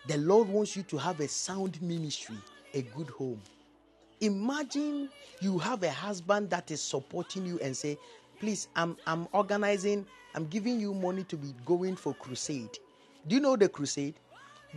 [0.08, 2.36] The Lord wants you to have a sound ministry,
[2.74, 3.40] a good home.
[4.20, 5.10] Imagine
[5.40, 7.98] you have a husband that is supporting you and say,
[8.40, 12.78] please, I'm, I'm organizing, I'm giving you money to be going for crusade.
[13.26, 14.14] Do you know the crusade?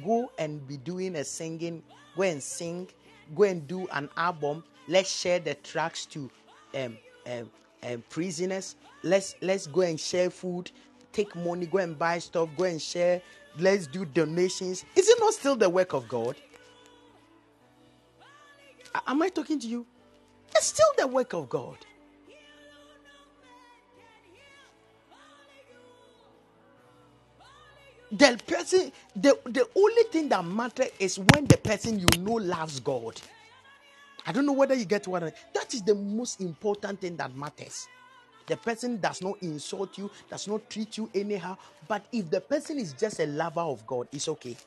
[0.04, 1.84] Go and be doing a singing,
[2.16, 2.88] go and sing,
[3.36, 4.64] go and do an album.
[4.88, 6.30] Let's share the tracks to
[6.76, 6.98] um,
[7.28, 7.50] um,
[7.84, 8.76] um, prisoners.
[9.04, 10.72] Let's let's go and share food,
[11.12, 13.22] take money, go and buy stuff, go and share.
[13.58, 14.86] Let's do donations.
[14.96, 16.36] Is it not still the work of God?
[19.06, 19.86] Am I talking to you?
[20.56, 21.78] It's still the work of God.
[28.12, 32.80] The person, the, the only thing that matters is when the person you know loves
[32.80, 33.22] God.
[34.26, 37.36] I don't know whether you get what I that is the most important thing that
[37.36, 37.88] matters.
[38.48, 41.58] The person does not insult you, does not treat you anyhow.
[41.88, 44.58] But if the person is just a lover of God, it's okay.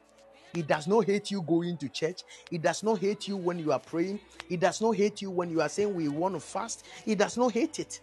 [0.55, 2.23] He does not hate you going to church.
[2.51, 4.20] He does not hate you when you are praying.
[4.48, 6.85] He does not hate you when you are saying we want to fast.
[7.05, 8.01] He does not hate it.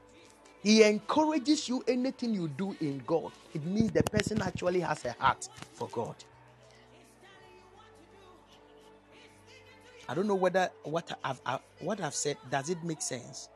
[0.64, 3.34] He encourages you anything you do in God.
[3.54, 6.16] It means the person actually has a heart for God.
[10.10, 13.50] I don't know whether what I've, I- what I've said does it make sense?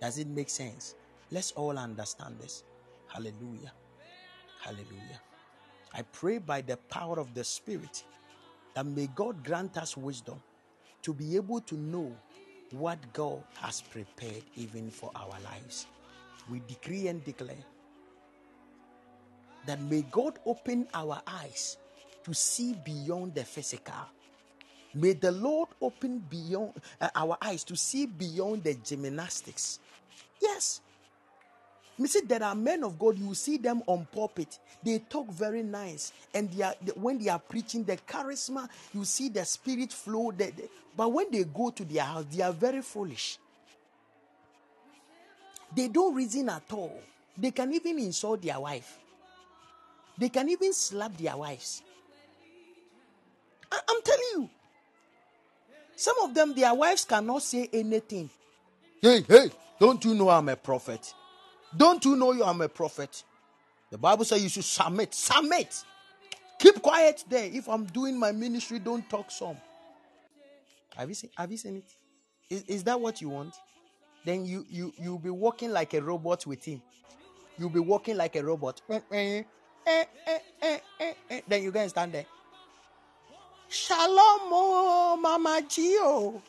[0.00, 0.94] Does it make sense?
[1.30, 2.64] Let's all understand this.
[3.08, 3.72] Hallelujah.
[4.60, 5.20] Hallelujah.
[5.94, 8.04] I pray by the power of the Spirit
[8.74, 10.42] that may God grant us wisdom
[11.02, 12.16] to be able to know
[12.72, 15.86] what God has prepared even for our lives.
[16.50, 17.64] We decree and declare
[19.66, 21.76] that may God open our eyes
[22.24, 23.94] to see beyond the physical.
[24.94, 29.78] May the Lord open beyond uh, our eyes to see beyond the gymnastics.
[30.40, 30.80] Yes.
[31.96, 35.62] You see, there are men of God, you see them on pulpit, they talk very
[35.62, 36.12] nice.
[36.34, 40.32] And they are, they- when they are preaching, the charisma, you see the spirit flow.
[40.32, 43.38] the- the- but when they go to their house, they are very foolish.
[45.74, 47.00] They don't reason at all.
[47.36, 48.98] They can even insult their wife,
[50.18, 51.82] they can even slap their wives.
[53.72, 54.50] I- I'm telling you,
[55.96, 58.30] some of them, their wives cannot say anything.
[59.00, 61.14] Hey, hey, don't you know I'm a prophet?
[61.76, 63.22] Don't you know you I'm a prophet?
[63.90, 65.14] The Bible says you should submit.
[65.14, 65.84] Submit.
[66.58, 67.44] Keep quiet there.
[67.52, 69.56] If I'm doing my ministry, don't talk some.
[70.96, 71.84] Have you seen have you seen it?
[72.54, 73.54] Is, is that what you want?
[74.24, 76.82] Then you you you'll be walking like a robot with him.
[77.58, 78.80] You'll be walking like a robot.
[78.90, 80.04] Eh, eh,
[81.30, 81.40] eh.
[81.48, 82.26] Then you go and stand there.
[83.68, 86.40] Shalom, oh, Mama Gio.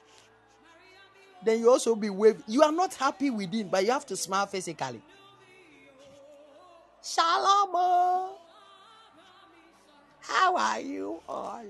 [1.43, 2.43] Then you also be waving.
[2.48, 5.02] You are not happy within, but you have to smile physically.
[7.03, 7.72] Shalom.
[7.73, 8.38] oh.
[10.22, 11.64] How are you all?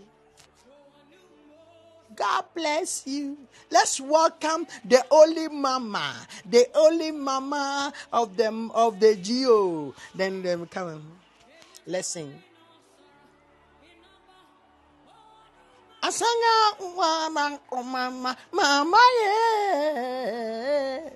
[2.22, 3.34] God bless you.
[3.72, 6.14] Let's welcome the only mama,
[6.46, 9.96] the only mama of them of the Geo.
[10.14, 11.02] Then them come.
[11.88, 12.30] Let's sing.
[16.04, 21.10] Asanga mama mama mama yeah.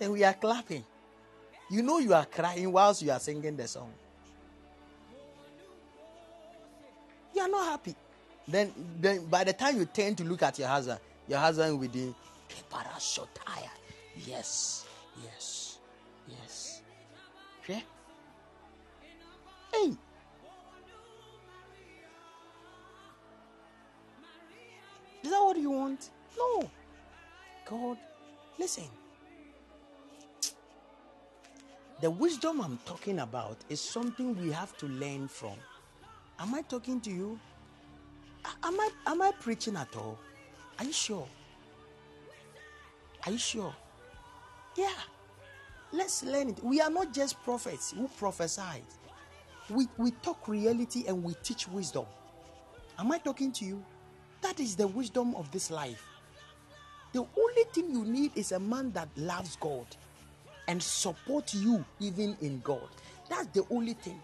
[0.00, 0.84] And we are clapping.
[1.68, 3.92] You know you are crying whilst you are singing the song.
[7.40, 7.96] You are not happy.
[8.46, 11.88] Then, then by the time you turn to look at your husband, your husband will
[11.88, 12.14] be
[13.34, 13.70] tired.
[14.26, 14.84] Yes,
[15.24, 15.78] yes,
[16.28, 16.82] yes.
[17.64, 17.82] Okay?
[19.72, 19.96] Hey.
[25.22, 26.10] Is that what you want?
[26.36, 26.70] No.
[27.64, 27.96] God,
[28.58, 28.84] listen.
[32.02, 35.56] The wisdom I'm talking about is something we have to learn from.
[36.40, 37.38] Am I talking to you?
[38.62, 40.18] Am I am I preaching at all?
[40.78, 41.28] Are you sure?
[43.26, 43.74] Are you sure?
[44.76, 44.88] Yeah.
[45.92, 46.64] Let's learn it.
[46.64, 48.84] We are not just prophets who prophesied.
[49.68, 52.06] We we talk reality and we teach wisdom.
[52.98, 53.84] Am I talking to you?
[54.40, 56.02] That is the wisdom of this life.
[57.12, 59.86] The only thing you need is a man that loves God
[60.68, 62.88] and support you even in God.
[63.28, 64.20] That's the only thing.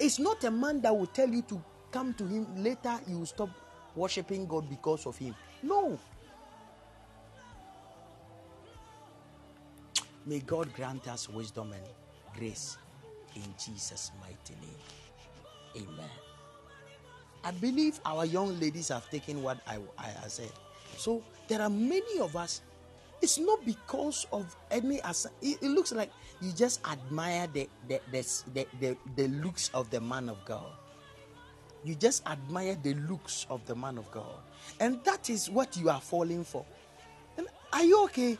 [0.00, 3.26] It's not a man that will tell you to come to him later you will
[3.26, 3.50] stop
[3.94, 5.34] worshiping God because of him.
[5.62, 5.98] No.
[10.26, 11.84] May God grant us wisdom and
[12.36, 12.78] grace
[13.36, 15.86] in Jesus' mighty name.
[15.88, 16.10] Amen.
[17.44, 20.50] I believe our young ladies have taken what I, I have said.
[20.96, 22.62] So there are many of us.
[23.24, 25.00] It's not because of any.
[25.02, 29.88] as- It, it looks like you just admire the the, the the the looks of
[29.88, 30.72] the man of God.
[31.84, 34.36] You just admire the looks of the man of God,
[34.78, 36.66] and that is what you are falling for.
[37.38, 38.36] And are you okay?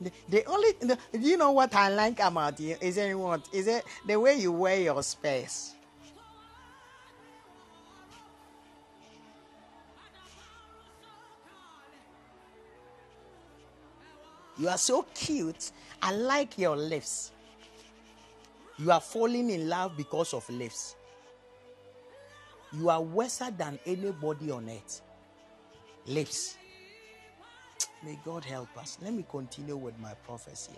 [0.00, 3.68] The, the only the, you know what I like about you is it what is
[3.68, 5.73] it the way you wear your space.
[14.58, 15.72] You are so cute.
[16.00, 17.32] I like your lips.
[18.78, 20.96] You are falling in love because of lips.
[22.72, 25.00] You are worser than anybody on earth.
[26.06, 26.56] Lips.
[28.04, 28.98] May God help us.
[29.02, 30.72] Let me continue with my prophecy.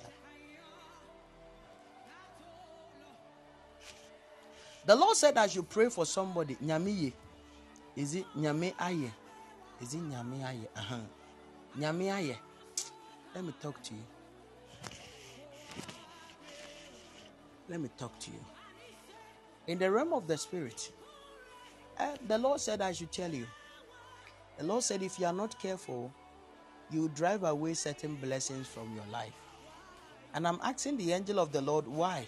[4.84, 6.56] The Lord said I should pray for somebody.
[6.64, 7.12] Nyamiye.
[7.96, 9.10] Is it Nyame Aye?
[9.80, 10.68] Is it Nyame Aye?
[10.76, 10.96] Uh-huh.
[11.78, 12.38] Nyame Aye.
[13.36, 14.00] Let me talk to you.
[17.68, 18.40] Let me talk to you.
[19.66, 20.90] In the realm of the spirit,
[21.98, 23.46] eh, the Lord said I should tell you.
[24.56, 26.10] The Lord said if you are not careful,
[26.90, 29.34] you drive away certain blessings from your life.
[30.32, 32.24] And I'm asking the angel of the Lord why.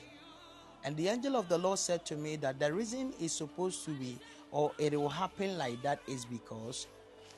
[0.84, 3.92] And the angel of the Lord said to me that the reason is supposed to
[3.92, 4.18] be,
[4.50, 6.86] or it will happen like that, is because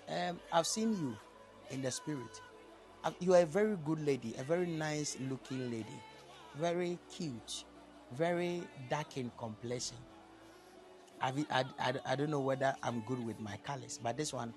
[0.08, 1.16] um, I've seen you
[1.70, 2.40] in the spirit.
[3.02, 5.98] Uh, You are a very good lady, a very nice looking lady,
[6.56, 7.64] very cute,
[8.12, 9.96] very dark in complexion.
[11.22, 11.64] I, I,
[12.06, 14.52] I, don't know whether I'm good with my colors, but this one,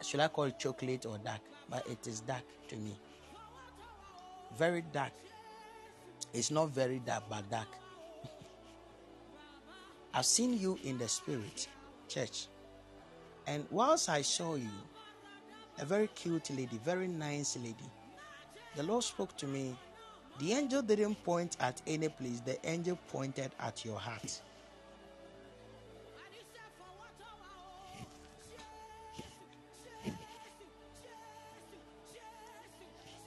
[0.00, 1.40] should I call it chocolate or dark?
[1.68, 2.98] But it is dark to me.
[4.56, 5.12] Very dark.
[6.32, 7.68] It's not very dark, but dark.
[10.14, 11.68] I've seen you in the spirit,
[12.08, 12.48] church.
[13.46, 14.70] And whilst I saw you,
[15.82, 17.90] a very cute lady, very nice lady,
[18.76, 19.76] the Lord spoke to me.
[20.38, 24.40] The angel didn't point at any place, the angel pointed at your heart.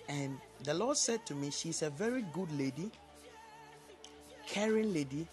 [0.07, 2.89] And the Lord said to me, She's a very good lady,
[4.47, 5.27] caring lady,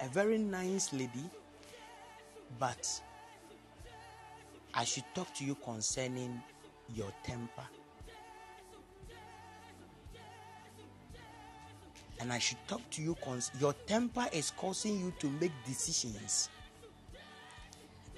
[0.00, 1.28] a very nice lady,
[2.60, 2.88] but
[4.74, 6.40] I should talk to you concerning
[6.94, 7.64] your temper.
[12.20, 16.48] And I should talk to you cons- your temper is causing you to make decisions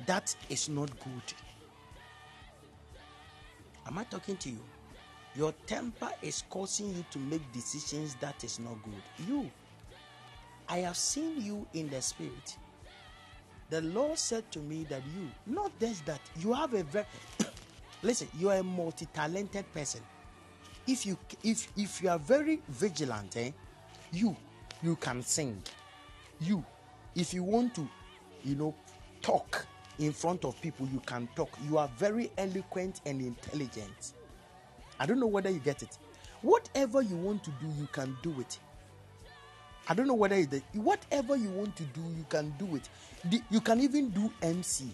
[0.07, 1.35] that is not good.
[3.87, 4.61] Am I talking to you?
[5.37, 9.29] Your temper is causing you to make decisions that is not good.
[9.29, 9.51] You,
[10.69, 12.57] I have seen you in the spirit.
[13.69, 17.07] The Lord said to me that you, not just that, you have a very
[18.03, 20.01] listen, you are a multi-talented person.
[20.87, 23.51] If you if if you are very vigilant, eh,
[24.13, 24.37] you
[24.83, 25.63] you can sing.
[26.41, 26.65] You,
[27.15, 27.89] if you want to,
[28.45, 28.75] you know,
[29.21, 29.67] talk
[29.99, 31.51] in front of people, you can talk.
[31.69, 34.15] You are very eloquent and intelligent.
[34.99, 35.99] I don't know whether you get it.
[36.43, 38.59] Whatever you want to do, you can do it.
[39.89, 42.89] I don't know whether the, whatever you want to do, you can do it.
[43.51, 44.87] You can even do MC,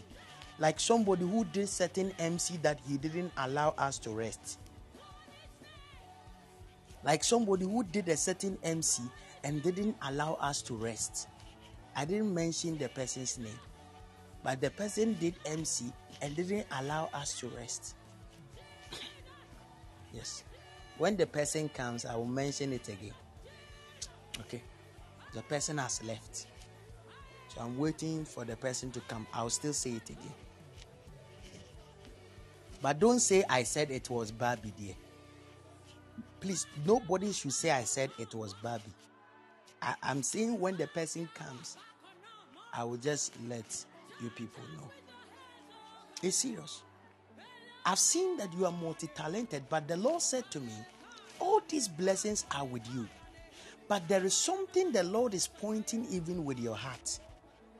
[0.58, 4.58] like somebody who did certain MC that he didn't allow us to rest.
[7.04, 9.02] Like somebody who did a certain MC
[9.44, 11.28] and didn't allow us to rest.
[11.94, 13.58] I didn't mention the person's name,
[14.42, 17.94] but the person did MC and didn't allow us to rest.
[20.12, 20.42] yes.
[20.98, 23.12] When the person comes, I will mention it again.
[24.40, 24.62] Okay.
[25.34, 26.46] The person has left.
[27.48, 29.26] So I'm waiting for the person to come.
[29.34, 30.32] I'll still say it again.
[32.86, 34.94] But don't say I said it was Barbie, dear.
[36.38, 38.94] Please, nobody should say I said it was Barbie.
[39.82, 41.76] I, I'm saying when the person comes,
[42.72, 43.84] I will just let
[44.22, 44.88] you people know.
[46.22, 46.84] It's serious.
[47.84, 50.74] I've seen that you are multi talented, but the Lord said to me,
[51.40, 53.08] All these blessings are with you.
[53.88, 57.18] But there is something the Lord is pointing even with your heart.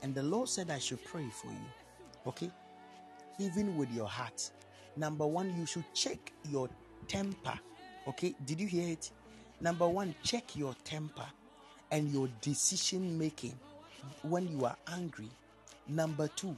[0.03, 1.67] And the Lord said, I should pray for you.
[2.27, 2.51] Okay?
[3.39, 4.51] Even with your heart.
[4.97, 6.69] Number one, you should check your
[7.09, 7.59] temper.
[8.09, 8.35] Okay?
[8.45, 9.11] Did you hear it?
[9.61, 11.27] Number one, check your temper
[11.91, 13.59] and your decision making
[14.23, 15.29] when you are angry.
[15.89, 16.57] Number two,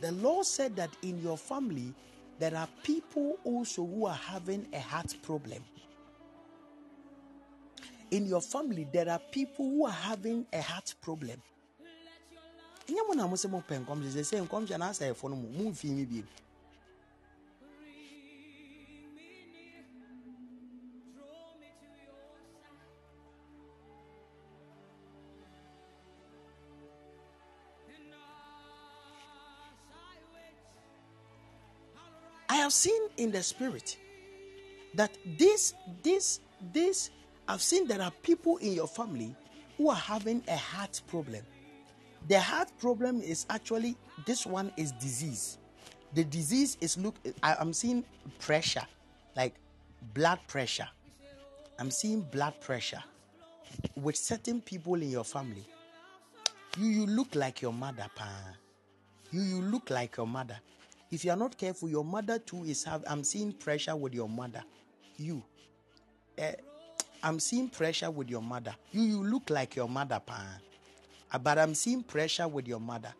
[0.00, 1.94] the Lord said that in your family,
[2.38, 5.62] there are people also who are having a heart problem.
[8.10, 11.40] In your family, there are people who are having a heart problem.
[32.66, 33.96] Have seen in the spirit
[34.94, 36.40] that this, this,
[36.72, 37.10] this,
[37.46, 39.36] I've seen there are people in your family
[39.78, 41.44] who are having a heart problem.
[42.26, 45.58] The heart problem is actually this one is disease.
[46.14, 47.14] The disease is look.
[47.40, 48.04] I, I'm seeing
[48.40, 48.86] pressure,
[49.36, 49.54] like
[50.12, 50.88] blood pressure.
[51.78, 53.04] I'm seeing blood pressure
[53.94, 55.68] with certain people in your family.
[56.76, 58.28] You you look like your mother, pa.
[59.30, 60.58] You you look like your mother.
[61.16, 63.02] If you are not careful, your mother too is have.
[63.06, 64.62] I'm seeing pressure with your mother.
[65.16, 65.42] You.
[66.36, 66.52] Eh,
[67.22, 68.74] I'm seeing pressure with your mother.
[68.92, 70.44] You you look like your mother, pa.
[71.32, 73.14] Uh, But I'm seeing pressure with your mother.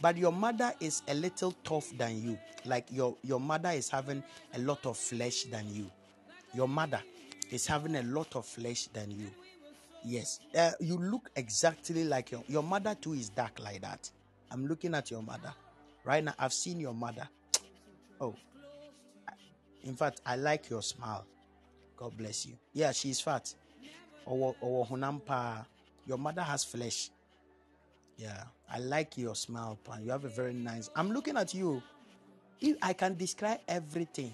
[0.00, 2.36] But your mother is a little tough than you.
[2.64, 5.88] Like your your mother is having a lot of flesh than you.
[6.52, 7.00] Your mother
[7.52, 9.30] is having a lot of flesh than you.
[10.04, 14.10] Yes, uh, you look exactly like your your mother too is dark like that.
[14.50, 15.54] I'm looking at your mother
[16.04, 16.34] right now.
[16.40, 17.28] I've seen your mother.
[18.20, 18.34] Oh,
[19.84, 21.24] in fact, I like your smile.
[21.96, 22.54] God bless you.
[22.72, 23.54] Yeah, she's fat.
[24.26, 27.10] Your mother has flesh.
[28.16, 30.04] Yeah, I like your smile, pan.
[30.04, 30.90] You have a very nice.
[30.96, 31.82] I'm looking at you.
[32.60, 34.32] If I can describe everything.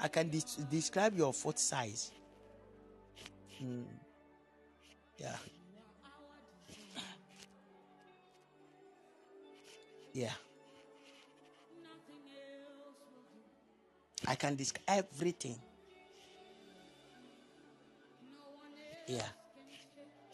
[0.00, 2.10] I can des- describe your foot size.
[3.62, 3.84] Mm.
[5.18, 5.36] Yeah.
[10.14, 10.32] Yeah.
[14.26, 15.56] I can describe everything.
[19.06, 19.22] Yeah.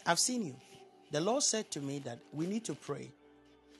[0.05, 0.57] I've seen you.
[1.11, 3.11] The Lord said to me that we need to pray.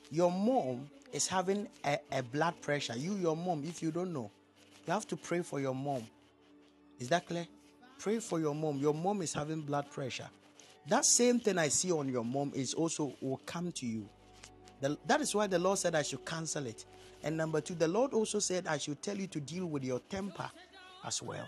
[0.09, 2.93] Your mom is having a, a blood pressure.
[2.97, 4.31] You, your mom, if you don't know,
[4.85, 6.03] you have to pray for your mom.
[6.99, 7.45] Is that clear?
[7.99, 8.77] Pray for your mom.
[8.77, 10.29] Your mom is having blood pressure.
[10.87, 14.07] That same thing I see on your mom is also will come to you.
[14.79, 16.85] The- that is why the Lord said I should cancel it.
[17.23, 19.99] And number two, the Lord also said I should tell you to deal with your
[20.09, 20.49] temper
[21.05, 21.47] as well.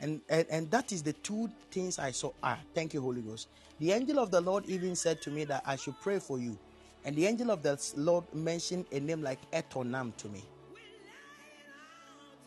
[0.00, 2.32] And, and and that is the two things I saw.
[2.42, 3.48] Ah, thank you, Holy Ghost.
[3.78, 6.58] The angel of the Lord even said to me that I should pray for you.
[7.04, 10.42] And the angel of the Lord mentioned a name like Etonam to me.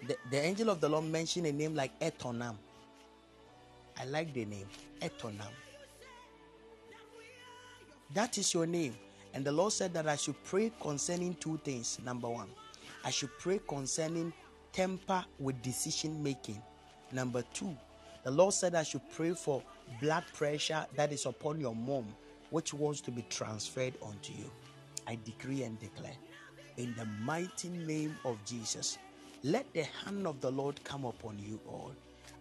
[0.07, 2.55] The, the angel of the Lord mentioned a name like Etonam.
[3.99, 4.67] I like the name
[5.01, 5.51] Etonam.
[8.13, 8.95] That is your name.
[9.33, 11.99] And the Lord said that I should pray concerning two things.
[12.03, 12.49] Number one,
[13.03, 14.33] I should pray concerning
[14.73, 16.61] temper with decision making.
[17.11, 17.75] Number two,
[18.23, 19.63] the Lord said I should pray for
[20.01, 22.05] blood pressure that is upon your mom,
[22.49, 24.51] which wants to be transferred onto you.
[25.07, 26.15] I decree and declare
[26.77, 28.97] in the mighty name of Jesus,
[29.43, 31.91] let the hand of the Lord come upon you all.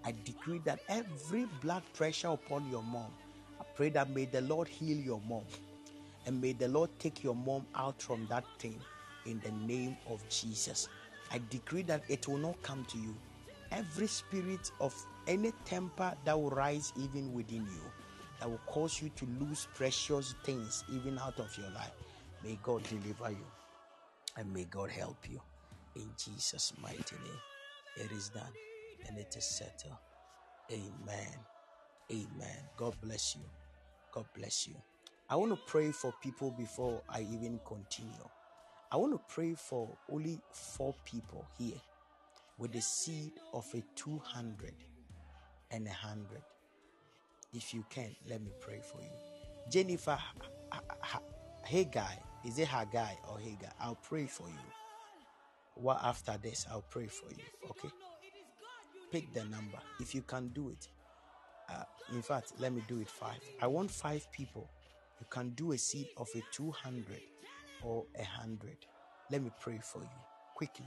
[0.04, 3.10] I decree that every blood pressure upon your mom,
[3.60, 5.42] I pray that may the Lord heal your mom
[6.28, 8.80] and may the Lord take your mom out from that thing
[9.26, 10.88] in the name of Jesus.
[11.32, 13.16] I decree that it will not come to you.
[13.72, 14.94] every spirit of
[15.28, 17.92] any temper that will rise even within you,
[18.40, 21.92] that will cause you to lose precious things even out of your life.
[22.44, 23.46] May God deliver you
[24.36, 25.40] and may God help you.
[25.96, 27.42] In Jesus' mighty name,
[28.06, 28.52] it is done
[29.08, 29.98] and it is settled.
[30.72, 31.38] Amen.
[32.12, 32.64] Amen.
[32.76, 33.44] God bless you.
[34.12, 34.76] God bless you.
[35.30, 38.28] I want to pray for people before I even continue.
[38.90, 41.76] I want to pray for only four people here
[42.56, 44.72] with the seed of a 200
[45.70, 46.40] and a 100.
[47.52, 49.10] If you can, let me pray for you.
[49.70, 50.18] Jennifer
[50.72, 51.20] Ha-
[51.62, 52.14] Haggai,
[52.46, 53.68] is it Haggai or Haggai?
[53.80, 54.54] I'll pray for you.
[55.74, 57.44] What after this, I'll pray for you.
[57.70, 57.90] Okay?
[59.12, 60.88] Pick the number if you can do it.
[61.70, 61.84] Uh,
[62.14, 63.40] in fact, let me do it five.
[63.60, 64.70] I want five people.
[65.20, 67.20] You can do a seed of a 200
[67.82, 68.76] or a 100.
[69.30, 70.08] Let me pray for you
[70.54, 70.86] quickly.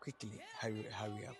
[0.00, 1.36] Quickly, hurry, hurry up.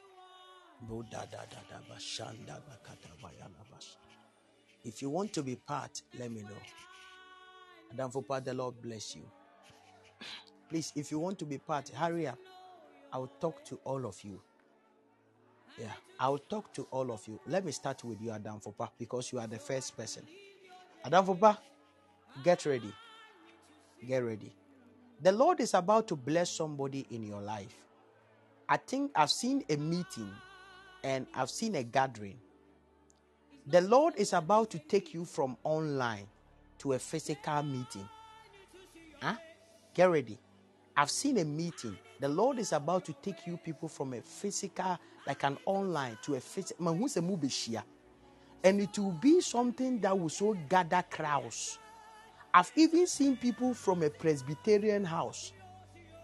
[4.84, 6.48] If you want to be part, let me know.
[7.92, 9.22] Adam Fopa, the Lord bless you.
[10.68, 12.38] Please, if you want to be part, hurry up.
[13.12, 14.40] I'll talk to all of you.
[15.78, 17.40] Yeah, I'll talk to all of you.
[17.46, 20.22] Let me start with you, Adam Fopa, because you are the first person.
[21.04, 21.56] Adam Fopa,
[22.44, 22.92] get ready.
[24.06, 24.52] Get ready.
[25.20, 27.74] The Lord is about to bless somebody in your life.
[28.68, 30.30] I think I've seen a meeting
[31.04, 32.38] and I've seen a gathering.
[33.66, 36.26] The Lord is about to take you from online
[36.78, 38.08] to a physical meeting.
[39.20, 39.34] Huh?
[39.94, 40.38] Get ready.
[40.96, 41.96] I've seen a meeting.
[42.20, 46.34] The Lord is about to take you people from a physical, like an online, to
[46.34, 46.86] a physical.
[48.64, 51.78] And it will be something that will so gather crowds.
[52.54, 55.52] I've even seen people from a Presbyterian house.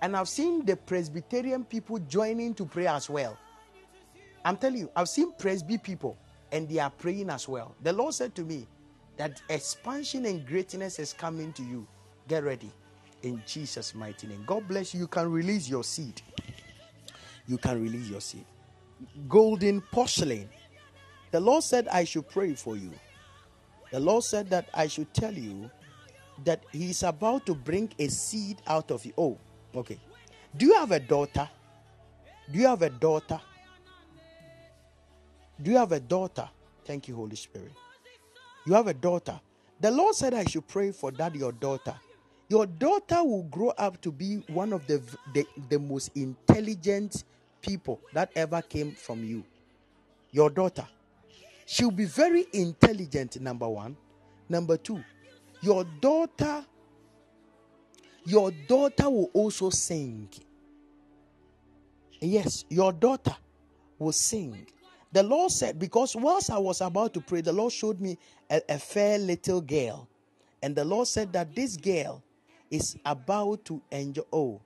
[0.03, 3.37] And I've seen the Presbyterian people joining to pray as well.
[4.45, 6.17] I'm telling you, I've seen Presby people
[6.53, 7.75] and they are praying as well.
[7.83, 8.69] The Lord said to me
[9.17, 11.87] that expansion and greatness is coming to you.
[12.29, 12.71] Get ready
[13.23, 14.45] in Jesus' mighty name.
[14.47, 15.01] God bless you.
[15.01, 16.21] You can release your seed.
[17.47, 18.45] You can release your seed.
[19.29, 20.49] Golden porcelain.
[21.31, 22.91] The Lord said, I should pray for you.
[23.91, 25.71] The Lord said that I should tell you
[26.45, 29.13] that He is about to bring a seed out of you.
[29.17, 29.39] Oh,
[29.75, 29.99] okay.
[30.57, 31.49] Do you have a daughter?
[32.51, 33.41] Do you have a daughter?
[35.61, 36.49] Do you have a daughter?
[36.85, 37.73] Thank you, Holy Spirit.
[38.67, 39.41] You have a daughter.
[39.81, 41.95] The Lord said I should pray for that, your daughter.
[42.49, 45.03] Your daughter will grow up to be one of the,
[45.35, 47.25] the, the most intelligent
[47.61, 49.45] people that ever came from you.
[50.31, 50.87] Your daughter.
[51.67, 53.97] She'll be very intelligent, number one.
[54.49, 55.05] Number two,
[55.61, 56.65] your daughter,
[58.25, 60.31] your daughter will also sing.
[62.21, 63.37] Yes, your daughter
[63.99, 64.67] will sing.
[65.13, 68.17] The Lord said, because whilst I was about to pray, the Lord showed me
[68.51, 70.09] a, a fair little girl.
[70.63, 72.23] And the Lord said that this girl
[72.71, 74.23] is about to enjoy.
[74.33, 74.61] Oh,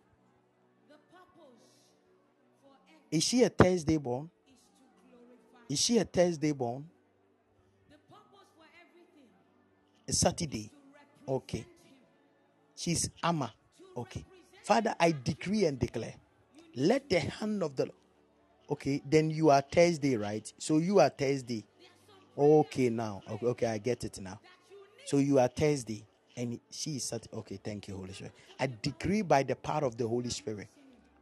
[3.11, 4.31] is she a Thursday born?
[5.69, 6.85] Is she a Thursday born?
[10.09, 10.71] A Saturday.
[11.29, 11.65] Okay.
[12.77, 13.53] She's Amma.
[13.97, 14.25] Okay.
[14.65, 16.15] Father, I decree and declare.
[16.75, 17.91] Let the hand of the
[18.71, 20.51] Okay, then you are Thursday, right?
[20.59, 21.65] So you are Thursday.
[22.39, 23.23] Okay, now.
[23.31, 24.41] Okay, okay, I get it now.
[25.05, 26.07] So you are Thursday,
[26.37, 27.37] and she Saturday.
[27.37, 28.33] Okay, thank you, Holy Spirit.
[28.59, 30.69] I decree by the power of the Holy Spirit,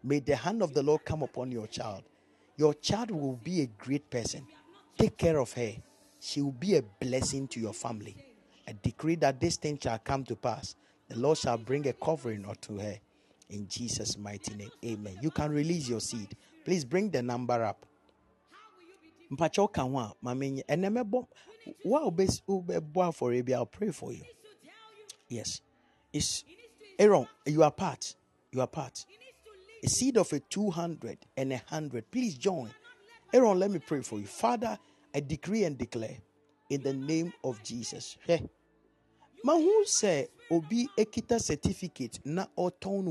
[0.03, 2.05] may the hand of the Lord come upon your child.
[2.57, 4.47] Your child will be a great person.
[4.99, 5.73] Take care of her.
[6.21, 8.17] She will be a blessing to your family.
[8.69, 10.75] I decree that this thing shall come to pass.
[11.09, 12.99] The Lord shall bring a covering unto her.
[13.49, 14.71] In Jesus' mighty name.
[14.85, 15.19] Amen.
[15.23, 16.37] You can release your seed.
[16.65, 17.87] Please bring the number up.
[19.31, 21.27] mpakyɛ woka ho a ma menyɛ ɛnɛ mɛbɔ
[21.85, 24.25] wo a I'll pray for you
[25.31, 25.63] yes.
[26.13, 26.45] It's
[26.99, 28.15] Aaron you are part
[28.53, 29.07] you are part.
[29.83, 32.71] A seed of a 200 and a 100 please join.
[33.33, 34.27] Aaron let me pray for you.
[34.27, 34.79] Father
[35.15, 36.19] I decree and declare
[36.69, 38.19] in the name of Jesus.
[38.29, 38.49] Hwɛ
[39.45, 43.11] mahu sɛ obi ekita certificate na ɔtɔn no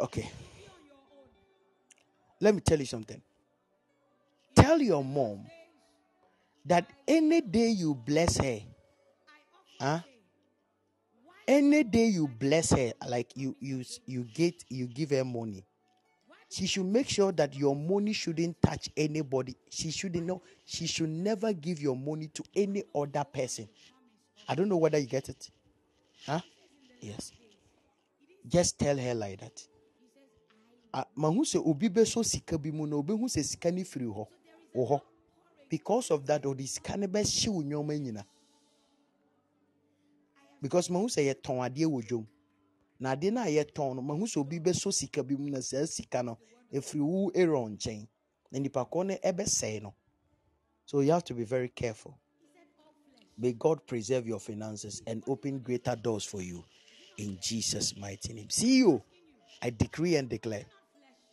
[0.00, 0.30] okay
[2.40, 3.20] let me tell you something
[4.54, 5.46] tell your mom
[6.64, 8.60] that any day you bless her
[9.80, 10.00] huh?
[11.46, 15.64] any day you bless her like you you you get you give her money
[16.50, 19.56] she should make sure that your money shouldn't touch anybody.
[19.70, 20.42] She shouldn't know.
[20.64, 23.68] She should never give your money to any other person.
[24.48, 25.48] I don't know whether you get it.
[26.26, 26.40] Huh?
[27.00, 27.30] Yes.
[28.48, 29.62] Just tell her like that.
[30.92, 34.26] Ah, mahu sɛ obi bɛsɔ sika bi mu na obehu sɛ sika no firi hɔ
[34.74, 35.00] wɔ hɔ.
[35.68, 38.24] Because of that ɔde sika no bɛhye wo nneɛma nyina.
[40.60, 42.26] Because mahu sɛ yɛtɔn adeɛ wɔ dwom.
[42.98, 46.22] Na ade no yɛtɔn no mahu sɛ obi bɛsɔ sika bi mu na saa sika
[46.24, 46.38] no
[46.72, 48.08] ɛfiri wo aaron nkyɛn.
[48.50, 49.94] Na nipa korɔ no ɛbɛsɛe no.
[50.86, 52.18] So you have to be very careful.
[53.38, 56.64] May god preserve your finances and open greater doors for you.
[57.16, 58.50] In jesus mighty name.
[58.50, 59.00] See you.
[59.62, 60.64] I decree and declare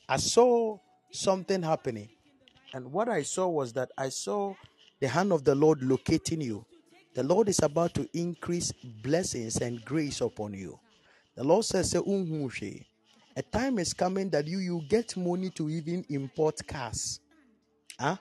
[0.09, 0.77] i saw
[1.11, 2.09] something happening
[2.73, 4.53] and what i saw was that i saw
[4.99, 6.65] the hand of the lord locating you
[7.15, 8.71] the lord is about to increase
[9.03, 10.79] blessings and grace upon you
[11.37, 12.83] the Lord says, "Sɛ wonhu
[13.35, 17.19] A time is coming that you you get money to even import cars.
[17.99, 18.17] Huh?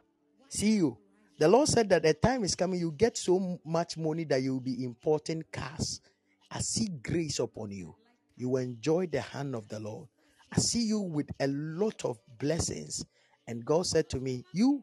[0.51, 0.99] See you.
[1.39, 4.55] The Lord said that a time is coming, you get so much money that you
[4.55, 6.03] will be importing cars.
[6.51, 7.97] I see grace upon you.
[8.37, 10.09] You enjoy the hand of the Lord.
[10.57, 13.05] I see you with a lot of blessings.
[13.47, 14.83] And God said to me, You,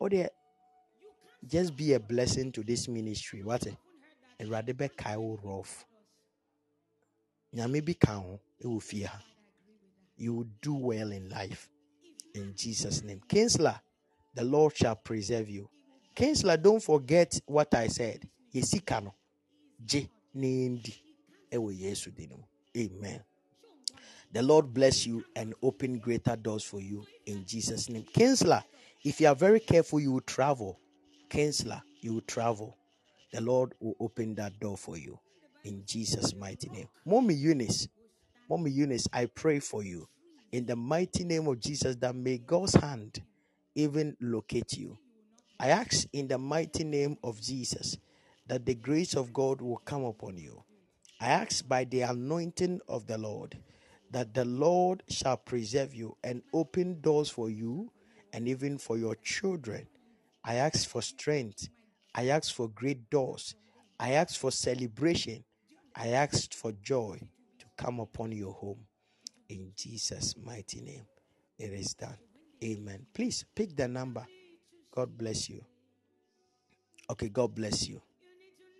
[0.00, 0.30] oh, dear,
[1.46, 3.42] just be a blessing to this ministry.
[3.42, 3.66] What?
[4.40, 5.84] Awurade bɛkae wo rough.
[7.54, 9.08] Nyame bi ka ho wɔ fie.
[10.16, 11.68] You will do well in life.
[12.34, 13.20] In Jesus' name.
[13.28, 13.78] Kinsler,
[14.34, 15.68] the Lord shall preserve you.
[16.14, 18.26] Kinsler, don't forget what I said.
[18.54, 19.14] Yesika no.
[19.84, 20.94] Je nendi.
[21.52, 22.55] Ewo Yesu din mu.
[22.76, 23.22] Amen.
[24.32, 28.04] The Lord bless you and open greater doors for you in Jesus' name.
[28.14, 28.62] Kinsler,
[29.04, 30.78] if you are very careful, you will travel.
[31.30, 32.76] Kinsler, you will travel.
[33.32, 35.18] The Lord will open that door for you
[35.64, 36.88] in Jesus' mighty name.
[37.04, 37.88] Mommy Eunice,
[38.48, 40.08] Mommy Eunice, I pray for you
[40.52, 43.22] in the mighty name of Jesus that may God's hand
[43.74, 44.98] even locate you.
[45.58, 47.96] I ask in the mighty name of Jesus
[48.46, 50.62] that the grace of God will come upon you.
[51.20, 53.58] I ask by the anointing of the Lord
[54.10, 57.90] that the Lord shall preserve you and open doors for you
[58.32, 59.86] and even for your children.
[60.44, 61.68] I ask for strength.
[62.14, 63.54] I ask for great doors.
[63.98, 65.44] I ask for celebration.
[65.94, 67.18] I ask for joy
[67.58, 68.86] to come upon your home.
[69.48, 71.06] In Jesus' mighty name,
[71.58, 72.18] it is done.
[72.62, 73.06] Amen.
[73.14, 74.26] Please pick the number.
[74.90, 75.64] God bless you.
[77.10, 78.02] Okay, God bless you.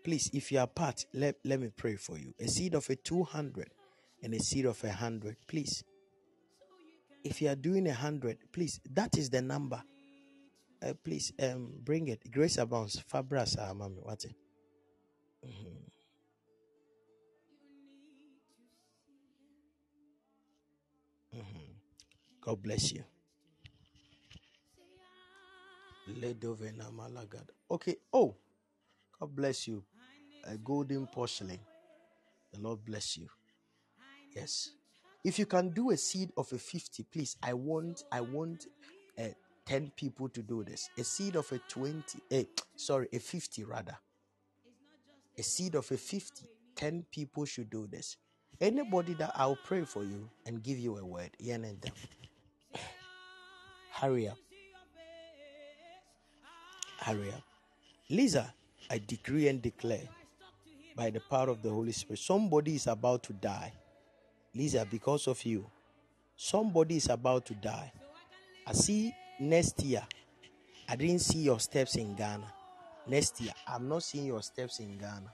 [0.07, 2.33] Please, if you are part, let, let me pray for you.
[2.39, 3.69] A seed of a 200
[4.23, 5.37] and a seed of a 100.
[5.49, 5.83] Please.
[7.25, 9.83] If you are doing a 100, please, that is the number.
[10.81, 12.31] Uh, please um bring it.
[12.31, 13.03] Grace abounds.
[13.13, 13.99] Fabras ah, mami.
[14.01, 14.25] What?
[15.45, 15.91] Mhm.
[21.35, 21.75] Mhm.
[22.43, 23.03] God bless you.
[27.69, 27.97] Okay.
[28.13, 28.37] Oh,
[29.19, 29.83] God bless you.
[30.49, 31.61] A golden porcelain.
[32.53, 33.29] The Lord bless you.
[34.35, 34.71] Yes.
[35.25, 37.37] If you can do a seed of a 50, please.
[37.43, 38.67] I want I want
[39.19, 39.29] uh,
[39.67, 40.89] 10 people to do this.
[40.97, 42.45] A seed of a 20, eh,
[42.77, 43.97] sorry, a 50 rather.
[45.37, 46.47] A seed of a 50.
[46.77, 48.17] 10 people should do this.
[48.61, 51.31] Anybody that I'll pray for you and give you a word.
[51.39, 51.93] Yen and them.
[53.91, 54.37] Hurry up.
[57.01, 57.43] Hurry up.
[58.11, 58.55] Lisa,
[58.91, 60.09] I decree and declare
[60.97, 63.73] by the power of the Holy Spirit, somebody is about to die.
[64.55, 65.67] Lisa, because of you,
[66.37, 67.93] somebody is about to die.
[68.67, 70.03] I see next year,
[70.89, 72.51] I didn't see your steps in Ghana.
[73.07, 75.33] Next year, I'm not seeing your steps in Ghana.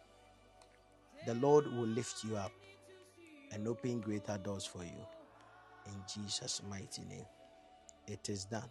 [1.27, 2.53] The Lord will lift you up
[3.53, 5.07] and open greater doors for you.
[5.87, 7.27] In Jesus' mighty name.
[8.09, 8.69] It is done.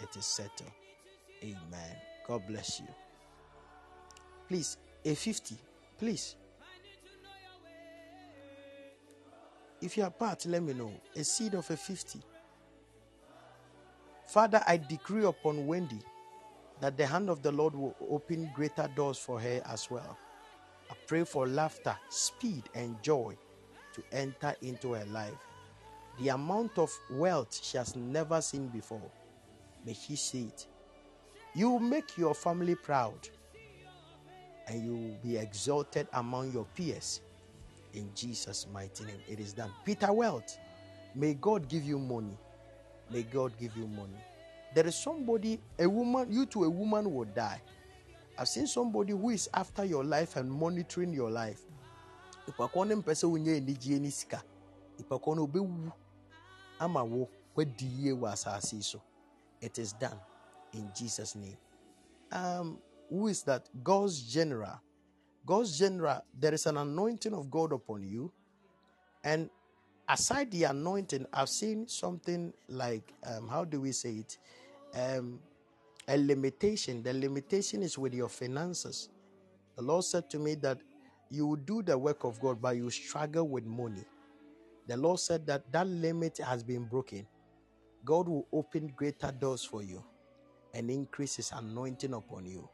[0.00, 0.72] It is settled.
[1.42, 1.96] Amen.
[2.26, 2.88] God bless you.
[4.48, 5.56] Please, a 50.
[6.02, 6.34] Please.
[9.80, 10.90] If you are part, let me know.
[11.14, 12.18] A seed of a 50.
[14.26, 16.00] Father, I decree upon Wendy
[16.80, 20.18] that the hand of the Lord will open greater doors for her as well.
[20.90, 23.36] I pray for laughter, speed, and joy
[23.94, 25.38] to enter into her life.
[26.18, 29.08] The amount of wealth she has never seen before,
[29.86, 30.66] may she see it.
[31.54, 33.28] You make your family proud
[34.68, 37.20] and you will be exalted among your peers.
[37.94, 39.70] In Jesus' mighty name, it is done.
[39.84, 40.58] Peter Wealth,
[41.14, 42.36] may God give you money.
[43.10, 44.18] May God give you money.
[44.74, 47.60] There is somebody, a woman, you to a woman will die.
[48.38, 51.60] I've seen somebody who is after your life and monitoring your life.
[52.48, 54.42] Nipakuo ne mpɛ sɛ wonyɛ anigyeɛ ne sika.
[55.08, 55.92] korɔ no
[56.80, 57.28] ama wo
[58.80, 59.02] so
[59.60, 60.18] it is done
[60.72, 61.56] in jesus name
[62.32, 62.78] um
[63.12, 63.68] who is that?
[63.84, 64.80] God's general.
[65.44, 68.32] God's general there is an anointing of god upon you.
[69.24, 69.50] And
[70.08, 74.38] aside the anointing i've seen something like um how do we say it?
[74.94, 75.40] Um
[76.08, 77.02] a limitation.
[77.02, 79.10] The limitation is with your finances.
[79.76, 80.78] The lord said to me that
[81.30, 84.04] you will do the work of god but you struggle with money.
[84.88, 87.26] The lord said that that limit has been broken.
[88.04, 90.02] God will open greater doors for you
[90.74, 92.68] and increase his anointing upon you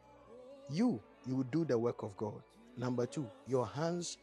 [0.71, 2.43] you you will do the work of god.
[2.77, 4.19] Number two your hands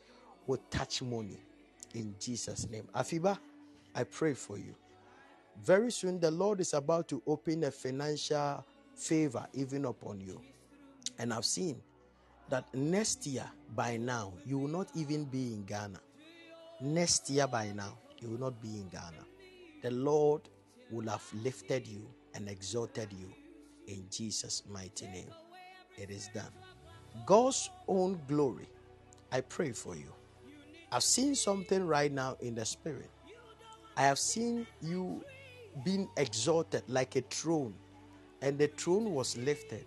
[0.48, 1.40] will touch money.
[1.94, 2.88] In jesus name.
[2.96, 3.38] Afiba
[3.96, 4.76] i pray for you.
[5.64, 8.66] Very soon the lord is about to open a financial
[8.96, 10.42] favor even upon you.
[11.20, 11.82] And i've seen
[12.50, 16.00] that next year by now you will not even be in ghana.
[16.82, 19.26] Next year by now you will not be in ghana.
[19.82, 20.42] The lord
[20.92, 23.32] will have lifted you and exalted you
[23.88, 25.30] in jesus mighty name
[25.98, 26.52] it is done.
[27.26, 28.68] God's own glory
[29.32, 30.14] i pray for you.
[30.92, 33.12] I've seen something right now in the spirit.
[33.98, 35.24] I have seen you
[35.84, 37.76] being exalted like a throne
[38.42, 39.86] and the throne was lifted.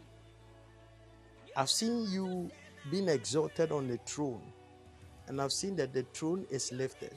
[1.57, 2.51] I've seen you
[2.91, 4.43] being exalted on the throne,
[5.29, 7.17] and I've seen that the throne is lifted.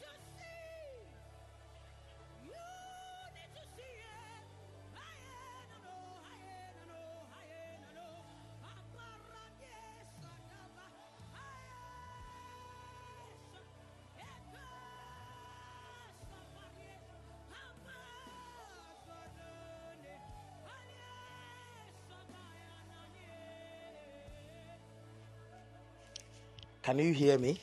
[26.91, 27.57] Can you hear me?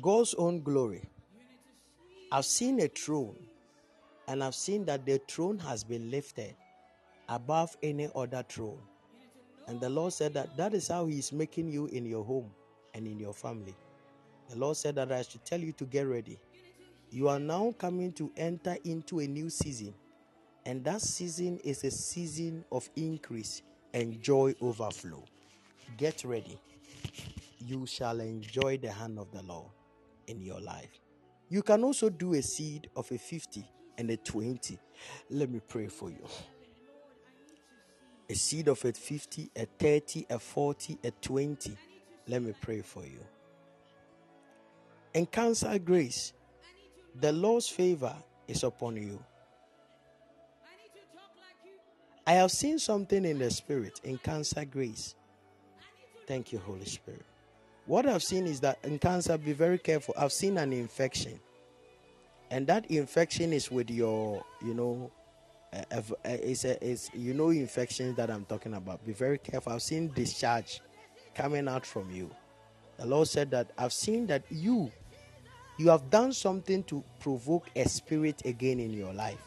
[0.00, 1.02] God's own glory.
[2.30, 3.36] I've seen a throne,
[4.28, 6.54] and I've seen that the throne has been lifted
[7.28, 8.78] above any other throne.
[9.66, 12.48] And the Lord said that that is how He is making you in your home
[12.94, 13.74] and in your family.
[14.50, 16.38] The Lord said that I should tell you to get ready.
[17.10, 19.94] You are now coming to enter into a new season,
[20.64, 25.24] and that season is a season of increase and joy overflow.
[25.96, 26.60] Get ready
[27.66, 29.70] you shall enjoy the hand of the Lord
[30.26, 31.00] in your life.
[31.48, 33.64] You can also do a seed of a 50
[33.98, 34.78] and a 20.
[35.30, 36.26] Let me pray for you.
[38.28, 41.76] A seed of a 50, a 30, a 40, a 20.
[42.28, 43.20] Let me pray for you.
[45.14, 46.32] In cancer grace,
[47.20, 48.14] the Lord's favor
[48.48, 49.22] is upon you.
[52.26, 55.14] I have seen something in the spirit in cancer grace.
[56.26, 57.26] Thank you, Holy Spirit.
[57.86, 60.14] What I've seen is that in cancer, be very careful.
[60.16, 61.40] I've seen an infection,
[62.50, 65.10] and that infection is with your, you know,
[66.24, 69.04] it's, a, it's you know infections that I'm talking about.
[69.04, 69.72] Be very careful.
[69.72, 70.80] I've seen discharge
[71.34, 72.30] coming out from you.
[72.98, 74.92] The Lord said that I've seen that you,
[75.76, 79.38] you have done something to provoke a spirit again in your life.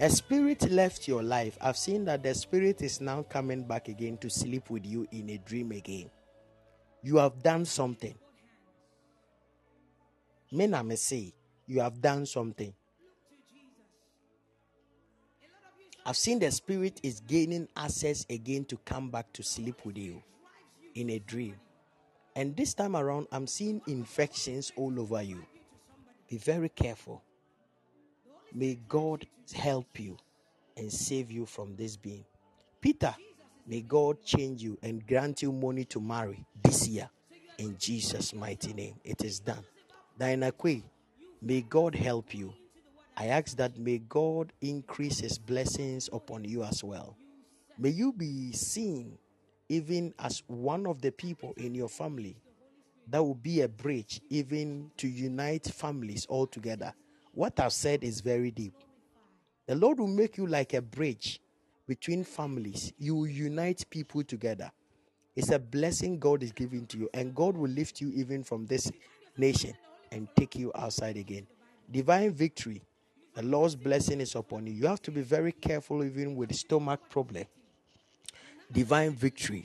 [0.00, 1.56] A spirit left your life.
[1.60, 5.30] I've seen that the spirit is now coming back again to sleep with you in
[5.30, 6.10] a dream again
[7.02, 8.14] you have done something.
[10.50, 11.32] Mena may say,
[11.66, 12.72] you have done something.
[16.06, 20.22] I've seen the spirit is gaining access again to come back to sleep with you
[20.94, 21.56] in a dream.
[22.34, 25.44] And this time around, I'm seeing infections all over you.
[26.30, 27.22] Be very careful.
[28.54, 30.16] May God help you
[30.76, 32.24] and save you from this being.
[32.80, 33.14] Peter,
[33.68, 37.10] May God change you and grant you money to marry this year.
[37.58, 39.62] In Jesus' mighty name, it is done.
[40.18, 40.50] Diana
[41.42, 42.54] may God help you.
[43.14, 47.14] I ask that may God increase his blessings upon you as well.
[47.76, 49.18] May you be seen
[49.68, 52.38] even as one of the people in your family
[53.06, 56.94] that will be a bridge even to unite families all together.
[57.34, 58.72] What I've said is very deep.
[59.66, 61.40] The Lord will make you like a bridge
[61.88, 62.92] between families.
[62.98, 64.70] You unite people together.
[65.34, 68.66] It's a blessing God is giving to you, and God will lift you even from
[68.66, 68.92] this
[69.36, 69.72] nation
[70.12, 71.46] and take you outside again.
[71.90, 72.82] Divine victory.
[73.34, 74.74] The Lord's blessing is upon you.
[74.74, 77.44] You have to be very careful even with stomach problem.
[78.70, 79.64] Divine victory.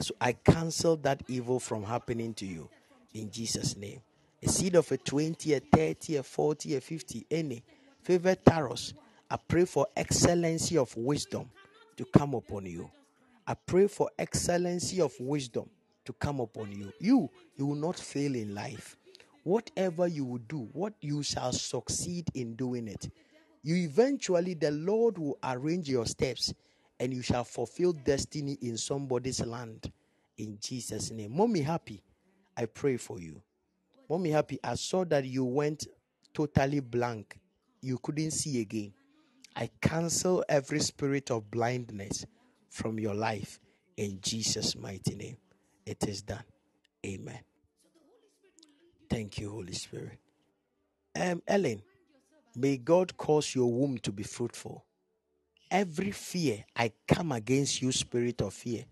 [0.00, 2.68] So I cancel that evil from happening to you
[3.14, 4.00] in Jesus' name.
[4.42, 7.62] A seed of a 20, a 30, a 40, a 50, any
[8.02, 8.94] favorite taros
[9.30, 11.50] I pray for excellency of wisdom
[11.96, 12.90] to come upon you.
[13.46, 15.70] I pray for excellency of wisdom
[16.06, 16.92] to come upon you.
[17.00, 18.96] You, you will not fail in life.
[19.44, 23.10] whatever you will do, what you shall succeed in doing it.
[23.62, 26.54] You eventually, the Lord will arrange your steps
[27.00, 29.92] and you shall fulfill destiny in somebody's land.
[30.38, 31.36] In Jesus' name.
[31.36, 32.02] Mommy, happy.
[32.56, 33.42] I pray for you.
[34.08, 34.58] Mommy, happy.
[34.64, 35.86] I saw that you went
[36.34, 37.38] totally blank.
[37.82, 38.92] You couldn't see again.
[39.56, 42.24] I cancel every spirit of blindness
[42.68, 43.60] from your life
[43.96, 45.36] in Jesus' mighty name.
[45.84, 46.44] It is done.
[47.04, 47.40] Amen.
[49.08, 50.18] Thank you, Holy Spirit.
[51.18, 51.82] Um, Ellen,
[52.54, 54.84] may God cause your womb to be fruitful.
[55.70, 58.84] Every fear, I come against you, spirit of fear.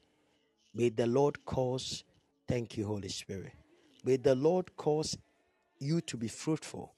[0.75, 2.05] May the Lord cause,
[2.47, 3.53] thank you, Holy Spirit.
[4.05, 5.17] May the Lord cause
[5.78, 6.95] you to be fruitful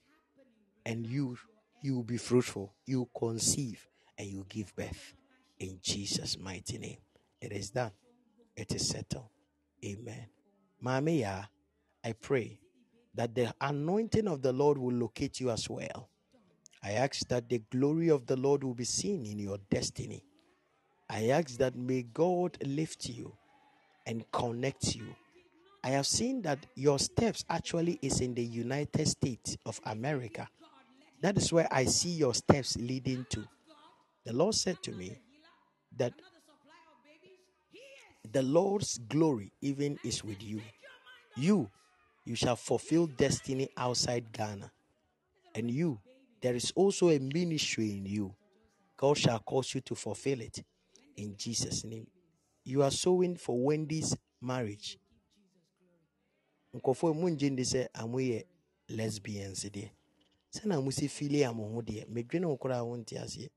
[0.84, 1.38] and you
[1.82, 2.72] you will be fruitful.
[2.86, 3.86] You conceive
[4.18, 5.14] and you give birth
[5.58, 6.98] in Jesus' mighty name.
[7.40, 7.92] It is done.
[8.56, 9.28] It is settled.
[9.84, 10.26] Amen.
[10.84, 11.48] Mamiya,
[12.04, 12.58] I pray
[13.14, 16.08] that the anointing of the Lord will locate you as well.
[16.82, 20.24] I ask that the glory of the Lord will be seen in your destiny.
[21.08, 23.34] I ask that may God lift you
[24.06, 25.14] and connect you.
[25.82, 30.48] I have seen that your steps actually is in the United States of America.
[31.20, 33.46] That is where I see your steps leading to.
[34.24, 35.18] The Lord said to me
[35.96, 36.12] that
[38.32, 40.60] the Lord's glory even is with you.
[41.36, 41.68] You,
[42.24, 44.70] you shall fulfill destiny outside Ghana.
[45.54, 46.00] And you,
[46.40, 48.34] there is also a ministry in you.
[48.96, 50.62] God shall cause you to fulfill it
[51.16, 52.06] in Jesus' name.
[52.64, 54.98] You are sowing for Wendy's marriage.
[58.88, 59.66] Lesbians
[60.54, 63.48] sɛna mo si fili a mo ho deɛ medwene wo koraa wonte aseɛ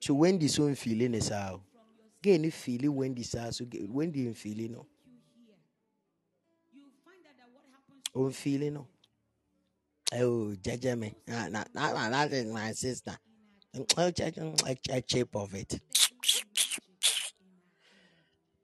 [0.00, 1.62] so wendy so mfili ne saa o
[2.22, 4.86] gay ne fili wendy saa so wendy mfili no
[8.14, 8.86] ɔmfili no
[10.14, 13.18] oh jẹjẹ me na na na that is my sister
[13.74, 15.80] a, a chip of it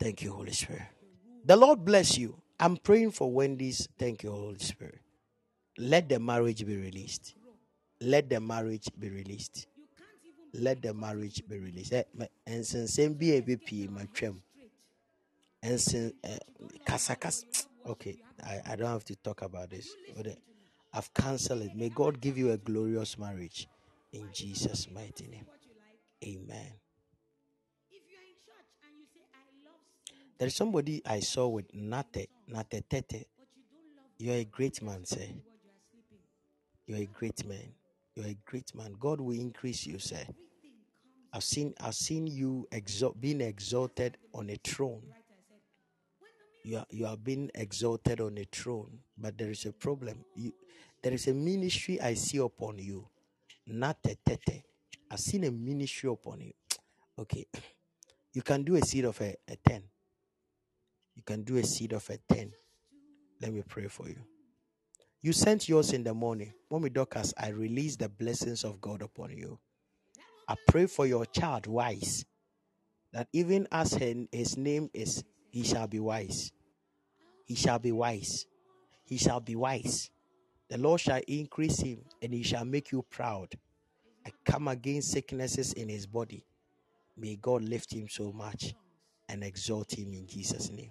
[0.02, 0.82] thank you holy spirit.
[1.44, 2.40] The lord bless you.
[2.58, 3.88] I'm praying for wendy's.
[3.98, 4.98] Thank you holy spirit.
[5.78, 7.34] Let the marriage be released.
[8.00, 9.66] Let the marriage be released.
[10.54, 11.92] Let the marriage be released.
[11.92, 14.40] Eh, me- nsensɛm bi a ɛbɛpie matwam
[15.64, 16.38] nsen eh,
[17.86, 19.94] okay I, I don't have to talk about this.
[20.18, 20.34] Eh,
[20.92, 21.74] i've cancelled it.
[21.76, 23.68] May god give you a glorious marriage.
[24.12, 25.46] In jesus mighty name.
[26.24, 26.81] Amen
[30.42, 33.28] there's somebody i saw with nate nate tete
[34.18, 35.28] you're a great man sir
[36.84, 37.72] you're a great man
[38.16, 40.26] you're a great man god will increase you sir
[41.32, 45.04] i've seen i've seen you exalt being exalted on a throne
[46.64, 50.24] you are, you are being exalted on a throne, but there is a problem.
[50.36, 50.52] You,
[51.02, 53.08] there is a ministry I see upon you,
[53.68, 54.64] Nate tete.
[55.08, 56.52] I've seen a ministry upon you.
[57.18, 57.46] Okay,
[58.32, 59.82] you can do a seed of a, a 10.
[61.22, 62.52] You can do a seed of a 10.
[63.40, 64.16] Let me pray for you.
[65.20, 66.52] You sent yours in the morning.
[66.68, 69.60] Mommy Dorcas, I release the blessings of God upon you.
[70.48, 72.24] I pray for your child, wise,
[73.12, 76.50] that even as his name is, he shall be wise.
[77.46, 78.46] He shall be wise.
[79.04, 80.10] He shall be wise.
[80.70, 83.54] The Lord shall increase him and he shall make you proud.
[84.26, 86.44] I come against sicknesses in his body.
[87.16, 88.74] May God lift him so much
[89.28, 90.90] and exalt him in Jesus' name.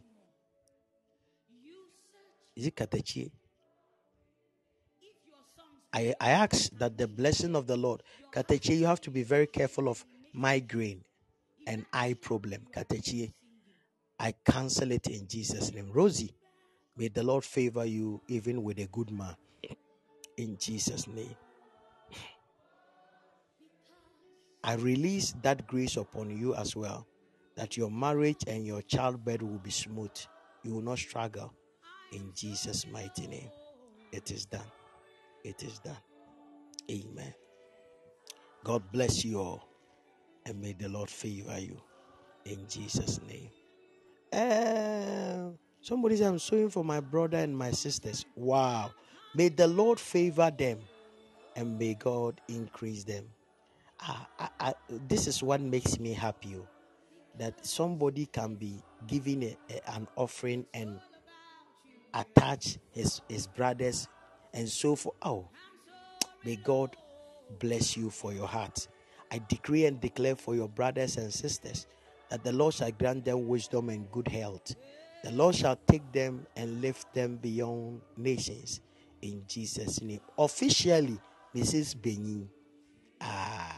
[2.55, 3.31] Is it Katachi?
[5.93, 8.01] I, I ask that the blessing of the Lord,
[8.33, 11.03] Katachi, you have to be very careful of migraine
[11.67, 12.65] and eye problem.
[12.73, 13.33] Katachi,
[14.19, 15.91] I cancel it in Jesus' name.
[15.91, 16.33] Rosie,
[16.95, 19.35] may the Lord favor you even with a good man.
[20.37, 21.35] In Jesus' name.
[24.63, 27.07] I release that grace upon you as well,
[27.55, 30.11] that your marriage and your childbirth will be smooth.
[30.63, 31.53] You will not struggle.
[32.11, 33.51] In Jesus' mighty name.
[34.11, 34.71] It is done.
[35.43, 35.97] It is done.
[36.91, 37.33] Amen.
[38.63, 39.69] God bless you all.
[40.45, 41.81] And may the Lord favor you.
[42.45, 43.49] In Jesus' name.
[44.33, 48.25] Um, somebody said, I'm sewing for my brother and my sisters.
[48.35, 48.91] Wow.
[49.35, 50.79] May the Lord favor them
[51.55, 53.25] and may God increase them.
[54.01, 54.73] Ah, I, I,
[55.07, 56.67] this is what makes me happy oh,
[57.39, 60.99] that somebody can be giving a, a- an offering and
[62.13, 64.07] attach his, his brothers
[64.53, 65.13] and so for.
[65.21, 65.47] Oh,
[66.43, 66.95] may God
[67.59, 68.87] bless you for your heart.
[69.31, 71.87] I decree and declare for your brothers and sisters
[72.29, 74.75] that the Lord shall grant them wisdom and good health.
[75.23, 78.81] The Lord shall take them and lift them beyond nations
[79.21, 80.21] in Jesus' name.
[80.37, 81.19] Officially,
[81.55, 82.01] Mrs.
[82.01, 82.49] Benin.
[83.21, 83.77] Ah.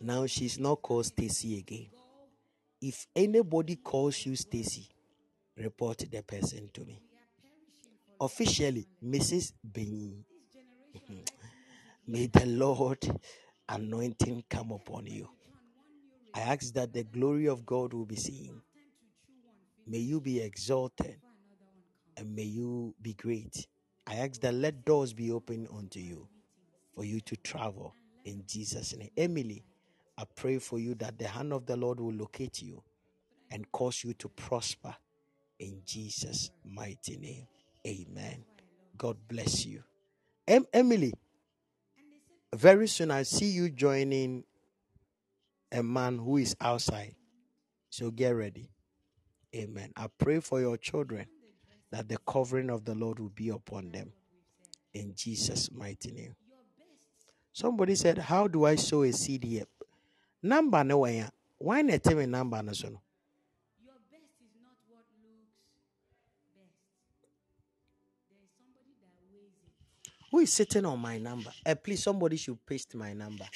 [0.00, 1.86] Now she's not called Stacy again.
[2.80, 4.88] If anybody calls you Stacy,
[5.56, 7.00] report the person to me.
[8.20, 9.52] Officially, Mrs.
[9.64, 10.24] Benin.
[12.06, 12.98] May the Lord
[13.68, 15.28] anointing come upon you.
[16.34, 18.62] I ask that the glory of God will be seen.
[19.86, 21.16] May you be exalted
[22.16, 23.66] and may you be great.
[24.06, 26.28] I ask that let doors be open unto you
[26.94, 29.10] for you to travel in Jesus' name.
[29.16, 29.64] Emily,
[30.18, 32.82] I pray for you that the hand of the Lord will locate you
[33.52, 34.96] and cause you to prosper
[35.60, 37.46] in Jesus' mighty name.
[37.86, 38.44] Amen.
[38.96, 39.84] God bless you.
[40.48, 41.14] Em- Emily,
[42.52, 44.42] very soon I see you joining
[45.70, 47.14] a man who is outside.
[47.88, 48.70] So get ready.
[49.54, 49.92] Amen.
[49.96, 51.26] I pray for your children
[51.92, 54.12] that the covering of the Lord will be upon them
[54.92, 56.34] in Jesus' mighty name.
[57.52, 59.64] Somebody said, How do I sow a seed here?
[60.42, 61.24] Number no way.
[61.58, 62.88] Why not tell me number no so?
[62.88, 63.00] no?
[63.82, 65.58] Your best is not what looks
[66.54, 66.78] best.
[68.30, 69.72] There is somebody that weighs it.
[70.30, 71.50] Who is sitting on my number?
[71.66, 73.46] Eh, please, somebody should paste my number.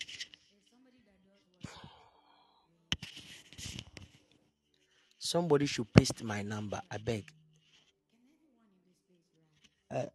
[5.18, 6.82] Somebody should paste my number.
[6.90, 7.24] I beg.
[9.90, 10.06] Uh,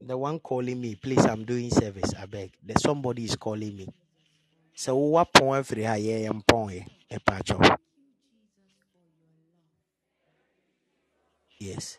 [0.00, 2.14] the one calling me, please, I'm doing service.
[2.18, 2.52] I beg.
[2.62, 3.88] There's somebody is calling me.
[4.74, 7.78] So what point for the higher and point a patch of?
[11.58, 11.98] Yes.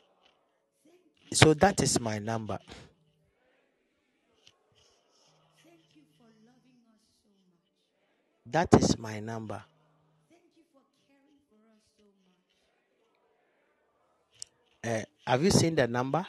[1.31, 2.59] So that is my number.
[8.45, 9.63] That is my number.
[14.83, 16.25] Uh, have you seen the number?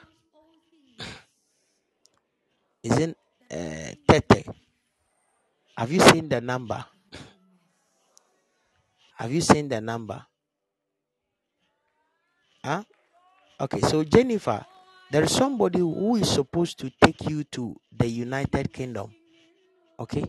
[2.83, 3.17] Isn't
[3.51, 4.47] uh, Tete?
[5.77, 6.85] Have you seen the number?
[9.17, 10.25] Have you seen the number?
[12.65, 12.83] Huh?
[13.61, 14.65] Okay, so Jennifer,
[15.11, 19.15] there is somebody who is supposed to take you to the United Kingdom.
[19.99, 20.25] Okay?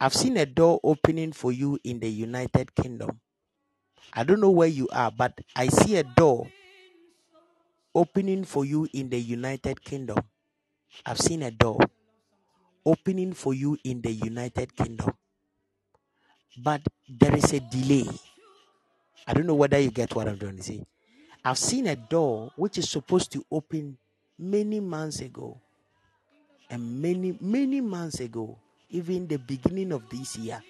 [0.00, 3.20] I've seen a door opening for you in the United Kingdom.
[4.12, 6.48] I don't know where you are, but I see a door
[7.94, 10.18] opening for you in the United Kingdom.
[11.06, 11.78] I've seen a door
[12.84, 15.14] opening for you in the United Kingdom.
[16.62, 18.08] But there is a delay.
[19.26, 20.84] I don't know whether you get what I'm to say.
[21.44, 23.96] I've seen a door which is supposed to open
[24.38, 25.60] many months ago.
[26.68, 28.58] And many, many months ago,
[28.90, 30.62] even the beginning of this year,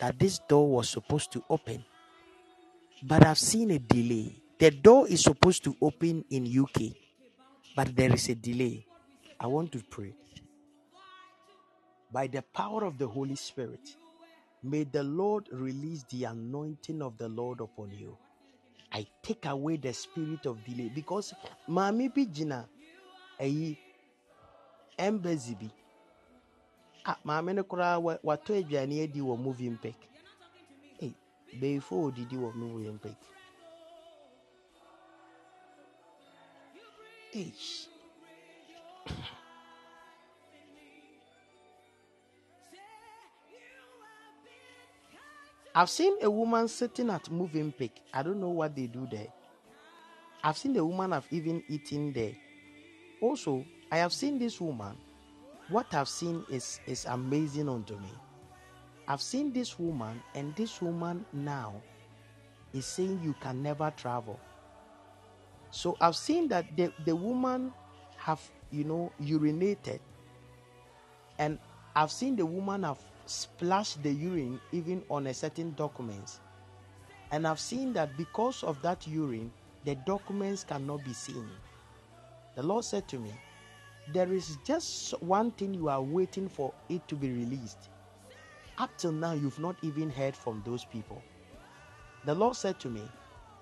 [0.00, 1.84] that this door was supposed to open.
[3.02, 4.36] But I've seen a delay.
[4.58, 6.92] The door is supposed to open in UK,
[7.76, 8.84] but there is a delay.
[9.38, 10.14] I want to pray.
[12.10, 13.98] By the power of the Holy Spirit,
[14.62, 18.18] may the Lord release the anointing of the Lord upon you.
[18.92, 21.34] I take away the spirit of delay because
[21.68, 22.68] maame bi gyina
[23.40, 23.78] ayi
[24.98, 25.72] embassy bi.
[27.06, 30.00] Ah maame no koraa wa- watɔ aduane adi wɔ movie mpek
[30.98, 31.18] hey
[31.54, 33.20] bɛyifo odidi wɔ movie mpek
[37.32, 37.54] hey
[45.78, 48.00] I've seen a woman sitting at moving pick.
[48.12, 49.28] I don't know what they do there.
[50.42, 52.32] I've seen the woman have even eaten there.
[53.20, 54.96] Also, I have seen this woman.
[55.68, 58.10] What I've seen is, is amazing unto me.
[59.06, 61.80] I've seen this woman, and this woman now
[62.72, 64.40] is saying you can never travel.
[65.70, 67.72] So I've seen that the, the woman
[68.16, 68.40] have,
[68.72, 70.00] you know, urinated.
[71.38, 71.56] And
[71.94, 72.98] I've seen the woman have
[73.30, 76.40] splashed the urine even on a certain documents.
[77.30, 79.52] And I've seen that because of that urine,
[79.84, 81.48] the documents cannot be seen.
[82.54, 83.32] The Lord said to me,
[84.12, 87.88] There is just one thing you are waiting for it to be released.
[88.78, 91.22] Up till now, you've not even heard from those people.
[92.24, 93.02] The Lord said to me,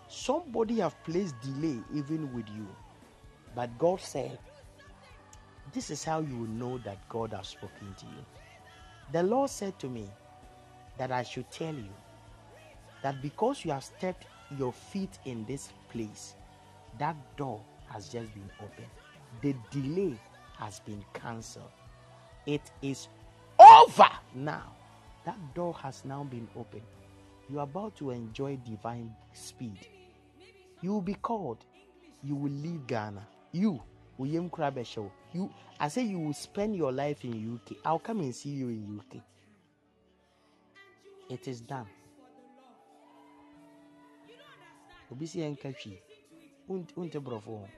[0.08, 2.66] Somebody have placed delay even with you.
[3.54, 4.38] But God said,
[5.72, 8.24] This is how you will know that God has spoken to you.
[9.12, 10.10] The Lord said to me
[10.98, 11.92] that I should tell you
[13.02, 14.26] that because you have stepped
[14.58, 16.34] your feet in this place,
[16.98, 18.86] that door has just been opened.
[19.42, 20.18] The delay
[20.58, 21.70] has been cancelled.
[22.46, 23.08] It is
[23.58, 24.72] over now.
[25.24, 26.82] That door has now been opened.
[27.48, 29.86] You are about to enjoy divine speed.
[30.80, 31.64] You will be called.
[32.22, 33.26] You will leave Ghana.
[33.52, 33.80] You,
[34.18, 35.10] William Krabeshow.
[35.32, 37.76] You, I say you will spend your life in UK.
[37.84, 39.20] I'll come and see you in UK.
[41.30, 41.86] It is done.
[45.10, 45.98] obi si yɛ nka hwee
[46.68, 47.68] Wont- wonte borɔfo ho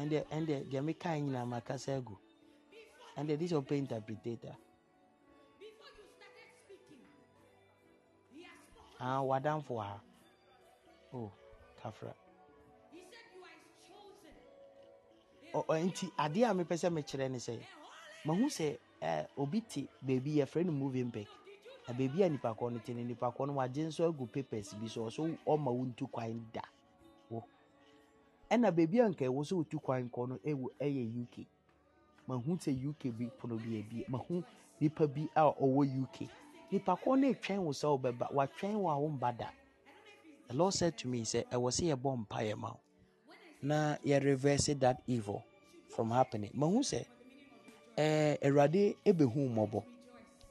[0.00, 2.16] ɛndeɛ ɛndeɛ deɛ mekae nyinaa makasa agu
[3.18, 4.56] ɛndeɛ this ɔpɛ interpretator
[9.00, 10.00] ah wadamfo wɔ ha
[11.14, 11.30] oh
[11.82, 12.14] kafra
[15.54, 17.60] Ɔ- ɔ- nti adeɛ a mepɛ sɛ mekyerɛ ne sɛ
[18.24, 18.78] mahu sɛ
[19.36, 21.26] obi te baabi yɛfrɛ no moving back.
[21.88, 24.72] Na baabi a nipa korɔ no te no nipa korɔ no wagye nso agu papers
[24.74, 26.62] bi so ɔso ɔma wontu kwan da
[27.28, 27.42] wo.
[28.50, 31.46] Ɛna baabi a nka ɛwɔ sɛ wotu kwan kɔ no ɛwɔ ɛyɛ uk
[32.28, 34.42] mahu sɛ uk bi pono bi abie mahu
[34.80, 36.20] nipa bi a ɔwɔ uk
[36.70, 39.50] nipa korɔ no ɛtwɛn wo sɛ wobɛba watwɛn wo a womba da.
[40.52, 42.80] The lord said to me sɛ ɛwɔ sɛ yɛbɔ mpaeɛ ma wo
[43.62, 45.42] na yɛ reverse that evil
[45.88, 46.50] from happening.
[46.54, 47.06] Mahu sɛ
[47.96, 49.82] ɛɛ awurade ɛbɛhu mmɔbɔ.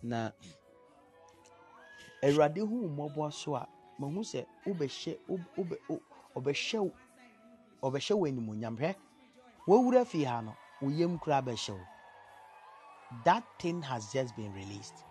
[0.03, 0.31] Na
[2.23, 3.67] awurade hu mmɔbɔ so a
[3.99, 6.01] mahu sɛ wobɛhyɛ wob- wobɛ wo-
[6.35, 6.91] ɔbɛhyɛ
[7.83, 8.95] ɔbɛhyɛ wo animonyam hwɛ
[9.67, 11.85] wawura fie ha no wo yam koraa bɛhyɛ
[13.23, 15.03] that thing has just been released.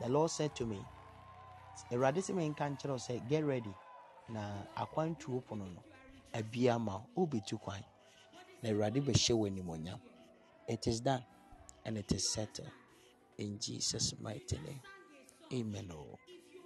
[0.00, 0.84] The lord said to me
[1.92, 3.76] awurade sɛ menka nkyerɛ wo sɛ get ready
[4.28, 5.82] na akwantuo pono no
[6.32, 7.82] abia ma wo wobɛtu kwan.
[8.62, 10.00] Na awurade bɛhyɛ wo animonyam
[10.68, 11.24] it is done
[11.84, 12.70] and it is settled.
[13.38, 14.80] In jesus mighty name.
[15.52, 16.18] Amen o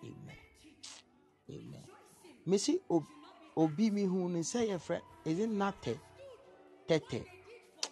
[0.04, 0.36] amen.
[1.50, 1.84] Amen.
[2.46, 3.06] Mesi ob-
[3.56, 5.50] obi mi hu ne sɛ yɛfrɛ is it
[6.88, 7.24] tɛtɛ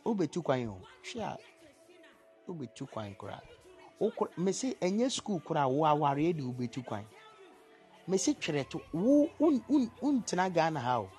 [0.04, 0.80] wobɛtu kwan o.
[1.04, 1.38] Hwɛ a
[2.48, 3.42] wobɛtu kwan koraa.
[4.38, 7.04] Mesi ɛnyɛ school koraa wo awareɛ de wobɛtu kwan.
[8.08, 11.10] Mesi twerɛ to wo won- won- wontena ghana ha o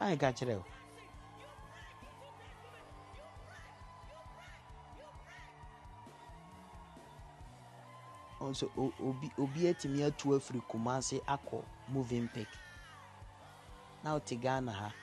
[0.00, 0.64] ayɛ ka kyerɛ o.
[8.50, 12.48] Nso o- obi obi atumi atu afiri kumase akɔ moving pick
[14.02, 14.94] na ɔte ghana ha.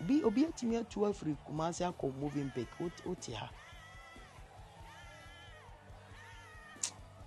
[0.00, 3.50] Obi obi atumi atu afiri kumase akɔ moving pick ot- ɔte ha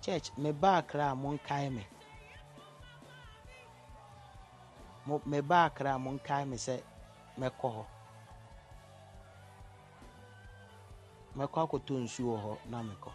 [0.00, 1.86] church me ba akra a monkae me
[5.26, 6.76] me ba akra a monkae me sɛ
[7.38, 7.84] mɛkɔ hɔ
[11.36, 13.12] mɛkɔ akɔtɔ nsuo wɔ hɔ na mekɔ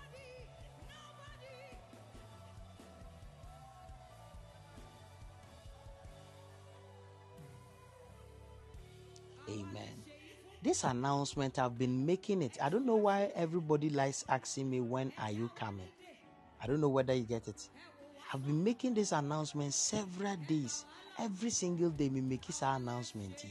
[9.47, 10.03] Amen.
[10.61, 12.57] This announcement, I've been making it.
[12.59, 15.87] I don't know why everybody likes asking me, when are you coming?
[16.65, 17.69] I don't know whether you get it.
[18.33, 20.83] I've been making this announcement several days.
[21.19, 23.45] Every single day, me make this announcement.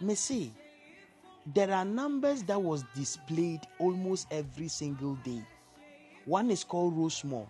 [0.00, 0.52] Me see,
[1.54, 5.40] there are numbers that was displayed almost every single day.
[6.24, 7.46] One is called Rosemore.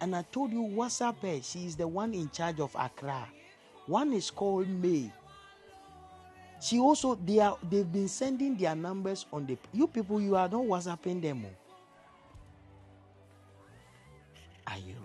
[0.00, 1.40] And I told you, WhatsApp her.
[1.40, 3.28] She is the one in charge of Accra.
[3.86, 5.12] One is called May.
[6.60, 10.48] She also they are they've been sending their numbers on the you people you are
[10.48, 11.46] not WhatsApping them.
[11.46, 11.54] oh.
[14.72, 14.96] Are you?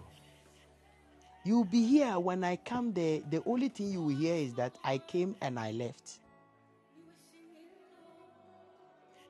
[1.45, 3.21] You'll be here when I come there.
[3.29, 6.19] The only thing you will hear is that I came and I left.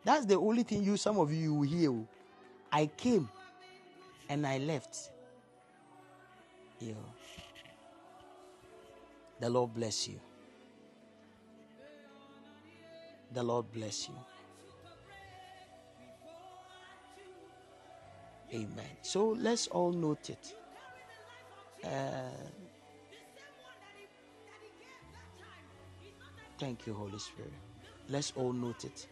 [0.06, 1.92] That's the only thing you some of you will hear.
[1.92, 2.08] oh.
[2.72, 3.30] I came
[4.30, 5.12] and I left.
[6.80, 6.94] Yeah.
[9.40, 10.20] The Lord bless you.
[13.34, 14.16] The Lord bless you.
[18.54, 18.98] Amen.
[19.02, 20.54] So let's all note it.
[21.84, 22.30] Uh,
[26.60, 27.54] thank you, Holy Spirit.
[28.10, 29.08] Let's all note it.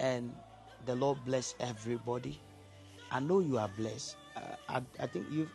[0.00, 0.34] And
[0.84, 2.40] the Lord bless everybody.
[3.10, 4.16] I know you are blessed.
[4.36, 5.50] Uh, I, I think you've